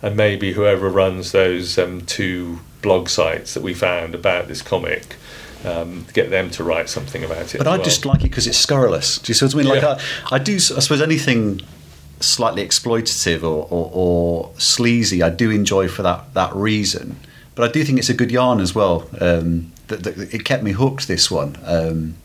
And 0.00 0.16
maybe 0.16 0.54
whoever 0.54 0.88
runs 0.88 1.32
those 1.32 1.76
um, 1.76 2.00
two 2.06 2.60
blog 2.80 3.10
sites 3.10 3.52
that 3.52 3.62
we 3.62 3.74
found 3.74 4.14
about 4.14 4.48
this 4.48 4.62
comic 4.62 5.16
um, 5.64 6.06
get 6.12 6.30
them 6.30 6.50
to 6.50 6.64
write 6.64 6.88
something 6.88 7.24
about 7.24 7.54
it. 7.54 7.58
But 7.58 7.66
I 7.66 7.76
well. 7.76 7.84
just 7.84 8.04
like 8.04 8.20
it 8.20 8.30
because 8.30 8.46
it's 8.46 8.58
scurrilous. 8.58 9.18
Do 9.18 9.30
you 9.30 9.34
see 9.34 9.44
what 9.44 9.54
I 9.54 9.58
mean? 9.58 9.66
Like 9.68 9.82
yeah. 9.82 10.00
I, 10.30 10.36
I, 10.36 10.38
do. 10.38 10.54
I 10.54 10.58
suppose 10.58 11.02
anything 11.02 11.60
slightly 12.20 12.66
exploitative 12.66 13.42
or, 13.42 13.66
or, 13.70 13.90
or, 13.92 14.50
sleazy, 14.58 15.22
I 15.22 15.30
do 15.30 15.50
enjoy 15.50 15.88
for 15.88 16.02
that 16.02 16.32
that 16.34 16.54
reason. 16.54 17.16
But 17.54 17.68
I 17.68 17.72
do 17.72 17.84
think 17.84 17.98
it's 17.98 18.08
a 18.08 18.14
good 18.14 18.30
yarn 18.30 18.60
as 18.60 18.74
well. 18.74 19.08
Um, 19.20 19.72
that, 19.88 20.04
that, 20.04 20.34
it 20.34 20.44
kept 20.44 20.62
me 20.62 20.72
hooked. 20.72 21.08
This 21.08 21.30
one, 21.30 21.58
um, 21.64 22.16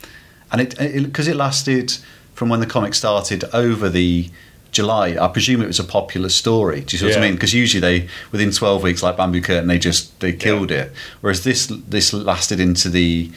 and 0.51 0.61
it 0.61 0.77
because 1.05 1.27
it, 1.27 1.31
it 1.31 1.37
lasted 1.37 1.97
from 2.33 2.49
when 2.49 2.59
the 2.59 2.65
comic 2.65 2.93
started 2.93 3.43
over 3.53 3.89
the 3.89 4.29
July. 4.75 5.17
I 5.19 5.29
presume 5.29 5.61
it 5.61 5.67
was 5.67 5.79
a 5.79 5.85
popular 5.85 6.27
story. 6.27 6.81
Do 6.81 6.93
you 6.93 6.99
see 6.99 7.05
what 7.05 7.13
yeah. 7.13 7.19
I 7.19 7.21
mean? 7.21 7.35
Because 7.35 7.53
usually 7.53 7.79
they 7.79 8.09
within 8.31 8.51
twelve 8.51 8.83
weeks, 8.83 9.01
like 9.01 9.15
Bamboo 9.15 9.41
Curtain, 9.41 9.67
they 9.67 9.79
just 9.79 10.19
they 10.19 10.33
killed 10.33 10.69
yeah. 10.69 10.83
it. 10.83 10.91
Whereas 11.21 11.45
this 11.45 11.67
this 11.67 12.13
lasted 12.13 12.59
into 12.59 12.89
the 12.89 13.31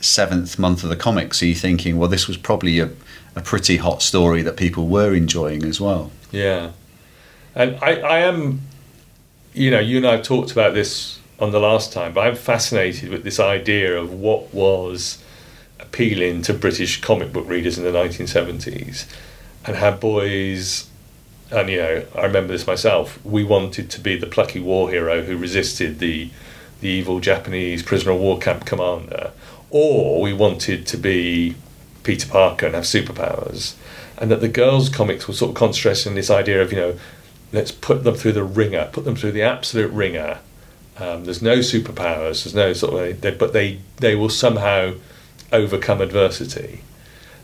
seventh 0.00 0.58
month 0.58 0.82
of 0.82 0.88
the 0.88 0.96
comic. 0.96 1.34
So 1.34 1.44
you're 1.44 1.54
thinking, 1.54 1.98
well, 1.98 2.08
this 2.08 2.26
was 2.26 2.38
probably 2.38 2.80
a, 2.80 2.90
a 3.36 3.42
pretty 3.42 3.76
hot 3.76 4.00
story 4.00 4.40
that 4.42 4.56
people 4.56 4.88
were 4.88 5.14
enjoying 5.14 5.64
as 5.64 5.80
well. 5.80 6.10
Yeah, 6.32 6.72
and 7.54 7.76
I, 7.82 8.00
I 8.00 8.18
am, 8.20 8.62
you 9.52 9.70
know, 9.70 9.80
you 9.80 9.98
and 9.98 10.06
I 10.06 10.12
have 10.12 10.22
talked 10.22 10.50
about 10.50 10.72
this 10.72 11.20
on 11.38 11.50
the 11.52 11.60
last 11.60 11.92
time, 11.92 12.14
but 12.14 12.26
I'm 12.26 12.36
fascinated 12.36 13.10
with 13.10 13.22
this 13.22 13.38
idea 13.38 13.98
of 13.98 14.14
what 14.14 14.54
was 14.54 15.22
appealing 15.78 16.42
to 16.42 16.54
British 16.54 17.00
comic 17.02 17.32
book 17.32 17.46
readers 17.46 17.76
in 17.76 17.84
the 17.84 17.90
1970s 17.90 19.06
and 19.66 19.76
had 19.76 20.00
boys 20.00 20.88
and 21.50 21.68
you 21.68 21.76
know 21.76 22.04
I 22.14 22.24
remember 22.24 22.52
this 22.52 22.66
myself 22.66 23.22
we 23.24 23.44
wanted 23.44 23.90
to 23.90 24.00
be 24.00 24.16
the 24.16 24.26
plucky 24.26 24.60
war 24.60 24.90
hero 24.90 25.22
who 25.22 25.36
resisted 25.36 25.98
the 25.98 26.30
the 26.80 26.88
evil 26.88 27.20
Japanese 27.20 27.82
prisoner 27.82 28.12
of 28.12 28.20
war 28.20 28.38
camp 28.38 28.64
commander 28.64 29.32
or 29.70 30.20
we 30.20 30.32
wanted 30.32 30.86
to 30.86 30.96
be 30.96 31.54
Peter 32.02 32.28
Parker 32.28 32.66
and 32.66 32.74
have 32.74 32.84
superpowers. 32.84 33.74
And 34.18 34.30
that 34.30 34.40
the 34.40 34.48
girls 34.48 34.88
comics 34.88 35.28
were 35.28 35.34
sort 35.34 35.50
of 35.50 35.56
concentrating 35.56 36.10
on 36.10 36.16
this 36.16 36.30
idea 36.30 36.60
of 36.60 36.72
you 36.72 36.78
know 36.78 36.98
let's 37.52 37.72
put 37.72 38.04
them 38.04 38.14
through 38.14 38.32
the 38.32 38.44
ringer 38.44 38.88
put 38.92 39.04
them 39.04 39.16
through 39.16 39.32
the 39.32 39.42
absolute 39.42 39.90
ringer. 39.92 40.38
Um, 40.98 41.24
there's 41.24 41.40
no 41.40 41.58
superpowers 41.58 42.44
there's 42.44 42.54
no 42.54 42.72
sort 42.74 42.94
of 42.94 43.20
they, 43.20 43.30
but 43.30 43.52
they 43.52 43.80
they 43.96 44.14
will 44.14 44.28
somehow 44.28 44.94
overcome 45.52 46.00
adversity 46.00 46.82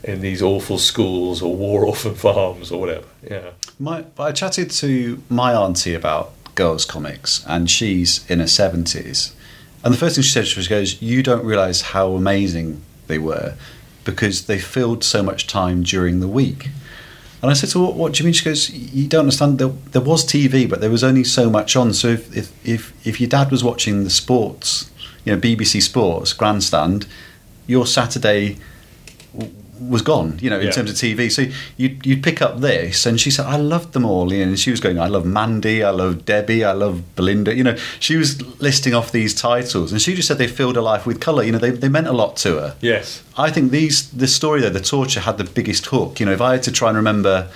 in 0.03 0.21
these 0.21 0.41
awful 0.41 0.77
schools 0.77 1.41
or 1.41 1.55
war 1.55 1.85
orphan 1.85 2.15
farms 2.15 2.71
or 2.71 2.79
whatever. 2.79 3.05
Yeah. 3.23 3.51
My, 3.79 4.05
I 4.17 4.31
chatted 4.31 4.71
to 4.71 5.21
my 5.29 5.53
auntie 5.53 5.93
about 5.93 6.31
girls' 6.55 6.85
comics, 6.85 7.45
and 7.47 7.69
she's 7.69 8.29
in 8.29 8.39
her 8.39 8.47
seventies. 8.47 9.35
And 9.83 9.93
the 9.93 9.97
first 9.97 10.15
thing 10.15 10.23
she 10.23 10.31
said, 10.31 10.47
she 10.47 10.67
goes, 10.67 11.01
"You 11.01 11.21
don't 11.21 11.45
realise 11.45 11.81
how 11.81 12.13
amazing 12.13 12.81
they 13.07 13.19
were, 13.19 13.55
because 14.03 14.45
they 14.45 14.59
filled 14.59 15.03
so 15.03 15.21
much 15.21 15.47
time 15.47 15.83
during 15.83 16.19
the 16.19 16.27
week." 16.27 16.69
And 17.41 17.51
I 17.51 17.53
said 17.53 17.69
to 17.69 17.79
her, 17.79 17.85
what, 17.85 17.95
what, 17.95 18.13
do 18.13 18.23
you 18.23 18.25
mean? 18.25 18.33
She 18.33 18.43
goes, 18.43 18.69
you 18.71 19.07
don't 19.07 19.21
understand. 19.21 19.59
There, 19.59 19.67
there 19.67 20.01
was 20.01 20.25
TV, 20.25 20.67
but 20.67 20.81
there 20.81 20.89
was 20.89 21.03
only 21.03 21.23
so 21.23 21.49
much 21.51 21.75
on. 21.75 21.93
So 21.93 22.07
if, 22.07 22.35
if, 22.35 22.67
if, 22.67 23.07
if 23.07 23.21
your 23.21 23.29
dad 23.29 23.51
was 23.51 23.63
watching 23.63 24.03
the 24.03 24.09
sports, 24.09 24.89
you 25.23 25.35
know, 25.35 25.39
BBC 25.39 25.83
Sports, 25.83 26.33
Grandstand, 26.33 27.05
your 27.67 27.85
Saturday 27.85 28.57
was 29.79 30.01
gone, 30.01 30.39
you 30.41 30.49
know, 30.49 30.59
in 30.59 30.67
yeah. 30.67 30.71
terms 30.71 30.89
of 30.89 30.95
TV. 30.95 31.31
So 31.31 31.45
you'd, 31.77 32.05
you'd 32.05 32.23
pick 32.23 32.41
up 32.41 32.59
this, 32.59 33.05
and 33.05 33.19
she 33.19 33.31
said, 33.31 33.45
I 33.45 33.57
loved 33.57 33.93
them 33.93 34.05
all. 34.05 34.31
You 34.31 34.45
know, 34.45 34.49
and 34.49 34.59
she 34.59 34.71
was 34.71 34.79
going, 34.79 34.99
I 34.99 35.07
love 35.07 35.25
Mandy, 35.25 35.83
I 35.83 35.91
love 35.91 36.25
Debbie, 36.25 36.63
I 36.63 36.73
love 36.73 37.15
Belinda. 37.15 37.55
You 37.55 37.63
know, 37.63 37.75
she 37.99 38.15
was 38.15 38.41
listing 38.61 38.93
off 38.93 39.11
these 39.11 39.33
titles, 39.33 39.91
and 39.91 40.01
she 40.01 40.15
just 40.15 40.27
said 40.27 40.37
they 40.37 40.47
filled 40.47 40.75
her 40.75 40.81
life 40.81 41.05
with 41.05 41.19
colour. 41.19 41.43
You 41.43 41.51
know, 41.53 41.59
they, 41.59 41.71
they 41.71 41.89
meant 41.89 42.07
a 42.07 42.13
lot 42.13 42.37
to 42.37 42.59
her. 42.59 42.75
Yes. 42.81 43.23
I 43.37 43.51
think 43.51 43.71
these, 43.71 44.09
the 44.11 44.27
story 44.27 44.61
though, 44.61 44.69
the 44.69 44.81
torture 44.81 45.21
had 45.21 45.37
the 45.37 45.43
biggest 45.43 45.85
hook. 45.87 46.19
You 46.19 46.25
know, 46.25 46.33
if 46.33 46.41
I 46.41 46.53
had 46.53 46.63
to 46.63 46.71
try 46.71 46.89
and 46.89 46.97
remember 46.97 47.49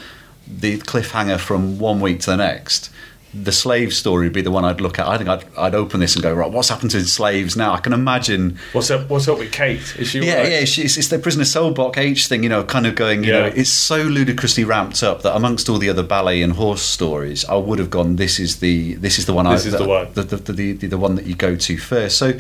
the 0.48 0.78
cliffhanger 0.80 1.40
from 1.40 1.80
one 1.80 2.00
week 2.02 2.20
to 2.22 2.32
the 2.32 2.38
next, 2.38 2.90
the 3.34 3.52
slave 3.52 3.94
story 3.94 4.26
would 4.26 4.34
be 4.34 4.42
the 4.42 4.52
one 4.52 4.66
I'd 4.66 4.82
look 4.82 5.00
at. 5.00 5.08
I 5.08 5.18
think 5.18 5.30
I'd, 5.30 5.46
I'd 5.58 5.76
open 5.76 6.00
this 6.02 6.16
and 6.16 6.24
go, 6.24 6.34
right, 6.34 6.52
what's 6.52 6.70
happened 6.70 6.92
to 6.92 7.02
slaves 7.06 7.56
now? 7.56 7.74
I 7.74 7.80
can 7.80 7.94
imagine. 7.94 8.58
What's 8.74 8.92
up? 8.92 9.10
What's 9.10 9.28
up 9.28 9.40
with 9.40 9.52
Kate? 9.52 9.96
Is 9.98 10.10
she? 10.10 10.20
Yeah, 10.20 10.42
right? 10.42 10.52
yeah. 10.52 10.66
She's, 10.66 10.98
it's 10.98 11.08
the 11.08 11.18
prisoner 11.18 11.46
cell 11.46 11.72
block 11.72 11.98
H 11.98 12.28
thing, 12.28 12.44
you 12.44 12.50
know, 12.50 12.64
kind 12.64 12.86
of 12.86 12.96
going. 12.96 13.24
You 13.24 13.34
yeah. 13.34 13.40
know, 13.40 13.46
it's 13.48 13.70
so 13.70 13.98
ludicrously 13.98 14.64
ramped 14.64 15.02
up 15.02 15.22
that 15.22 15.36
amongst 15.36 15.70
all 15.70 15.78
the 15.78 15.90
other 15.90 16.04
ballet 16.04 16.42
and 16.42 16.54
horse 16.54 16.82
stories, 16.82 17.46
I 17.46 17.56
would 17.56 17.80
have 17.80 17.90
gone. 17.90 18.18
This 18.18 18.40
is 18.40 18.60
the 18.60 18.96
this 18.96 19.18
is 19.18 19.26
the 19.26 19.34
one. 19.34 19.46
This 19.46 19.64
I, 19.64 19.68
is 19.68 19.72
the, 19.72 19.78
the 19.78 19.88
one. 19.88 20.14
The 20.14 20.24
the, 20.24 20.38
the, 20.38 20.74
the, 20.74 20.88
the 20.88 20.98
one 20.98 21.16
that 21.16 21.26
you 21.26 21.36
go 21.36 21.56
to 21.56 21.78
first. 21.78 22.18
So 22.18 22.38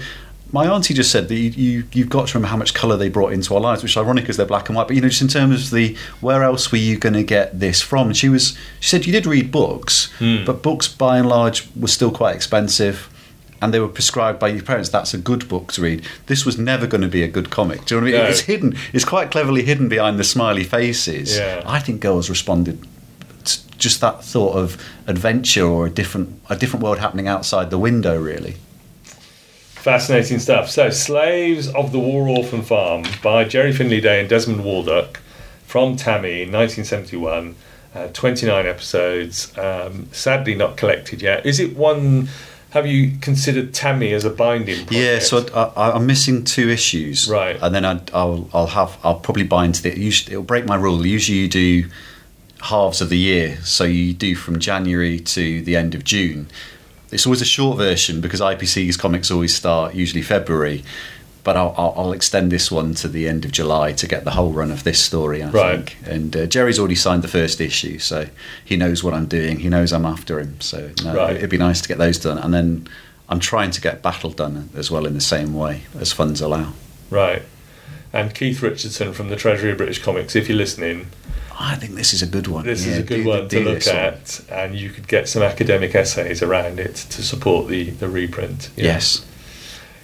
my 0.54 0.68
auntie 0.68 0.94
just 0.94 1.12
said 1.12 1.28
that 1.30 1.36
you, 1.36 1.50
you 1.52 1.84
you've 1.94 2.10
got 2.10 2.28
to 2.28 2.38
remember 2.38 2.50
how 2.50 2.58
much 2.58 2.74
colour 2.74 2.98
they 2.98 3.10
brought 3.10 3.32
into 3.32 3.54
our 3.56 3.62
lives, 3.62 3.84
which 3.84 3.94
is 3.94 3.98
ironic 3.98 4.24
because 4.24 4.38
they're 4.38 4.46
black 4.46 4.70
and 4.70 4.76
white. 4.76 4.88
But 4.88 4.96
you 4.96 5.02
know, 5.02 5.10
just 5.10 5.22
in 5.22 5.28
terms 5.28 5.66
of 5.66 5.72
the 5.72 5.96
where 6.20 6.44
else 6.44 6.72
were 6.72 6.78
you 6.78 6.98
going 6.98 7.14
to 7.14 7.24
get 7.24 7.60
this 7.60 7.82
from? 7.82 8.08
And 8.08 8.18
she 8.18 8.30
was 8.30 8.58
she 8.80 8.90
said 8.90 9.06
you 9.06 9.14
did 9.14 9.26
read 9.26 9.52
books, 9.52 10.12
mm. 10.20 10.46
but 10.46 10.62
books 10.62 10.88
by 10.88 11.18
and 11.18 11.30
large 11.30 11.70
were 11.76 11.88
still 11.88 12.12
quite 12.12 12.36
expensive. 12.36 13.08
And 13.64 13.72
they 13.72 13.80
were 13.80 13.88
prescribed 13.88 14.40
by 14.40 14.48
your 14.48 14.64
parents. 14.64 14.90
That's 14.90 15.14
a 15.14 15.20
good 15.20 15.48
book 15.48 15.72
to 15.74 15.84
read. 15.84 16.04
This 16.26 16.48
was 16.48 16.58
never 16.58 16.88
going 16.88 17.02
to 17.02 17.08
be 17.08 17.22
a 17.22 17.28
good 17.28 17.52
comic. 17.52 17.86
Do 17.86 17.94
you 17.94 18.02
know 18.02 18.06
what 18.06 18.14
I 18.16 18.18
mean? 18.18 18.24
No. 18.24 18.30
It's 18.32 18.40
hidden. 18.40 18.76
It's 18.92 19.06
quite 19.06 19.30
cleverly 19.30 19.62
hidden 19.62 19.88
behind 19.88 20.18
the 20.18 20.24
smiley 20.24 20.64
faces. 20.64 21.38
Yeah. 21.38 21.62
I 21.68 21.78
think 21.78 22.02
girls 22.02 22.28
responded 22.28 22.88
to 23.44 23.78
just 23.78 24.02
that 24.02 24.24
thought 24.24 24.56
of 24.56 24.84
adventure 25.06 25.64
or 25.64 25.86
a 25.86 25.92
different 25.92 26.42
a 26.50 26.56
different 26.56 26.84
world 26.84 26.98
happening 26.98 27.28
outside 27.28 27.70
the 27.70 27.78
window. 27.78 28.20
Really. 28.20 28.56
Fascinating 29.82 30.38
stuff. 30.38 30.70
So, 30.70 30.92
Slaves 30.92 31.68
of 31.68 31.92
the 31.92 31.98
War 31.98 32.28
Orphan 32.28 32.62
Farm 32.62 33.04
by 33.24 33.46
Gerry 33.46 33.74
Finley-Day 33.74 34.20
and 34.20 34.30
Desmond 34.30 34.62
Walduck 34.62 35.18
from 35.66 35.96
Tammy, 35.96 36.42
1971. 36.42 37.56
Uh, 37.96 38.08
29 38.10 38.68
episodes. 38.68 39.58
Um, 39.58 40.08
sadly, 40.12 40.54
not 40.54 40.78
collected 40.78 41.22
yet. 41.24 41.48
Is 41.48 41.60
it 41.60 41.76
one? 41.76 42.30
Have 42.70 42.86
you 42.86 43.18
considered 43.20 43.74
Tammy 43.74 44.14
as 44.14 44.24
a 44.24 44.30
binding? 44.30 44.86
Project? 44.86 44.92
Yeah, 44.92 45.20
so 45.20 45.46
I, 45.76 45.98
am 45.98 46.06
missing 46.06 46.46
two 46.46 46.70
issues, 46.70 47.28
right? 47.28 47.58
And 47.60 47.76
then 47.76 47.84
i 47.84 48.24
will 48.24 48.50
I'll 48.54 48.68
have 48.68 48.98
I'll 49.04 49.20
probably 49.20 49.44
bind 49.44 49.76
to 49.76 49.92
it. 49.92 49.98
Usually, 49.98 50.34
it'll 50.34 50.44
break 50.44 50.66
my 50.66 50.76
rule. 50.76 51.06
Usually, 51.06 51.40
you 51.40 51.50
do 51.50 51.90
halves 52.62 53.02
of 53.02 53.10
the 53.10 53.18
year, 53.18 53.58
so 53.64 53.84
you 53.84 54.14
do 54.14 54.36
from 54.36 54.60
January 54.60 55.20
to 55.20 55.62
the 55.64 55.76
end 55.76 55.96
of 55.96 56.06
June 56.06 56.48
it's 57.12 57.26
always 57.26 57.42
a 57.42 57.46
short 57.46 57.78
version 57.78 58.22
because 58.22 58.40
IPC's 58.40 58.98
comics 58.98 59.32
always 59.32 59.56
start 59.56 59.94
usually 59.94 60.22
February. 60.22 60.84
But 61.44 61.58
I'll, 61.58 61.74
I'll, 61.76 61.94
I'll, 61.98 62.14
extend 62.14 62.52
this 62.52 62.70
one 62.70 62.94
to 62.96 63.08
the 63.08 63.28
end 63.28 63.46
of 63.46 63.52
July 63.52 63.94
to 63.94 64.08
get 64.08 64.26
the 64.26 64.32
whole 64.32 64.54
run 64.54 64.70
of 64.70 64.84
this 64.84 65.04
story. 65.04 65.42
I 65.42 65.50
right. 65.50 65.90
think. 65.90 65.98
And 66.08 66.38
uh, 66.38 66.46
Gerry's 66.46 66.78
already 66.78 66.94
signed 66.94 67.24
the 67.24 67.28
first 67.28 67.60
issue, 67.60 67.98
so 67.98 68.28
he 68.64 68.78
knows 68.78 69.04
what 69.04 69.16
I'm 69.16 69.26
doing. 69.26 69.58
He 69.58 69.68
knows 69.68 69.92
I'm 69.92 70.06
after 70.06 70.40
him. 70.40 70.62
So 70.62 70.92
no, 71.04 71.16
right. 71.16 71.36
it'd 71.36 71.50
be 71.50 71.58
nice 71.58 71.82
to 71.82 71.88
get 71.88 71.98
those 71.98 72.20
done. 72.20 72.38
And 72.38 72.54
then 72.54 72.88
I'm 73.28 73.40
trying 73.40 73.72
to 73.72 73.82
get 73.82 74.04
Battle 74.04 74.30
done 74.30 74.70
as 74.76 74.92
well 74.92 75.08
in 75.08 75.16
the 75.16 75.22
same 75.22 75.56
way 75.56 75.82
as 76.00 76.14
funds 76.14 76.42
allow. 76.42 76.74
Right. 77.10 77.42
And 78.14 78.36
Keith 78.36 78.62
Richardson 78.62 79.14
from 79.14 79.30
the 79.30 79.36
Treasury 79.36 79.72
of 79.72 79.78
British 79.78 80.04
Comics, 80.04 80.36
if 80.36 80.48
you're 80.48 80.58
listening, 80.58 81.08
I 81.64 81.76
think 81.76 81.96
this 81.96 82.14
is 82.14 82.22
a 82.22 82.26
good 82.26 82.48
one. 82.48 82.66
This 82.66 82.86
Yeah, 82.86 82.94
is 82.94 82.98
a 83.00 83.04
good 83.04 83.24
do- 83.24 83.30
one 83.30 83.48
do 83.48 83.60
to 83.64 83.66
look 83.70 83.84
this 83.84 83.88
one. 83.88 83.96
at, 83.98 84.42
and 84.50 84.76
you 84.76 84.90
could 84.90 85.08
get 85.08 85.30
some 85.30 85.44
academic 85.44 85.94
essays 85.96 86.42
around 86.42 86.80
it 86.80 86.96
to 86.96 87.22
support 87.24 87.68
the, 87.68 87.90
the 87.92 88.08
reprint. 88.10 88.70
Yes. 88.76 89.24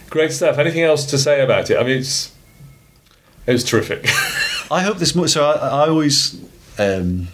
Great 0.10 0.32
stuff. 0.32 0.58
Anything 0.58 0.84
else 0.84 1.06
to 1.08 1.18
say 1.18 1.42
about 1.42 1.70
it? 1.70 1.78
I 1.78 1.84
mean, 1.84 1.98
it's 1.98 2.32
it 3.46 3.52
was 3.54 3.64
terrific. 3.64 4.06
I 4.72 4.82
hope 4.82 4.98
this. 4.98 5.12
So 5.34 5.50
I, 5.50 5.86
I 5.86 5.90
always, 5.90 6.40
um, 6.78 7.30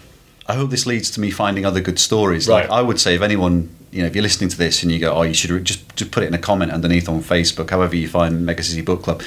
I 0.47 0.53
hope 0.55 0.69
this 0.69 0.85
leads 0.85 1.09
to 1.11 1.19
me 1.19 1.29
finding 1.31 1.65
other 1.65 1.81
good 1.81 1.99
stories. 1.99 2.47
Like 2.47 2.69
I 2.69 2.81
would 2.81 2.99
say, 2.99 3.15
if 3.15 3.21
anyone, 3.21 3.69
you 3.91 4.01
know, 4.01 4.07
if 4.07 4.15
you're 4.15 4.23
listening 4.23 4.49
to 4.49 4.57
this 4.57 4.83
and 4.83 4.91
you 4.91 4.99
go, 4.99 5.11
oh, 5.13 5.23
you 5.23 5.33
should 5.33 5.49
re- 5.51 5.61
just 5.61 5.95
just 5.95 6.11
put 6.11 6.23
it 6.23 6.27
in 6.27 6.33
a 6.33 6.39
comment 6.39 6.71
underneath 6.71 7.09
on 7.09 7.21
Facebook, 7.21 7.69
however 7.71 7.95
you 7.95 8.07
find 8.07 8.45
Mega 8.45 8.63
City 8.63 8.81
Book 8.81 9.03
Club. 9.03 9.21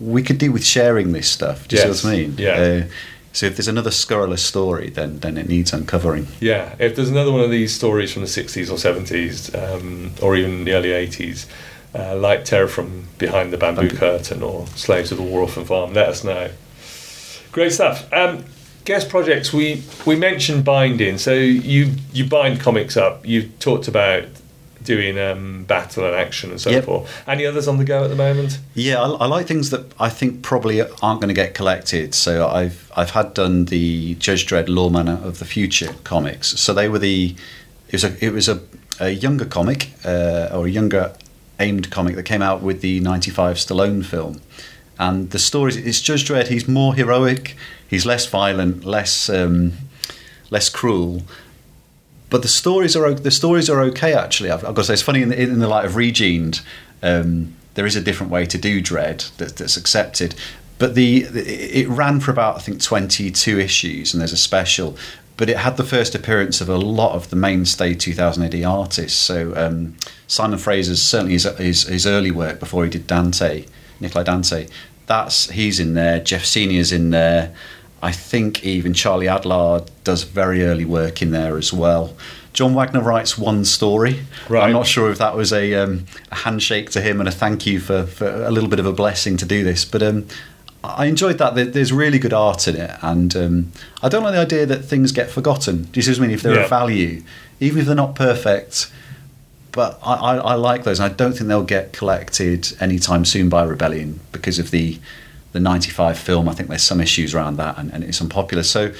We 0.00 0.22
could 0.22 0.38
do 0.38 0.52
with 0.52 0.64
sharing 0.64 1.12
this 1.12 1.28
stuff. 1.28 1.68
Do 1.68 1.76
you 1.76 1.82
Yes. 1.82 2.00
see 2.00 2.06
what 2.08 2.14
I 2.14 2.16
mean? 2.18 2.34
Yeah. 2.38 2.50
Uh, 2.52 2.86
so 3.36 3.44
if 3.44 3.56
there's 3.56 3.68
another 3.68 3.90
scurrilous 3.90 4.42
story, 4.42 4.88
then 4.88 5.18
then 5.18 5.36
it 5.36 5.46
needs 5.46 5.74
uncovering. 5.74 6.26
yeah, 6.40 6.74
if 6.78 6.96
there's 6.96 7.10
another 7.10 7.30
one 7.30 7.42
of 7.42 7.50
these 7.50 7.74
stories 7.74 8.10
from 8.10 8.22
the 8.22 8.28
60s 8.28 8.70
or 8.70 8.76
70s, 8.76 9.54
um, 9.54 10.12
or 10.22 10.36
even 10.36 10.64
the 10.64 10.72
early 10.72 10.88
80s, 10.88 11.44
uh, 11.94 12.16
like 12.16 12.46
Terror 12.46 12.66
from 12.66 13.08
Behind 13.18 13.52
the 13.52 13.58
Bamboo 13.58 13.88
Bamboo. 13.88 13.96
Curtain 13.98 14.42
or 14.42 14.66
Slaves 14.68 15.12
of 15.12 15.18
the 15.18 15.22
War 15.22 15.42
Orphan 15.42 15.66
Farm, 15.66 15.92
let 15.92 16.08
us 16.08 16.24
know. 16.24 16.48
Great 17.52 17.72
stuff. 17.72 18.10
Um, 18.10 18.46
guest 18.86 19.10
projects, 19.10 19.52
we, 19.52 19.82
we 20.06 20.16
mentioned 20.16 20.64
binding. 20.64 21.18
So 21.18 21.34
you, 21.34 21.92
you 22.14 22.24
bind 22.24 22.60
comics 22.60 22.96
up. 22.96 23.26
You've 23.26 23.58
talked 23.58 23.86
about 23.86 24.24
doing 24.86 25.18
um, 25.18 25.64
battle 25.64 26.06
and 26.06 26.14
action 26.14 26.50
and 26.50 26.60
so 26.60 26.70
Yep. 26.70 26.84
forth. 26.84 27.22
Any 27.28 27.44
others 27.44 27.68
on 27.68 27.76
the 27.76 27.84
go 27.84 28.04
at 28.04 28.08
the 28.08 28.16
moment? 28.16 28.58
Yeah, 28.74 29.02
I, 29.02 29.08
I 29.10 29.26
like 29.26 29.46
things 29.46 29.68
that 29.70 29.92
I 30.00 30.08
think 30.08 30.42
probably 30.42 30.80
aren't 30.80 31.20
going 31.20 31.28
to 31.28 31.34
get 31.34 31.52
collected. 31.54 32.14
So 32.14 32.48
I've 32.48 32.90
I've 32.96 33.10
had 33.10 33.34
done 33.34 33.66
the 33.66 34.14
Judge 34.14 34.46
Dredd 34.46 34.68
Lawman 34.68 35.08
of 35.08 35.38
the 35.38 35.44
Future 35.44 35.94
comics. 36.04 36.58
So 36.58 36.72
they 36.72 36.88
were 36.88 36.98
the 36.98 37.34
it 37.88 37.92
was 37.92 38.04
a 38.04 38.24
it 38.24 38.32
was 38.32 38.48
a, 38.48 38.60
a 39.00 39.10
younger 39.10 39.44
comic 39.44 39.90
uh, 40.04 40.48
or 40.52 40.66
a 40.66 40.70
younger 40.70 41.12
aimed 41.60 41.90
comic 41.90 42.14
that 42.16 42.22
came 42.24 42.42
out 42.42 42.62
with 42.62 42.80
the 42.80 43.00
'95 43.00 43.56
Stallone 43.56 44.04
film. 44.04 44.40
And 44.98 45.30
the 45.30 45.38
story 45.38 45.74
it's 45.74 46.00
Judge 46.00 46.26
Dredd. 46.26 46.48
He's 46.48 46.66
more 46.66 46.94
heroic. 46.94 47.54
He's 47.88 48.06
less 48.06 48.26
violent, 48.26 48.84
less 48.84 49.28
um, 49.28 49.72
less 50.50 50.68
cruel. 50.68 51.22
But 52.28 52.42
the 52.42 52.48
stories 52.48 52.96
are 52.96 53.14
the 53.14 53.30
stories 53.30 53.70
are 53.70 53.80
okay 53.82 54.14
actually. 54.14 54.50
I've, 54.50 54.64
I've 54.64 54.74
got 54.74 54.82
to 54.82 54.84
say 54.84 54.92
it's 54.94 55.02
funny 55.02 55.22
in 55.22 55.28
the, 55.28 55.40
in 55.40 55.58
the 55.58 55.68
light 55.68 55.84
of 55.84 55.92
Regened. 55.92 56.62
Um, 57.02 57.54
there 57.74 57.86
is 57.86 57.94
a 57.94 58.00
different 58.00 58.32
way 58.32 58.46
to 58.46 58.58
do 58.58 58.82
Dredd 58.82 59.36
that, 59.36 59.56
that's 59.56 59.76
accepted. 59.76 60.34
But 60.78 60.94
the, 60.94 61.22
the 61.22 61.42
it 61.80 61.88
ran 61.88 62.20
for 62.20 62.30
about 62.30 62.56
I 62.56 62.60
think 62.60 62.82
twenty 62.82 63.30
two 63.30 63.58
issues, 63.58 64.12
and 64.12 64.20
there's 64.20 64.32
a 64.32 64.36
special. 64.36 64.96
But 65.36 65.50
it 65.50 65.58
had 65.58 65.76
the 65.76 65.84
first 65.84 66.14
appearance 66.14 66.62
of 66.62 66.70
a 66.70 66.78
lot 66.78 67.14
of 67.14 67.28
the 67.28 67.36
mainstay 67.36 67.94
2000 67.94 68.42
AD 68.42 68.64
artists. 68.64 69.18
So 69.18 69.54
um, 69.54 69.94
Simon 70.26 70.58
Fraser's 70.58 71.02
certainly 71.02 71.34
his, 71.34 71.44
his 71.44 71.82
his 71.82 72.06
early 72.06 72.30
work 72.30 72.58
before 72.58 72.84
he 72.84 72.90
did 72.90 73.06
Dante, 73.06 73.66
Nikolai 74.00 74.24
Dante. 74.24 74.66
That's 75.06 75.50
he's 75.50 75.78
in 75.78 75.94
there. 75.94 76.20
Jeff 76.20 76.44
Senior's 76.44 76.90
in 76.90 77.10
there. 77.10 77.54
I 78.02 78.12
think 78.12 78.64
even 78.64 78.94
Charlie 78.94 79.26
Adlard 79.26 79.88
does 80.04 80.22
very 80.24 80.64
early 80.64 80.84
work 80.84 81.22
in 81.22 81.30
there 81.30 81.56
as 81.56 81.72
well. 81.72 82.14
John 82.52 82.74
Wagner 82.74 83.02
writes 83.02 83.36
one 83.36 83.64
story. 83.64 84.20
Right. 84.48 84.64
I'm 84.64 84.72
not 84.72 84.86
sure 84.86 85.10
if 85.10 85.18
that 85.18 85.36
was 85.36 85.52
a, 85.52 85.74
um, 85.74 86.06
a 86.30 86.36
handshake 86.36 86.90
to 86.90 87.00
him 87.00 87.20
and 87.20 87.28
a 87.28 87.32
thank 87.32 87.66
you 87.66 87.80
for, 87.80 88.04
for 88.06 88.26
a 88.44 88.50
little 88.50 88.68
bit 88.70 88.78
of 88.78 88.86
a 88.86 88.92
blessing 88.92 89.36
to 89.38 89.44
do 89.46 89.62
this, 89.64 89.84
but 89.84 90.02
um, 90.02 90.26
I 90.84 91.06
enjoyed 91.06 91.38
that. 91.38 91.54
There's 91.72 91.92
really 91.92 92.18
good 92.18 92.32
art 92.32 92.68
in 92.68 92.76
it, 92.76 92.92
and 93.02 93.34
um, 93.36 93.72
I 94.02 94.08
don't 94.08 94.22
like 94.22 94.34
the 94.34 94.40
idea 94.40 94.66
that 94.66 94.84
things 94.84 95.10
get 95.12 95.28
forgotten. 95.30 95.82
Do 95.84 95.98
you 95.98 96.02
see 96.02 96.12
what 96.12 96.18
I 96.18 96.22
mean? 96.22 96.30
If 96.30 96.42
they're 96.42 96.54
Yeah. 96.54 96.62
of 96.64 96.70
value, 96.70 97.22
even 97.60 97.80
if 97.80 97.86
they're 97.86 97.94
not 97.96 98.14
perfect, 98.14 98.90
but 99.72 99.98
I, 100.02 100.14
I, 100.14 100.36
I 100.36 100.54
like 100.54 100.84
those, 100.84 101.00
and 101.00 101.10
I 101.12 101.14
don't 101.14 101.32
think 101.32 101.48
they'll 101.48 101.64
get 101.64 101.92
collected 101.92 102.72
anytime 102.80 103.24
soon 103.24 103.48
by 103.48 103.64
Rebellion 103.64 104.20
because 104.32 104.58
of 104.58 104.70
the 104.70 104.98
the 105.56 105.60
'95 105.60 106.18
film. 106.18 106.48
I 106.48 106.52
think 106.54 106.68
there's 106.68 106.82
some 106.82 107.00
issues 107.00 107.34
around 107.34 107.56
that, 107.56 107.78
and, 107.78 107.92
and 107.92 108.04
it's 108.04 108.20
unpopular. 108.20 108.62
So 108.62 108.92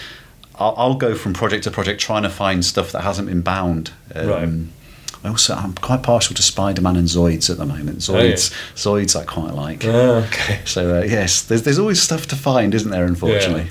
I'll, 0.57 0.74
I'll 0.76 0.94
go 0.94 1.14
from 1.14 1.34
project 1.34 1.64
to 1.64 1.70
project 1.70 2.00
trying 2.00 2.22
to 2.22 2.30
find 2.30 2.64
stuff 2.64 2.92
that 2.92 3.02
hasn't 3.02 3.28
been 3.28 3.42
bound. 3.42 3.92
Um, 4.14 4.28
Right. 4.28 5.30
Also 5.30 5.54
I'm 5.54 5.72
quite 5.74 6.02
partial 6.04 6.36
to 6.36 6.42
Spider-Man 6.42 6.94
and 6.94 7.09
Zoids 7.09 7.50
at 7.50 7.57
the 7.57 7.66
moment. 7.66 8.09
Oh, 8.09 8.16
yeah. 8.16 8.34
Zoids, 8.34 8.52
Zoids, 8.76 9.20
I 9.20 9.24
quite 9.24 9.54
like. 9.54 9.84
Ah, 9.84 10.24
okay. 10.26 10.61
So 10.64 11.00
uh, 11.00 11.02
yes, 11.02 11.42
there's 11.42 11.62
there's 11.62 11.78
always 11.78 12.00
stuff 12.00 12.26
to 12.28 12.36
find, 12.36 12.74
isn't 12.74 12.90
there? 12.90 13.04
Unfortunately. 13.04 13.70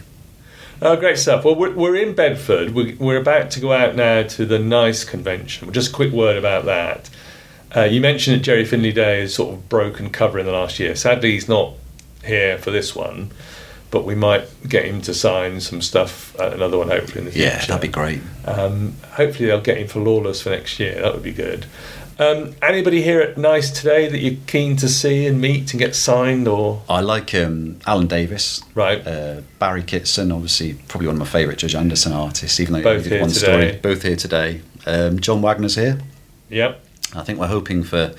Oh, 0.81 0.97
great 0.97 1.17
stuff. 1.17 1.45
Well, 1.45 1.55
we're, 1.55 1.73
we're 1.73 1.95
in 1.95 2.13
Bedford. 2.13 2.75
We're, 2.75 2.95
we're 2.99 3.21
about 3.21 3.49
to 3.51 3.61
go 3.61 3.71
out 3.71 3.95
now 3.95 4.23
to 4.23 4.45
the 4.45 4.59
NICE 4.59 5.05
convention. 5.05 5.71
Just 5.71 5.91
a 5.91 5.93
quick 5.93 6.11
word 6.11 6.35
about 6.35 6.65
that. 6.65 7.09
Uh, 7.73 7.83
you 7.83 8.01
mentioned 8.01 8.37
that 8.37 8.43
Gerry 8.43 8.65
Finley 8.65 8.91
Day 8.91 9.21
has 9.21 9.35
sort 9.35 9.53
of 9.53 9.69
broken 9.69 10.09
cover 10.09 10.37
in 10.37 10.45
the 10.45 10.51
last 10.51 10.77
year. 10.77 10.93
Sadly, 10.95 11.31
he's 11.31 11.47
not 11.47 11.73
here 12.25 12.57
for 12.57 12.71
this 12.71 12.95
one, 12.95 13.31
but 13.91 14.05
we 14.05 14.15
might 14.15 14.47
get 14.67 14.85
him 14.85 15.01
to 15.01 15.13
sign 15.13 15.61
some 15.61 15.81
stuff 15.81 16.37
at 16.39 16.53
another 16.53 16.77
one, 16.77 16.89
hopefully, 16.89 17.19
in 17.19 17.25
the 17.25 17.31
future. 17.31 17.47
Yeah, 17.47 17.65
that'd 17.65 17.81
be 17.81 17.87
great. 17.87 18.21
Um, 18.45 18.95
hopefully, 19.13 19.47
they'll 19.47 19.61
get 19.61 19.77
him 19.77 19.87
for 19.87 19.99
Lawless 19.99 20.41
for 20.41 20.49
next 20.49 20.79
year. 20.79 21.01
That 21.01 21.13
would 21.13 21.23
be 21.23 21.31
good. 21.33 21.65
Um, 22.17 22.55
anybody 22.61 23.01
here 23.01 23.19
at 23.19 23.37
NICE 23.37 23.71
today 23.71 24.07
that 24.07 24.19
you're 24.19 24.37
keen 24.47 24.77
to 24.77 24.87
see 24.87 25.27
and 25.27 25.41
meet 25.41 25.73
and 25.73 25.79
get 25.79 25.95
signed 25.95 26.47
or 26.47 26.81
I 26.87 27.01
like 27.01 27.35
um, 27.35 27.77
Alan 27.85 28.07
Davis, 28.07 28.61
right? 28.73 29.05
uh, 29.05 29.41
Barry 29.59 29.83
Kitson, 29.83 30.31
obviously 30.31 30.75
probably 30.87 31.07
one 31.07 31.17
of 31.17 31.19
my 31.19 31.25
favourite 31.25 31.59
Judge 31.59 31.75
Anderson 31.75 32.13
artists, 32.13 32.57
even 32.61 32.73
though 32.75 32.83
Both 32.83 33.03
he 33.03 33.09
did 33.09 33.19
one 33.19 33.29
today. 33.31 33.45
story. 33.45 33.79
Both 33.81 34.03
here 34.03 34.15
today. 34.15 34.61
Um, 34.85 35.19
John 35.19 35.41
Wagner's 35.41 35.75
here. 35.75 35.99
Yep. 36.49 36.85
I 37.15 37.21
think 37.23 37.37
we're 37.37 37.47
hoping 37.47 37.83
for 37.83 38.13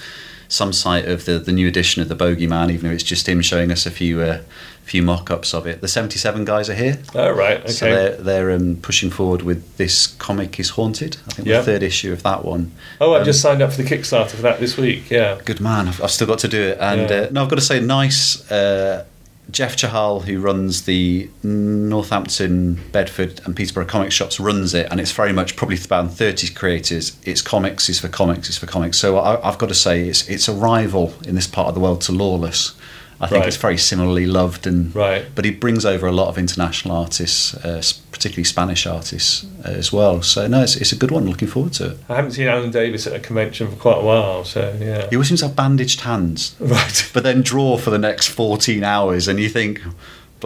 some 0.49 0.73
sight 0.73 1.07
of 1.07 1.25
the, 1.25 1.39
the 1.39 1.53
new 1.53 1.69
edition 1.69 2.03
of 2.03 2.09
the 2.09 2.15
Bogie 2.15 2.47
Man, 2.47 2.71
even 2.71 2.87
if 2.91 2.95
it's 2.95 3.03
just 3.03 3.29
him 3.29 3.43
showing 3.43 3.71
us 3.73 3.87
a 3.87 3.91
few 3.91 4.21
uh, 4.21 4.41
few 4.85 5.03
mock-ups 5.03 5.53
of 5.53 5.67
it. 5.67 5.81
The 5.81 5.89
77 5.89 6.45
guys 6.45 6.71
are 6.71 6.75
here. 6.75 6.99
All 7.17 7.33
right. 7.33 7.59
Okay. 7.59 7.73
So 7.73 7.87
they're, 7.87 8.17
they're 8.17 8.51
um, 8.53 8.77
pushing 8.77 9.11
forward 9.11 9.43
with 9.43 9.77
this 9.79 10.07
comic 10.07 10.61
is 10.61 10.71
haunted. 10.71 11.17
I 11.27 11.31
think 11.33 11.49
Yeah. 11.49 11.59
the 11.59 11.65
third 11.65 11.83
issue 11.83 12.13
of 12.13 12.23
that 12.23 12.45
one. 12.45 12.71
Oh, 13.01 13.15
I 13.15 13.19
Um, 13.19 13.25
just 13.25 13.41
signed 13.41 13.63
up 13.63 13.73
for 13.73 13.83
the 13.83 13.89
Kickstarter 13.89 14.31
for 14.31 14.43
that 14.43 14.61
this 14.61 14.77
week. 14.77 15.11
Yeah. 15.11 15.41
Good 15.45 15.61
man. 15.61 15.89
I've, 15.89 16.01
I've 16.05 16.13
still 16.13 16.29
got 16.29 16.39
to 16.39 16.49
do 16.49 16.61
it. 16.63 16.79
And 16.81 17.11
Yeah. 17.11 17.17
uh, 17.17 17.29
no, 17.33 17.43
I've 17.43 17.49
got 17.49 17.57
to 17.57 17.63
say, 17.63 17.81
nice. 17.81 18.49
Uh, 18.49 19.05
Jeff 19.51 19.77
Chahal, 19.77 20.25
who 20.25 20.41
runs 20.41 20.83
the 20.83 21.31
Northampton, 21.43 22.81
Bedford, 22.91 23.41
and 23.45 23.55
Peterborough 23.55 23.87
comic 23.87 24.11
shops, 24.11 24.41
runs 24.41 24.75
it, 24.75 24.89
and 24.91 25.01
it's 25.01 25.13
very 25.13 25.33
much 25.33 25.55
probably 25.57 25.79
about 25.83 26.13
thirty 26.13 26.53
creators. 26.53 27.17
It's 27.23 27.43
comics, 27.43 27.89
it's 27.89 28.01
for 28.01 28.09
comics, 28.09 28.49
it's 28.49 28.59
for 28.59 28.67
comics. 28.67 28.99
So 28.99 29.19
I, 29.19 29.49
I've 29.49 29.59
got 29.59 29.69
to 29.69 29.75
say, 29.75 30.09
it's 30.09 30.29
it's 30.29 30.49
a 30.49 30.53
rival 30.53 31.15
in 31.27 31.37
this 31.37 31.47
part 31.47 31.69
of 31.69 31.75
the 31.75 31.81
world 31.81 32.01
to 32.03 32.13
Lawless. 32.13 32.75
I 33.21 33.27
think 33.29 33.41
Right. 33.41 33.49
it's 33.49 33.57
very 33.57 33.79
similarly 33.79 34.27
loved, 34.27 34.67
and 34.67 34.95
Right. 34.95 35.25
but 35.35 35.45
he 35.47 35.51
brings 35.51 35.85
over 35.87 36.07
a 36.07 36.13
lot 36.13 36.29
of 36.29 36.37
international 36.37 36.95
artists, 36.97 37.55
uh, 37.55 37.83
particularly 38.13 38.45
Spanish 38.45 38.87
artists 38.87 39.47
uh, 39.65 39.69
as 39.69 39.91
well. 39.93 40.21
So 40.23 40.47
no, 40.47 40.63
it's, 40.63 40.77
it's 40.77 40.93
a 40.93 40.97
good 40.97 41.11
one. 41.11 41.27
Looking 41.27 41.49
forward 41.49 41.73
to 41.75 41.87
it. 41.93 41.99
I 42.11 42.17
haven't 42.17 42.33
seen 42.33 42.47
Alan 42.49 42.71
Davis 42.71 43.07
at 43.07 43.15
a 43.15 43.19
convention 43.21 43.69
for 43.71 43.77
quite 43.77 43.99
a 43.99 44.03
while, 44.05 44.45
so 44.45 44.75
yeah. 44.81 45.09
He 45.09 45.17
always 45.17 45.29
seems 45.29 45.41
to 45.41 45.47
have 45.47 45.57
bandaged 45.57 46.01
hands. 46.03 46.55
Right. 46.61 47.11
but 47.15 47.23
then 47.23 47.41
draw 47.43 47.79
for 47.79 47.91
the 47.91 47.99
next 47.99 48.29
14 48.29 48.85
hours 48.85 49.29
and 49.29 49.39
you 49.41 49.49
think 49.49 49.81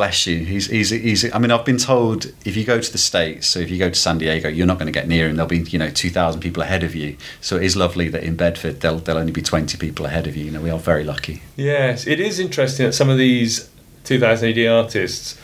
bless 0.01 0.26
you. 0.26 0.38
He's, 0.46 0.66
he's, 0.66 0.88
he's 0.88 1.30
i 1.34 1.38
mean 1.38 1.51
i've 1.51 1.66
been 1.66 1.76
told 1.76 2.32
if 2.46 2.57
you 2.57 2.64
go 2.64 2.80
to 2.80 2.92
the 2.96 3.03
states 3.11 3.46
so 3.46 3.59
if 3.59 3.70
you 3.70 3.78
go 3.78 3.90
to 3.90 3.94
san 3.94 4.16
diego 4.16 4.48
you're 4.48 4.66
not 4.66 4.78
going 4.78 4.86
to 4.86 4.98
get 5.01 5.07
near 5.07 5.28
him. 5.28 5.36
There'll 5.36 5.48
be 5.48 5.59
you 5.59 5.78
know 5.78 5.90
2000 5.90 6.40
people 6.40 6.62
ahead 6.62 6.82
of 6.82 6.94
you. 6.94 7.16
So 7.42 7.57
it 7.57 7.64
is 7.64 7.76
lovely 7.76 8.09
that 8.09 8.22
in 8.24 8.34
bedford 8.34 8.80
there'll, 8.80 8.98
there'll 8.98 9.20
only 9.20 9.32
be 9.32 9.42
20 9.42 9.76
people 9.76 10.07
ahead 10.07 10.26
of 10.26 10.36
you. 10.36 10.46
You 10.46 10.53
know 10.53 10.62
we 10.62 10.70
are 10.70 10.78
very 10.78 11.05
lucky. 11.05 11.42
Yes, 11.57 12.07
it 12.07 12.18
is 12.18 12.38
interesting 12.38 12.86
that 12.86 12.94
some 12.94 13.11
of 13.11 13.18
these 13.18 13.68
2000 14.05 14.59
AD 14.59 14.66
artists 14.66 15.38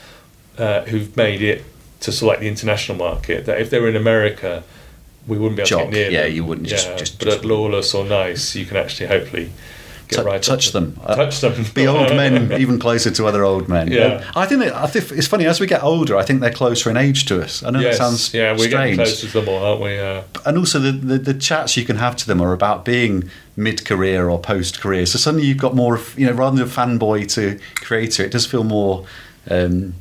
uh, 0.57 0.81
who've 0.85 1.15
made 1.17 1.43
it 1.43 1.63
to 2.01 2.11
select 2.11 2.41
the 2.41 2.49
international 2.49 2.97
market, 2.97 3.45
that 3.45 3.61
if 3.61 3.69
they 3.69 3.79
were 3.79 3.89
in 3.89 3.97
America, 3.97 4.63
we 5.27 5.37
wouldn't 5.39 5.57
be 5.57 5.63
able 5.63 5.69
Jock, 5.69 5.85
to 5.87 5.91
get 5.91 5.93
near 5.93 6.11
yeah, 6.11 6.23
them. 6.27 6.33
you 6.37 6.45
wouldn't 6.45 6.67
just- 6.67 6.89
Yeah, 6.89 6.97
just- 6.97 7.19
but 7.19 7.27
just- 7.27 7.39
at 7.39 7.45
Lawless 7.45 7.95
or 7.95 8.05
Nice, 8.05 8.55
you 8.57 8.65
can 8.65 8.77
actually 8.79 9.09
hopefully 9.09 9.51
get 10.09 10.17
Tou- 10.21 10.25
right 10.25 10.43
touch 10.43 10.67
to- 10.69 10.73
them 10.73 11.01
Uh, 11.05 11.17
Touch 11.17 11.41
them. 11.41 11.65
be 11.75 11.87
old 11.87 12.09
men 12.23 12.53
even 12.61 12.79
closer 12.79 13.11
to 13.11 13.27
other 13.27 13.45
old 13.45 13.69
men 13.69 13.91
Yeah. 13.91 14.23
i 14.37 14.47
think 14.47 14.61
that, 14.63 14.75
i 14.75 14.87
think 14.87 15.11
it's 15.13 15.27
funny 15.27 15.47
as 15.47 15.59
we 15.61 15.67
get 15.67 15.83
older 15.83 16.17
i 16.17 16.23
think 16.23 16.41
they're 16.41 16.53
closer 16.53 16.91
in 16.91 16.97
age 16.97 17.25
to 17.27 17.43
us 17.43 17.63
i 17.65 17.71
know 17.71 17.81
Yes, 17.81 17.99
that 17.99 18.05
sounds 18.05 18.35
yeah, 18.35 18.53
we're 18.57 18.69
getting 18.69 18.95
closer 18.97 19.27
to 19.27 19.33
them 19.41 19.49
all, 19.49 19.65
aren't 19.65 19.81
we? 19.83 19.97
And 20.47 20.57
also 20.59 20.79
the, 20.79 20.93
the, 20.93 21.19
the 21.19 21.35
chats 21.35 21.77
you 21.77 21.85
can 21.85 21.97
have 21.97 22.15
to 22.17 22.27
them 22.27 22.41
are 22.41 22.53
about 22.53 22.85
being 22.85 23.29
mid-career 23.57 24.29
or 24.29 24.39
post-career. 24.39 25.07
So 25.07 25.19
suddenly 25.19 25.47
you've 25.47 25.59
got 25.59 25.75
more, 25.75 25.95
of, 25.97 26.17
you 26.19 26.27
know, 26.27 26.33
rather 26.33 26.57
than 26.57 26.67
a 26.67 26.71
fanboy 26.71 27.33
to 27.35 27.59
creator, 27.77 28.23
it 28.23 28.31
does 28.33 28.47
feel 28.47 28.63
more. 28.65 29.07
Um, 29.51 29.95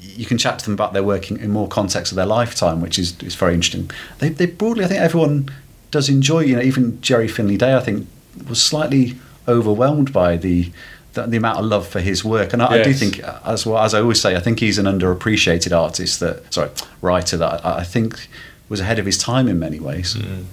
you 0.00 0.26
can 0.26 0.38
chat 0.38 0.58
to 0.58 0.64
them 0.64 0.74
about 0.74 0.92
their 0.92 1.02
working 1.04 1.38
in 1.38 1.50
more 1.50 1.68
context 1.68 2.12
of 2.12 2.16
their 2.16 2.26
lifetime, 2.26 2.80
which 2.80 2.98
is 2.98 3.16
is 3.22 3.34
very 3.34 3.54
interesting. 3.54 3.90
They, 4.18 4.30
they 4.30 4.46
broadly, 4.46 4.84
I 4.84 4.88
think 4.88 5.00
everyone 5.00 5.48
does 5.90 6.08
enjoy. 6.08 6.40
You 6.40 6.56
know, 6.56 6.62
even 6.62 7.00
Gerry 7.00 7.28
Finley 7.28 7.56
Day, 7.56 7.74
I 7.74 7.80
think, 7.80 8.06
was 8.48 8.60
slightly 8.62 9.16
overwhelmed 9.48 10.12
by 10.12 10.36
the 10.36 10.70
the, 11.14 11.26
the 11.26 11.36
amount 11.38 11.58
of 11.58 11.64
love 11.64 11.88
for 11.88 12.00
his 12.00 12.24
work. 12.24 12.52
And 12.52 12.62
I, 12.62 12.66
I 12.80 12.82
do 12.82 12.92
think, 12.92 13.20
as 13.20 13.64
well 13.66 13.78
as 13.82 13.94
I 13.94 14.00
always 14.00 14.20
say, 14.20 14.36
I 14.36 14.40
think 14.40 14.60
he's 14.60 14.76
an 14.78 14.84
underappreciated 14.86 15.76
artist. 15.76 16.20
That 16.20 16.52
sorry, 16.52 16.70
writer 17.00 17.36
that 17.38 17.64
I, 17.64 17.78
I 17.78 17.84
think 17.84 18.28
was 18.68 18.80
ahead 18.80 18.98
of 18.98 19.06
his 19.06 19.16
time 19.18 19.48
in 19.48 19.58
many 19.58 19.80
ways. 19.80 20.14
Mm. 20.14 20.44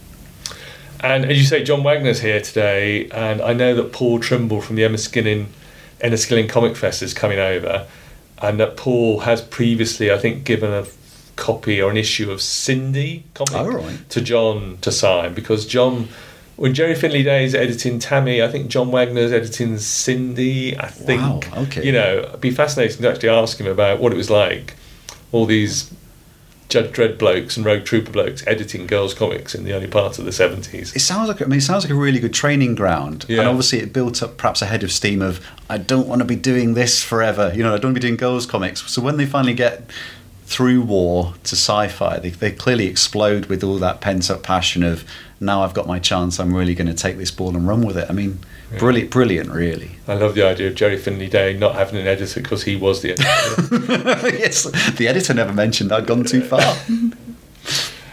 And 1.01 1.25
as 1.25 1.37
you 1.37 1.43
say, 1.43 1.63
John 1.63 1.83
Wagner's 1.83 2.21
here 2.21 2.39
today, 2.39 3.09
and 3.09 3.41
I 3.41 3.51
know 3.51 3.75
that 3.75 3.91
Paul 3.91 4.19
Trimble 4.19 4.61
from 4.61 4.77
the 4.77 4.83
Enniskillen, 4.83 5.47
Enniskillen 5.99 6.47
Comic 6.47 6.77
Fest 6.77 7.03
is 7.03 7.13
coming 7.13 7.39
over, 7.39 7.87
and 8.41 8.57
that 8.59 8.77
Paul 8.77 9.19
has 9.21 9.41
previously, 9.41 10.11
I 10.13 10.17
think, 10.17 10.45
given 10.45 10.71
a 10.71 10.85
copy 11.35 11.81
or 11.81 11.91
an 11.91 11.97
issue 11.97 12.31
of 12.31 12.41
Cindy 12.41 13.25
comic 13.33 13.53
Oh, 13.53 13.67
right. 13.67 14.09
to 14.11 14.21
John 14.21 14.77
to 14.81 14.91
sign 14.91 15.33
because 15.33 15.65
John. 15.65 16.07
When 16.55 16.73
Gerry 16.73 16.93
Finley 16.95 17.23
Day 17.23 17.45
is 17.45 17.55
editing 17.55 17.97
Tammy, 17.99 18.41
I 18.43 18.47
think 18.47 18.67
John 18.67 18.91
Wagner's 18.91 19.31
editing 19.31 19.77
Cindy. 19.79 20.77
I 20.77 20.87
think 20.87 21.21
Wow, 21.21 21.63
okay. 21.63 21.83
you 21.85 21.91
know, 21.91 22.19
it'd 22.19 22.41
be 22.41 22.51
fascinating 22.51 23.01
to 23.01 23.09
actually 23.11 23.29
ask 23.29 23.59
him 23.59 23.67
about 23.67 23.99
what 23.99 24.11
it 24.11 24.15
was 24.15 24.29
like. 24.29 24.75
All 25.31 25.45
these 25.47 25.91
Judge 26.69 26.91
Dredd 26.91 27.17
blokes 27.17 27.57
and 27.57 27.65
Rogue 27.65 27.83
Trooper 27.85 28.11
blokes 28.11 28.45
editing 28.47 28.85
girls' 28.87 29.13
comics 29.13 29.53
in 29.55 29.63
the 29.63 29.73
early 29.73 29.87
part 29.87 30.17
of 30.19 30.25
the 30.25 30.31
seventies. 30.31 30.95
It 30.95 30.99
sounds 30.99 31.27
like 31.27 31.41
I 31.41 31.45
mean, 31.45 31.57
it 31.57 31.61
sounds 31.61 31.83
like 31.83 31.91
a 31.91 31.95
really 31.95 32.19
good 32.19 32.33
training 32.33 32.75
ground, 32.75 33.25
Yeah. 33.27 33.39
and 33.39 33.47
obviously 33.49 33.79
it 33.79 33.91
built 33.91 34.21
up 34.21 34.37
perhaps 34.37 34.61
a 34.61 34.65
head 34.67 34.83
of 34.83 34.91
steam 34.91 35.21
of 35.23 35.39
I 35.69 35.77
don't 35.79 36.07
want 36.07 36.19
to 36.19 36.25
be 36.25 36.35
doing 36.35 36.75
this 36.75 37.03
forever. 37.03 37.51
You 37.55 37.63
know, 37.63 37.69
I 37.73 37.77
don't 37.77 37.85
want 37.91 37.95
to 37.95 37.99
be 38.01 38.07
doing 38.07 38.17
girls 38.17 38.45
comics. 38.45 38.89
So 38.91 39.01
when 39.01 39.17
they 39.17 39.25
finally 39.25 39.53
get 39.55 39.89
through 40.45 40.81
war 40.81 41.33
to 41.43 41.55
sci-fi, 41.55 42.19
they, 42.19 42.29
they 42.29 42.51
clearly 42.51 42.85
explode 42.87 43.47
with 43.47 43.63
all 43.63 43.77
that 43.79 44.01
pent 44.01 44.29
up 44.29 44.43
passion 44.43 44.83
of 44.83 45.03
now 45.43 45.63
I've 45.63 45.73
got 45.73 45.87
my 45.87 45.99
chance. 45.99 46.39
I'm 46.39 46.55
really 46.55 46.75
going 46.75 46.87
to 46.87 46.93
take 46.93 47.17
this 47.17 47.31
ball 47.31 47.55
and 47.55 47.67
run 47.67 47.85
with 47.85 47.97
it. 47.97 48.09
I 48.09 48.13
mean, 48.13 48.39
brilliant, 48.77 49.11
brilliant, 49.11 49.49
really. 49.49 49.91
I 50.07 50.15
love 50.15 50.35
the 50.35 50.43
idea 50.43 50.69
of 50.69 50.75
Gerry 50.75 50.97
Finley 50.97 51.29
Day 51.29 51.57
not 51.57 51.75
having 51.75 51.99
an 51.99 52.07
editor 52.07 52.41
because 52.41 52.63
he 52.63 52.75
was 52.75 53.01
the 53.01 53.11
editor. 53.11 54.29
yes, 54.37 54.63
the 54.91 55.07
editor 55.07 55.33
never 55.33 55.53
mentioned 55.53 55.91
I'd 55.91 56.07
gone 56.07 56.23
too 56.23 56.41
far. 56.41 56.75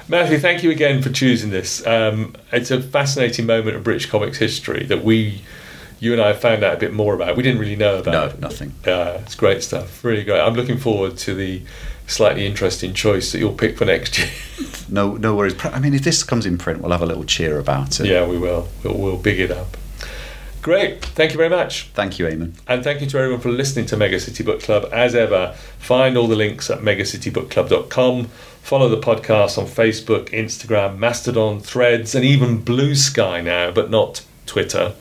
Matthew, 0.08 0.38
thank 0.38 0.64
you 0.64 0.72
again 0.72 1.02
for 1.02 1.10
choosing 1.10 1.50
this. 1.50 1.86
Um, 1.86 2.34
it's 2.50 2.72
a 2.72 2.82
fascinating 2.82 3.46
moment 3.46 3.76
of 3.76 3.84
British 3.84 4.06
comics 4.06 4.38
history 4.38 4.84
that 4.86 5.04
we, 5.04 5.42
you 6.00 6.12
and 6.12 6.20
I, 6.20 6.28
have 6.28 6.40
found 6.40 6.64
out 6.64 6.74
a 6.74 6.78
bit 6.78 6.92
more 6.92 7.14
about. 7.14 7.36
We 7.36 7.44
didn't 7.44 7.60
really 7.60 7.76
know 7.76 7.98
about. 7.98 8.40
no, 8.40 8.48
nothing. 8.48 8.74
Yeah, 8.84 9.18
it's 9.18 9.36
great 9.36 9.62
stuff. 9.62 10.02
Really 10.02 10.24
great. 10.24 10.40
I'm 10.40 10.54
looking 10.54 10.78
forward 10.78 11.16
to 11.18 11.34
the 11.34 11.62
slightly 12.10 12.44
interesting 12.46 12.92
choice 12.92 13.32
that 13.32 13.38
you'll 13.38 13.52
pick 13.54 13.78
for 13.78 13.84
next 13.84 14.18
year. 14.18 14.28
No, 14.92 15.14
no 15.16 15.36
worries. 15.36 15.54
I 15.64 15.78
mean, 15.78 15.94
if 15.94 16.02
this 16.02 16.24
comes 16.24 16.44
in 16.44 16.58
print, 16.58 16.80
we'll 16.80 16.90
have 16.90 17.00
a 17.00 17.06
little 17.06 17.22
cheer 17.22 17.60
about 17.60 18.00
it. 18.00 18.06
yeah, 18.06 18.26
we 18.26 18.36
will. 18.38 18.66
We'll, 18.82 18.98
we'll 18.98 19.16
big 19.16 19.38
it 19.38 19.52
up. 19.52 19.76
Great. 20.62 21.04
Thank 21.04 21.30
you 21.30 21.36
very 21.36 21.48
much. 21.48 21.84
Thank 21.94 22.18
you, 22.18 22.26
Eamon. 22.26 22.54
And 22.66 22.82
thank 22.82 23.00
you 23.00 23.06
to 23.06 23.18
everyone 23.18 23.40
for 23.40 23.50
listening 23.52 23.86
to 23.86 23.96
Mega 23.96 24.18
City 24.18 24.42
Book 24.42 24.60
Club. 24.60 24.88
As 24.92 25.14
ever, 25.14 25.54
find 25.78 26.16
all 26.16 26.26
the 26.26 26.34
links 26.34 26.68
at 26.70 26.80
megacitybookclub.com. 26.80 28.24
Follow 28.62 28.88
the 28.88 28.98
podcast 29.00 29.56
on 29.58 29.66
Facebook, 29.66 30.30
Instagram, 30.30 30.98
Mastodon, 30.98 31.60
Threads, 31.60 32.16
and 32.16 32.24
even 32.24 32.60
Blue 32.60 32.96
Sky 32.96 33.40
now, 33.40 33.70
but 33.70 33.90
not 33.90 34.24
Twitter 34.46 34.94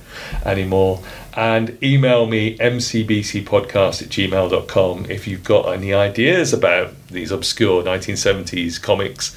anymore 0.46 1.02
and 1.36 1.82
email 1.84 2.26
me 2.26 2.58
mcbcpodcast 2.58 4.02
at 4.02 4.10
gmail.com 4.10 5.06
if 5.10 5.28
you've 5.28 5.44
got 5.44 5.74
any 5.74 5.94
ideas 5.94 6.54
about 6.54 6.94
these 7.08 7.32
obscure 7.32 7.84
1970s 7.84 8.82
comics 8.82 9.36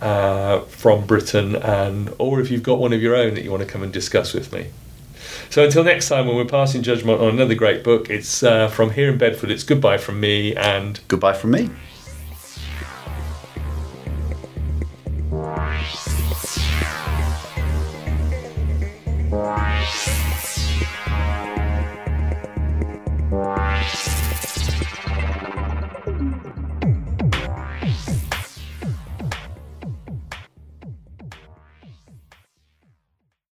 uh, 0.00 0.60
from 0.60 1.06
Britain 1.06 1.56
and 1.56 2.12
or 2.18 2.40
if 2.40 2.50
you've 2.50 2.62
got 2.62 2.78
one 2.78 2.92
of 2.92 3.00
your 3.02 3.14
own 3.14 3.34
that 3.34 3.44
you 3.44 3.50
want 3.50 3.62
to 3.62 3.68
come 3.68 3.82
and 3.82 3.92
discuss 3.92 4.34
with 4.34 4.52
me. 4.52 4.66
So 5.50 5.64
until 5.64 5.84
next 5.84 6.08
time 6.08 6.26
when 6.26 6.36
we're 6.36 6.44
passing 6.44 6.82
judgment 6.82 7.20
on 7.20 7.28
another 7.28 7.54
great 7.54 7.84
book, 7.84 8.10
it's 8.10 8.42
uh, 8.42 8.68
from 8.68 8.90
here 8.90 9.10
in 9.10 9.18
Bedford, 9.18 9.50
it's 9.50 9.62
goodbye 9.62 9.98
from 9.98 10.20
me 10.20 10.54
and 10.54 11.00
goodbye 11.08 11.34
from 11.34 11.52
me. 11.52 11.70
Bye. 19.30 19.73